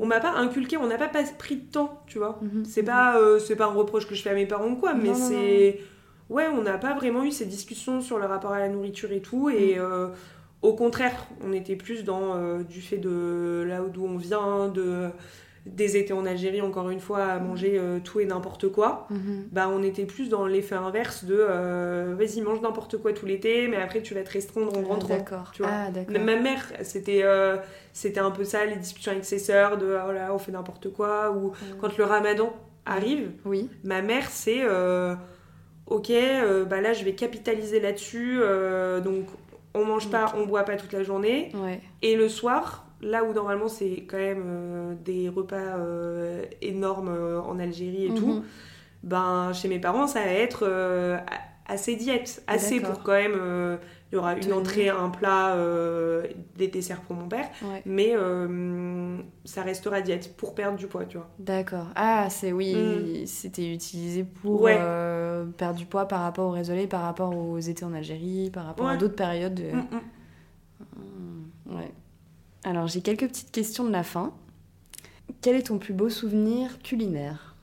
On 0.00 0.04
m'a 0.06 0.18
pas 0.18 0.32
inculqué, 0.32 0.76
on 0.76 0.88
n'a 0.88 0.98
pas 0.98 1.06
pas 1.08 1.22
pris 1.38 1.56
de 1.56 1.70
temps, 1.70 2.02
tu 2.08 2.18
vois. 2.18 2.40
mhm. 2.42 2.64
C'est 2.64 2.82
pas, 2.82 3.18
euh, 3.18 3.38
c'est 3.38 3.54
pas 3.54 3.66
un 3.66 3.72
reproche 3.72 4.08
que 4.08 4.16
je 4.16 4.22
fais 4.22 4.30
à 4.30 4.34
mes 4.34 4.46
parents 4.46 4.70
ou 4.70 4.76
quoi, 4.76 4.94
mais 4.94 5.14
c'est. 5.14 5.78
Ouais, 6.28 6.46
on 6.52 6.62
n'a 6.62 6.76
pas 6.78 6.94
vraiment 6.94 7.22
eu 7.24 7.30
ces 7.30 7.46
discussions 7.46 8.00
sur 8.00 8.18
le 8.18 8.26
rapport 8.26 8.52
à 8.52 8.58
la 8.58 8.68
nourriture 8.68 9.12
et 9.12 9.20
tout. 9.20 9.48
Et 9.48 9.76
Mm. 9.76 9.80
euh, 9.80 10.08
au 10.62 10.74
contraire, 10.74 11.26
on 11.46 11.52
était 11.52 11.76
plus 11.76 12.02
dans 12.04 12.34
euh, 12.34 12.62
du 12.64 12.80
fait 12.80 12.98
de 12.98 13.64
là 13.66 13.80
d'où 13.92 14.04
on 14.04 14.16
vient, 14.16 14.68
de 14.68 15.08
des 15.66 15.96
étés 15.98 16.12
en 16.14 16.24
Algérie, 16.24 16.62
encore 16.62 16.88
une 16.90 17.00
fois, 17.00 17.24
à 17.24 17.38
manger 17.38 17.74
euh, 17.78 17.98
tout 18.02 18.20
et 18.20 18.24
n'importe 18.24 18.68
quoi. 18.72 19.06
Mhm. 19.10 19.48
Bah, 19.52 19.68
on 19.70 19.82
était 19.82 20.06
plus 20.06 20.28
dans 20.30 20.46
l'effet 20.46 20.74
inverse 20.74 21.24
de 21.24 21.36
euh, 21.38 22.14
vas-y, 22.18 22.40
mange 22.40 22.60
n'importe 22.62 22.96
quoi 22.96 23.12
tout 23.12 23.26
l'été, 23.26 23.68
mais 23.68 23.76
après 23.76 24.00
tu 24.00 24.14
vas 24.14 24.22
te 24.22 24.30
restreindre 24.32 24.76
en 24.76 24.82
Ah, 24.82 24.88
rentrant. 24.88 25.08
D'accord. 25.16 25.52
Ah, 25.64 25.90
d'accord. 25.90 26.18
Ma 26.18 26.36
mère, 26.36 26.64
c'était 26.82 27.20
euh, 27.24 27.56
c'était 27.92 28.20
un 28.20 28.30
peu 28.30 28.44
ça, 28.44 28.64
les 28.64 28.76
discussions 28.76 29.12
avec 29.12 29.24
ses 29.24 29.38
sœurs, 29.38 29.76
de 29.76 29.86
oh 30.08 30.12
là, 30.12 30.30
on 30.32 30.38
fait 30.38 30.52
n'importe 30.52 30.90
quoi, 30.92 31.30
ou 31.32 31.52
quand 31.80 31.96
le 31.98 32.04
ramadan 32.04 32.52
arrive, 32.86 33.30
Oui. 33.44 33.68
ma 33.84 34.00
mère, 34.00 34.28
c'est 34.30 34.64
ok, 35.86 36.12
bah 36.68 36.80
là 36.80 36.92
je 36.92 37.04
vais 37.04 37.12
capitaliser 37.14 37.80
là-dessus, 37.80 38.40
donc 39.04 39.26
on 39.74 39.84
mange 39.84 40.08
pas, 40.10 40.32
on 40.36 40.46
boit 40.46 40.62
pas 40.64 40.76
toute 40.76 40.92
la 40.92 41.02
journée, 41.02 41.50
Ouais. 41.54 41.80
et 42.02 42.16
le 42.16 42.28
soir, 42.28 42.86
là 43.02 43.24
où 43.24 43.32
normalement 43.32 43.68
c'est 43.68 44.04
quand 44.08 44.18
même 44.18 44.42
euh, 44.46 44.94
des 45.04 45.28
repas 45.28 45.56
euh, 45.56 46.44
énormes 46.62 47.08
euh, 47.08 47.40
en 47.40 47.58
Algérie 47.58 48.06
et 48.06 48.14
tout, 48.14 48.26
Mhm. 48.34 48.42
ben 49.02 49.52
chez 49.52 49.68
mes 49.68 49.78
parents 49.78 50.06
ça 50.06 50.20
va 50.20 50.30
être 50.32 50.68
assez 51.66 51.96
diète, 51.96 52.42
assez 52.46 52.80
pour 52.80 53.02
quand 53.02 53.12
même. 53.12 53.78
il 54.12 54.16
y 54.16 54.18
aura 54.18 54.34
une 54.34 54.52
entrée, 54.52 54.88
un 54.88 55.08
plat, 55.08 55.56
des 56.56 56.66
desserts 56.66 57.00
pour 57.02 57.14
mon 57.14 57.28
père, 57.28 57.48
Ouais. 57.62 57.80
mais 57.86 58.12
ça 59.44 59.62
restera 59.62 60.00
diète 60.00 60.36
pour 60.36 60.54
perdre 60.56 60.76
du 60.76 60.88
poids, 60.88 61.04
tu 61.06 61.16
vois. 61.18 61.28
D'accord. 61.38 61.86
Ah, 61.94 62.26
c'est 62.28 62.50
oui, 62.52 62.74
Mm. 63.22 63.26
c'était 63.26 63.72
utilisé 63.72 64.24
pour 64.24 64.62
Ouais. 64.62 64.78
perdre 65.56 65.78
du 65.78 65.86
poids 65.86 66.06
par 66.06 66.22
rapport 66.22 66.48
au 66.48 66.50
résolé, 66.50 66.88
par 66.88 67.02
rapport 67.02 67.34
aux 67.36 67.58
étés 67.58 67.84
en 67.84 67.94
Algérie, 67.94 68.50
par 68.52 68.66
rapport 68.66 68.88
à 68.88 68.96
d'autres 68.96 69.14
périodes. 69.16 69.54
de- 69.54 69.70
mm. 69.70 69.86
Mm, 70.96 71.76
Ouais. 71.76 71.92
Alors, 72.64 72.86
j'ai 72.86 73.00
quelques 73.00 73.26
petites 73.28 73.50
questions 73.52 73.84
de 73.84 73.90
la 73.92 74.02
fin. 74.02 74.34
Quel 75.40 75.56
est 75.56 75.64
ton 75.64 75.78
plus 75.78 75.94
beau 75.94 76.08
souvenir 76.10 76.78
culinaire? 76.82 77.56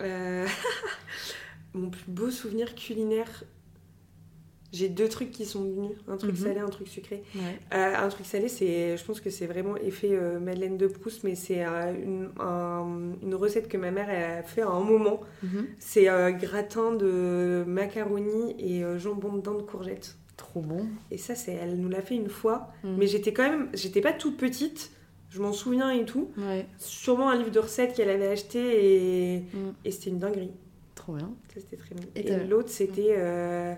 Euh, 0.00 0.46
Mon 1.74 1.90
plus 1.90 2.04
beau 2.08 2.30
souvenir 2.30 2.74
culinaire. 2.74 3.44
J'ai 4.72 4.88
deux 4.88 5.08
trucs 5.08 5.30
qui 5.30 5.44
sont 5.44 5.62
venus, 5.62 5.92
un 6.08 6.16
truc 6.16 6.32
Mhm. 6.32 6.36
salé, 6.36 6.58
un 6.58 6.68
truc 6.68 6.88
sucré. 6.88 7.22
Ouais. 7.36 7.60
Euh, 7.74 7.94
un 7.96 8.08
truc 8.08 8.26
salé, 8.26 8.48
c'est, 8.48 8.96
je 8.96 9.04
pense 9.04 9.20
que 9.20 9.30
c'est 9.30 9.46
vraiment 9.46 9.76
effet 9.76 10.10
euh, 10.12 10.40
Madeleine 10.40 10.76
de 10.76 10.88
Proust, 10.88 11.22
mais 11.22 11.36
c'est 11.36 11.64
euh, 11.64 11.92
une, 11.94 12.30
un- 12.40 13.12
une 13.22 13.34
recette 13.36 13.68
que 13.68 13.76
ma 13.76 13.92
mère 13.92 14.08
a 14.10 14.42
fait 14.42 14.62
à 14.62 14.68
un 14.68 14.80
moment. 14.80 15.20
Mhm. 15.44 15.66
C'est 15.78 16.06
gratin 16.40 16.92
de 16.92 17.62
macaroni 17.68 18.54
et 18.58 18.82
jambon 18.98 19.34
de 19.34 19.42
dinde 19.42 19.64
courgette. 19.64 20.16
Trop 20.54 20.60
bon. 20.60 20.86
Et 21.10 21.18
ça, 21.18 21.34
c'est, 21.34 21.52
elle 21.52 21.76
nous 21.80 21.88
l'a 21.88 22.00
fait 22.00 22.14
une 22.14 22.28
fois. 22.28 22.68
Mhm. 22.84 22.96
Mais 22.96 23.06
j'étais 23.08 23.32
quand 23.32 23.42
même, 23.42 23.68
j'étais 23.74 24.00
pas 24.00 24.12
toute 24.12 24.36
petite. 24.36 24.92
Je 25.30 25.42
m'en 25.42 25.52
souviens 25.52 25.90
et 25.90 26.04
tout. 26.04 26.30
Ouais. 26.38 26.64
Sûrement 26.78 27.28
un 27.30 27.36
livre 27.36 27.50
de 27.50 27.58
recettes 27.58 27.94
qu'elle 27.94 28.10
avait 28.10 28.28
acheté 28.28 29.34
et, 29.34 29.38
Mm. 29.40 29.72
et 29.84 29.90
c'était 29.90 30.10
une 30.10 30.18
dinguerie. 30.20 30.52
Trop 30.94 31.14
bien. 31.14 31.34
Ça, 31.52 31.60
c'était 31.60 31.76
très 31.76 31.94
bon. 31.96 32.02
Et 32.14 32.44
l'autre, 32.46 32.68
c'était 32.68 33.14
euh, 33.18 33.74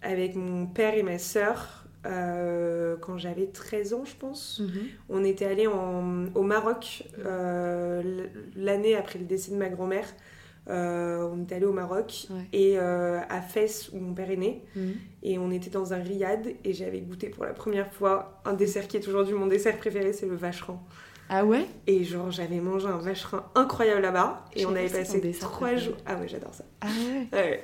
avec 0.00 0.34
mon 0.34 0.66
père 0.66 0.94
et 0.94 1.02
ma 1.02 1.18
sœur 1.18 1.84
euh, 2.06 2.96
quand 3.02 3.18
j'avais 3.18 3.46
13 3.48 3.92
ans, 3.92 4.04
je 4.06 4.14
pense. 4.16 4.60
Mhm. 4.60 4.82
On 5.10 5.24
était 5.24 5.44
allés 5.44 5.66
en- 5.66 6.24
au 6.34 6.42
Maroc 6.42 7.04
euh, 7.18 8.26
l'année 8.56 8.94
après 8.96 9.18
le 9.18 9.26
décès 9.26 9.50
de 9.52 9.56
ma 9.56 9.68
grand-mère. 9.68 10.06
Euh, 10.70 11.28
on 11.30 11.42
était 11.42 11.56
allés 11.56 11.66
au 11.66 11.72
Maroc 11.72 12.26
Ouais. 12.30 12.40
et 12.54 12.78
euh, 12.78 13.20
à 13.28 13.42
Fès 13.42 13.90
où 13.92 13.98
mon 13.98 14.14
père 14.14 14.30
est 14.30 14.36
né. 14.36 14.62
Mhm. 14.74 14.94
Et 15.22 15.38
on 15.38 15.50
était 15.50 15.68
dans 15.70 15.92
un 15.92 15.98
riad 15.98 16.46
et 16.64 16.72
j'avais 16.72 17.00
goûté 17.00 17.28
pour 17.28 17.44
la 17.44 17.52
première 17.52 17.92
fois 17.92 18.40
un 18.46 18.54
dessert 18.54 18.88
qui 18.88 18.96
est 18.96 19.06
aujourd'hui 19.06 19.34
mon 19.34 19.46
dessert 19.46 19.76
préféré, 19.76 20.12
c'est 20.14 20.26
le 20.26 20.36
vacherin. 20.36 20.80
Ah 21.28 21.44
ouais? 21.44 21.66
Et 21.86 22.02
genre 22.04 22.30
j'avais 22.30 22.60
mangé 22.60 22.86
un 22.86 22.96
vacherin 22.98 23.44
incroyable 23.54 24.00
là-bas 24.02 24.44
et 24.56 24.64
on 24.66 24.70
avait 24.74 24.88
passé 24.88 25.20
trois 25.38 25.76
jours. 25.76 25.96
Ah 26.06 26.16
ouais 26.16 26.28
j'adore 26.28 26.54
ça. 26.54 26.64
Ah 26.80 26.86
ouais? 26.86 27.26
Ouais. 27.38 27.62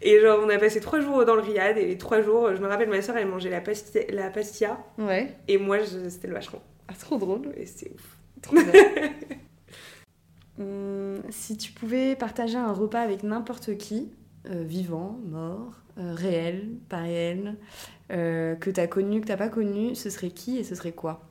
Et 0.00 0.20
genre 0.20 0.40
on 0.44 0.48
a 0.48 0.58
passé 0.58 0.80
trois 0.80 0.98
jours 1.00 1.24
dans 1.24 1.36
le 1.36 1.42
riad 1.42 1.78
et 1.78 1.86
les 1.86 1.96
trois 1.98 2.22
jours, 2.22 2.54
je 2.56 2.60
me 2.60 2.66
rappelle 2.66 2.88
ma 2.88 3.02
soeur 3.02 3.16
elle 3.18 3.28
mangeait 3.28 3.50
la, 3.50 3.60
pasti- 3.60 4.10
la 4.10 4.30
pastilla 4.30 4.78
Ouais. 4.98 5.32
et 5.46 5.58
moi 5.58 5.78
c'était 5.84 6.26
le 6.26 6.34
vacherin. 6.34 6.58
Ah, 6.88 6.94
trop 6.98 7.18
drôle. 7.18 7.52
Et 7.56 7.66
c'est 7.66 7.88
ouf. 7.92 8.16
Trop. 8.42 8.56
Hum, 10.58 11.22
si 11.30 11.56
tu 11.56 11.72
pouvais 11.72 12.14
partager 12.16 12.58
un 12.58 12.72
repas 12.72 13.00
avec 13.00 13.22
n'importe 13.22 13.76
qui, 13.78 14.12
euh, 14.50 14.62
vivant, 14.64 15.18
mort, 15.24 15.72
euh, 15.98 16.14
réel, 16.14 16.68
pas 16.88 16.98
réel, 16.98 17.56
euh, 18.10 18.54
que 18.56 18.70
t'as 18.70 18.86
connu, 18.86 19.20
que 19.20 19.26
t'as 19.26 19.36
pas 19.36 19.48
connu, 19.48 19.94
ce 19.94 20.10
serait 20.10 20.30
qui 20.30 20.58
et 20.58 20.64
ce 20.64 20.74
serait 20.74 20.92
quoi? 20.92 21.22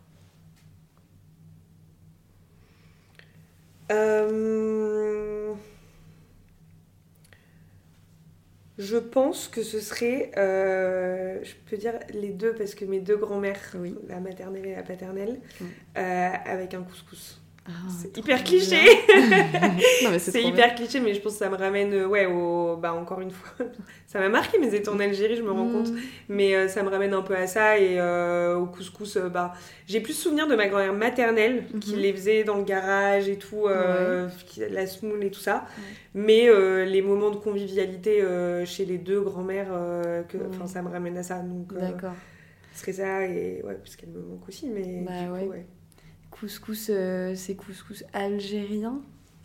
Euh, 3.91 5.53
Je 8.77 8.97
pense 8.97 9.47
que 9.47 9.63
ce 9.63 9.79
serait, 9.79 10.31
je 10.35 11.53
peux 11.69 11.77
dire 11.77 11.99
les 12.13 12.31
deux 12.31 12.53
parce 12.55 12.73
que 12.73 12.85
mes 12.85 12.99
deux 12.99 13.17
grands-mères, 13.17 13.75
Oui. 13.75 13.95
la 14.07 14.19
maternelle 14.19 14.65
et 14.65 14.75
la 14.75 14.83
paternelle, 14.83 15.39
avec 15.95 16.73
un 16.73 16.81
couscous. 16.83 17.40
Ah, 17.67 17.71
C'est 18.01 18.17
hyper 18.17 18.43
cliché. 18.43 18.75
c'est 20.19 20.41
hyper 20.43 20.73
cliché, 20.73 20.99
mais 20.99 21.13
je 21.13 21.21
pense 21.21 21.33
que 21.33 21.39
ça 21.39 21.49
me 21.49 21.55
ramène, 21.55 21.93
euh, 21.93 22.07
ouais, 22.07 22.25
au, 22.25 22.75
bah 22.75 22.91
encore 22.93 23.21
une 23.21 23.29
fois, 23.29 23.65
ça 24.07 24.19
m'a 24.19 24.29
marqué 24.29 24.57
mes 24.57 24.73
étés 24.73 24.89
en 24.89 24.99
Algérie, 24.99 25.35
je 25.35 25.43
me 25.43 25.51
rends 25.51 25.69
compte. 25.69 25.89
Hum, 25.89 25.99
Mais 26.29 26.55
euh, 26.55 26.67
ça 26.67 26.81
me 26.81 26.89
ramène 26.89 27.13
un 27.13 27.21
peu 27.21 27.35
à 27.35 27.45
ça 27.45 27.77
et 27.77 27.99
euh, 27.99 28.57
au 28.57 28.65
couscous, 28.65 29.15
euh, 29.17 29.29
bah, 29.29 29.53
j'ai 29.85 30.01
plus 30.01 30.13
souvenir 30.13 30.47
de 30.47 30.55
ma 30.55 30.67
grand-mère 30.67 30.93
maternelle 30.93 31.65
qui 31.79 31.93
Mhm. 31.93 31.99
les 32.01 32.13
faisait 32.13 32.43
dans 32.43 32.57
le 32.57 32.63
garage 32.63 33.29
et 33.29 33.37
tout, 33.37 33.67
qui- 34.47 34.61
la 34.67 34.87
semoule 34.87 35.23
et 35.23 35.29
tout 35.31 35.39
ça. 35.39 35.65
Mais 36.15 36.49
les 36.85 37.01
moments 37.03 37.29
de 37.29 37.35
convivialité 37.37 38.23
chez 38.65 38.85
les 38.85 38.97
deux 38.97 39.21
grands-mères, 39.21 39.69
euh, 39.71 40.23
que, 40.23 40.37
enfin, 40.49 40.65
ça 40.67 40.81
me 40.81 40.89
ramène 40.89 41.15
à 41.17 41.23
ça. 41.23 41.39
Donc, 41.39 41.73
D'accord. 41.73 42.13
ce 42.73 42.79
serait 42.81 42.93
ça 42.93 43.23
et 43.25 43.61
ouais, 43.63 43.75
parce 43.75 43.95
qu'elle 43.95 44.09
me 44.09 44.19
manque 44.19 44.47
aussi. 44.47 44.67
Mais 44.67 45.03
Bah 45.05 45.11
du 45.23 45.45
coup, 45.45 45.51
ouais. 45.51 45.65
Couscous, 46.41 46.87
euh, 46.89 47.35
c'est 47.35 47.53
couscous 47.53 48.03
algérien, 48.13 48.99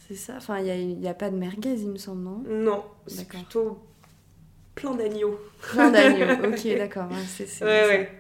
c'est 0.09 0.15
ça? 0.15 0.37
Enfin, 0.39 0.61
il 0.61 0.99
n'y 0.99 1.09
a, 1.09 1.13
pas 1.13 1.29
de 1.29 1.37
merguez, 1.37 1.75
il 1.79 1.91
me 1.91 1.99
semble, 1.99 2.23
non? 2.23 2.43
Non, 2.49 2.85
c'est 3.07 3.29
plutôt 3.29 3.87
plein 4.75 4.95
d'agneaux. 4.95 5.39
Plein 5.61 5.91
d'agneaux. 5.91 6.25
ok, 6.49 6.79
d'accord. 6.79 7.11
ouais, 7.11 7.19
c'est, 7.27 7.63
Ouais. 7.63 8.11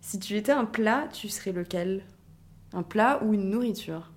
Si 0.00 0.18
tu 0.18 0.36
étais 0.36 0.50
un 0.50 0.64
plat, 0.64 1.06
tu 1.12 1.28
serais 1.28 1.52
lequel? 1.52 2.02
Un 2.72 2.82
plat 2.82 3.22
ou 3.22 3.32
une 3.32 3.48
nourriture? 3.48 4.10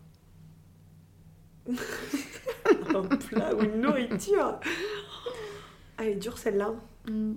Un 1.70 3.04
plat 3.04 3.54
ou 3.54 3.62
une 3.62 3.80
nourriture? 3.80 4.60
Ah, 6.00 6.04
elle 6.04 6.08
est 6.08 6.16
dure 6.16 6.40
celle-là. 6.40 6.74
Hmm. 7.08 7.36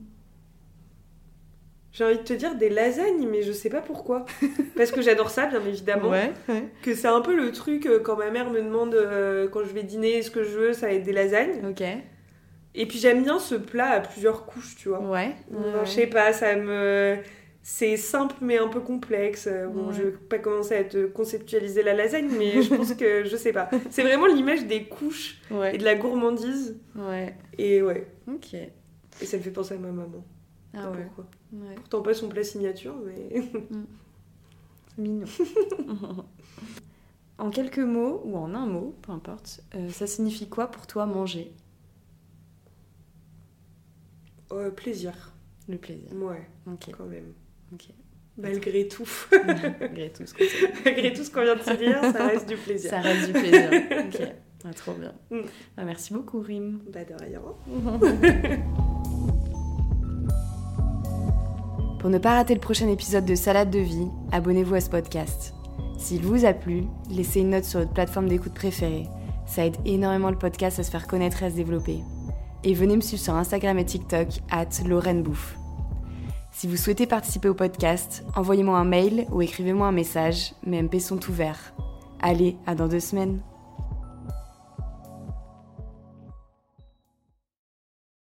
J'ai 1.92 2.04
envie 2.04 2.18
de 2.18 2.22
te 2.22 2.32
dire 2.32 2.54
des 2.54 2.68
lasagnes, 2.68 3.26
mais 3.28 3.42
je 3.42 3.50
sais 3.52 3.68
pas 3.68 3.80
pourquoi. 3.80 4.24
Parce 4.76 4.92
que 4.92 5.02
j'adore 5.02 5.30
ça, 5.30 5.46
bien 5.46 5.60
évidemment. 5.66 6.08
Ouais, 6.10 6.32
ouais. 6.48 6.68
Que 6.82 6.94
c'est 6.94 7.08
un 7.08 7.20
peu 7.20 7.34
le 7.34 7.50
truc 7.50 7.86
euh, 7.86 7.98
quand 7.98 8.16
ma 8.16 8.30
mère 8.30 8.50
me 8.50 8.62
demande 8.62 8.94
euh, 8.94 9.48
quand 9.48 9.64
je 9.64 9.72
vais 9.72 9.82
dîner 9.82 10.22
ce 10.22 10.30
que 10.30 10.44
je 10.44 10.50
veux, 10.56 10.72
ça 10.72 10.86
va 10.86 10.92
être 10.92 11.02
des 11.02 11.12
lasagnes. 11.12 11.66
Ok. 11.68 11.82
Et 12.76 12.86
puis 12.86 12.98
j'aime 12.98 13.24
bien 13.24 13.40
ce 13.40 13.56
plat 13.56 13.88
à 13.90 14.00
plusieurs 14.00 14.46
couches, 14.46 14.76
tu 14.76 14.88
vois. 14.90 15.00
Ouais. 15.00 15.34
Je 15.84 15.90
sais 15.90 16.06
pas, 16.06 16.32
ça 16.32 16.54
me. 16.54 17.16
C'est 17.62 17.96
simple 17.98 18.36
mais 18.40 18.56
un 18.58 18.68
peu 18.68 18.80
complexe. 18.80 19.46
Euh, 19.50 19.66
Bon, 19.66 19.88
Ouais. 19.88 19.94
je 19.94 20.02
vais 20.04 20.10
pas 20.12 20.38
commencer 20.38 20.76
à 20.76 20.84
te 20.84 21.06
conceptualiser 21.06 21.82
la 21.82 21.92
lasagne, 21.94 22.30
mais 22.38 22.62
je 22.62 22.72
pense 22.74 22.94
que 22.94 23.24
je 23.24 23.36
sais 23.36 23.52
pas. 23.52 23.68
C'est 23.90 24.02
vraiment 24.02 24.26
l'image 24.26 24.64
des 24.66 24.84
couches 24.84 25.40
et 25.72 25.76
de 25.76 25.84
la 25.84 25.96
gourmandise. 25.96 26.78
Ouais. 26.94 27.34
Et 27.58 27.82
ouais. 27.82 28.06
Ok. 28.32 28.54
Et 28.54 29.26
ça 29.26 29.36
me 29.36 29.42
fait 29.42 29.50
penser 29.50 29.74
à 29.74 29.78
ma 29.78 29.88
maman. 29.88 30.24
Ah 30.72 30.84
Pas 30.84 30.90
ouais. 30.92 31.04
pourquoi. 31.06 31.26
Ouais. 31.52 31.74
Pourtant 31.76 32.02
pas 32.02 32.14
son 32.14 32.28
plat 32.28 32.44
signature, 32.44 32.94
mais. 33.04 33.42
C'est 34.96 35.02
mignon. 35.02 35.26
en 37.38 37.50
quelques 37.50 37.78
mots 37.78 38.22
ou 38.24 38.36
en 38.36 38.54
un 38.54 38.66
mot, 38.66 38.94
peu 39.02 39.12
importe, 39.12 39.62
euh, 39.74 39.88
ça 39.90 40.06
signifie 40.06 40.48
quoi 40.48 40.66
pour 40.68 40.86
toi 40.86 41.06
manger? 41.06 41.52
Euh, 44.52 44.70
plaisir. 44.70 45.32
Le 45.68 45.78
plaisir. 45.78 46.12
Ouais, 46.14 46.48
Ok. 46.66 46.90
quand 46.96 47.04
même. 47.04 47.32
Malgré 48.36 48.88
tout. 48.88 49.08
Malgré 49.80 50.10
tout 50.10 50.26
ce 50.26 50.34
qu'on 50.34 50.44
sait. 50.44 50.72
Malgré 50.84 51.12
tout 51.12 51.22
ce 51.22 51.30
qu'on 51.30 51.42
vient 51.42 51.56
de 51.56 51.62
se 51.62 51.74
dire, 51.74 52.00
ça 52.00 52.26
reste 52.26 52.48
du 52.48 52.56
plaisir. 52.56 52.90
Ça 52.90 53.00
reste 53.00 53.26
du 53.26 53.32
plaisir. 53.32 53.70
Ok. 53.72 54.22
Ah, 54.64 54.74
trop 54.74 54.92
bien. 54.94 55.14
Mm. 55.30 55.46
Ah, 55.76 55.84
merci 55.84 56.12
beaucoup, 56.12 56.40
Rim. 56.40 56.80
Bah 56.92 57.04
de 57.04 57.14
rien. 57.14 57.42
Pour 62.00 62.08
ne 62.08 62.16
pas 62.16 62.36
rater 62.36 62.54
le 62.54 62.60
prochain 62.60 62.88
épisode 62.88 63.26
de 63.26 63.34
Salade 63.34 63.70
de 63.70 63.78
vie, 63.78 64.08
abonnez-vous 64.32 64.74
à 64.74 64.80
ce 64.80 64.88
podcast. 64.88 65.52
S'il 65.98 66.22
vous 66.22 66.46
a 66.46 66.54
plu, 66.54 66.84
laissez 67.10 67.40
une 67.40 67.50
note 67.50 67.64
sur 67.64 67.80
votre 67.80 67.92
plateforme 67.92 68.26
d'écoute 68.26 68.54
préférée. 68.54 69.06
Ça 69.44 69.66
aide 69.66 69.76
énormément 69.84 70.30
le 70.30 70.38
podcast 70.38 70.78
à 70.78 70.82
se 70.82 70.90
faire 70.90 71.06
connaître 71.06 71.42
et 71.42 71.46
à 71.46 71.50
se 71.50 71.56
développer. 71.56 71.98
Et 72.64 72.72
venez 72.72 72.96
me 72.96 73.02
suivre 73.02 73.22
sur 73.22 73.34
Instagram 73.34 73.78
et 73.78 73.84
TikTok, 73.84 74.28
at 74.50 74.82
Lorraine 74.88 75.22
Bouffe. 75.22 75.58
Si 76.52 76.66
vous 76.66 76.78
souhaitez 76.78 77.06
participer 77.06 77.50
au 77.50 77.54
podcast, 77.54 78.24
envoyez-moi 78.34 78.78
un 78.78 78.84
mail 78.86 79.26
ou 79.30 79.42
écrivez-moi 79.42 79.86
un 79.86 79.92
message, 79.92 80.54
mes 80.64 80.82
MP 80.82 81.00
sont 81.00 81.20
ouverts. 81.28 81.74
Allez, 82.22 82.56
à 82.66 82.74
dans 82.74 82.88
deux 82.88 83.00
semaines. 83.00 83.40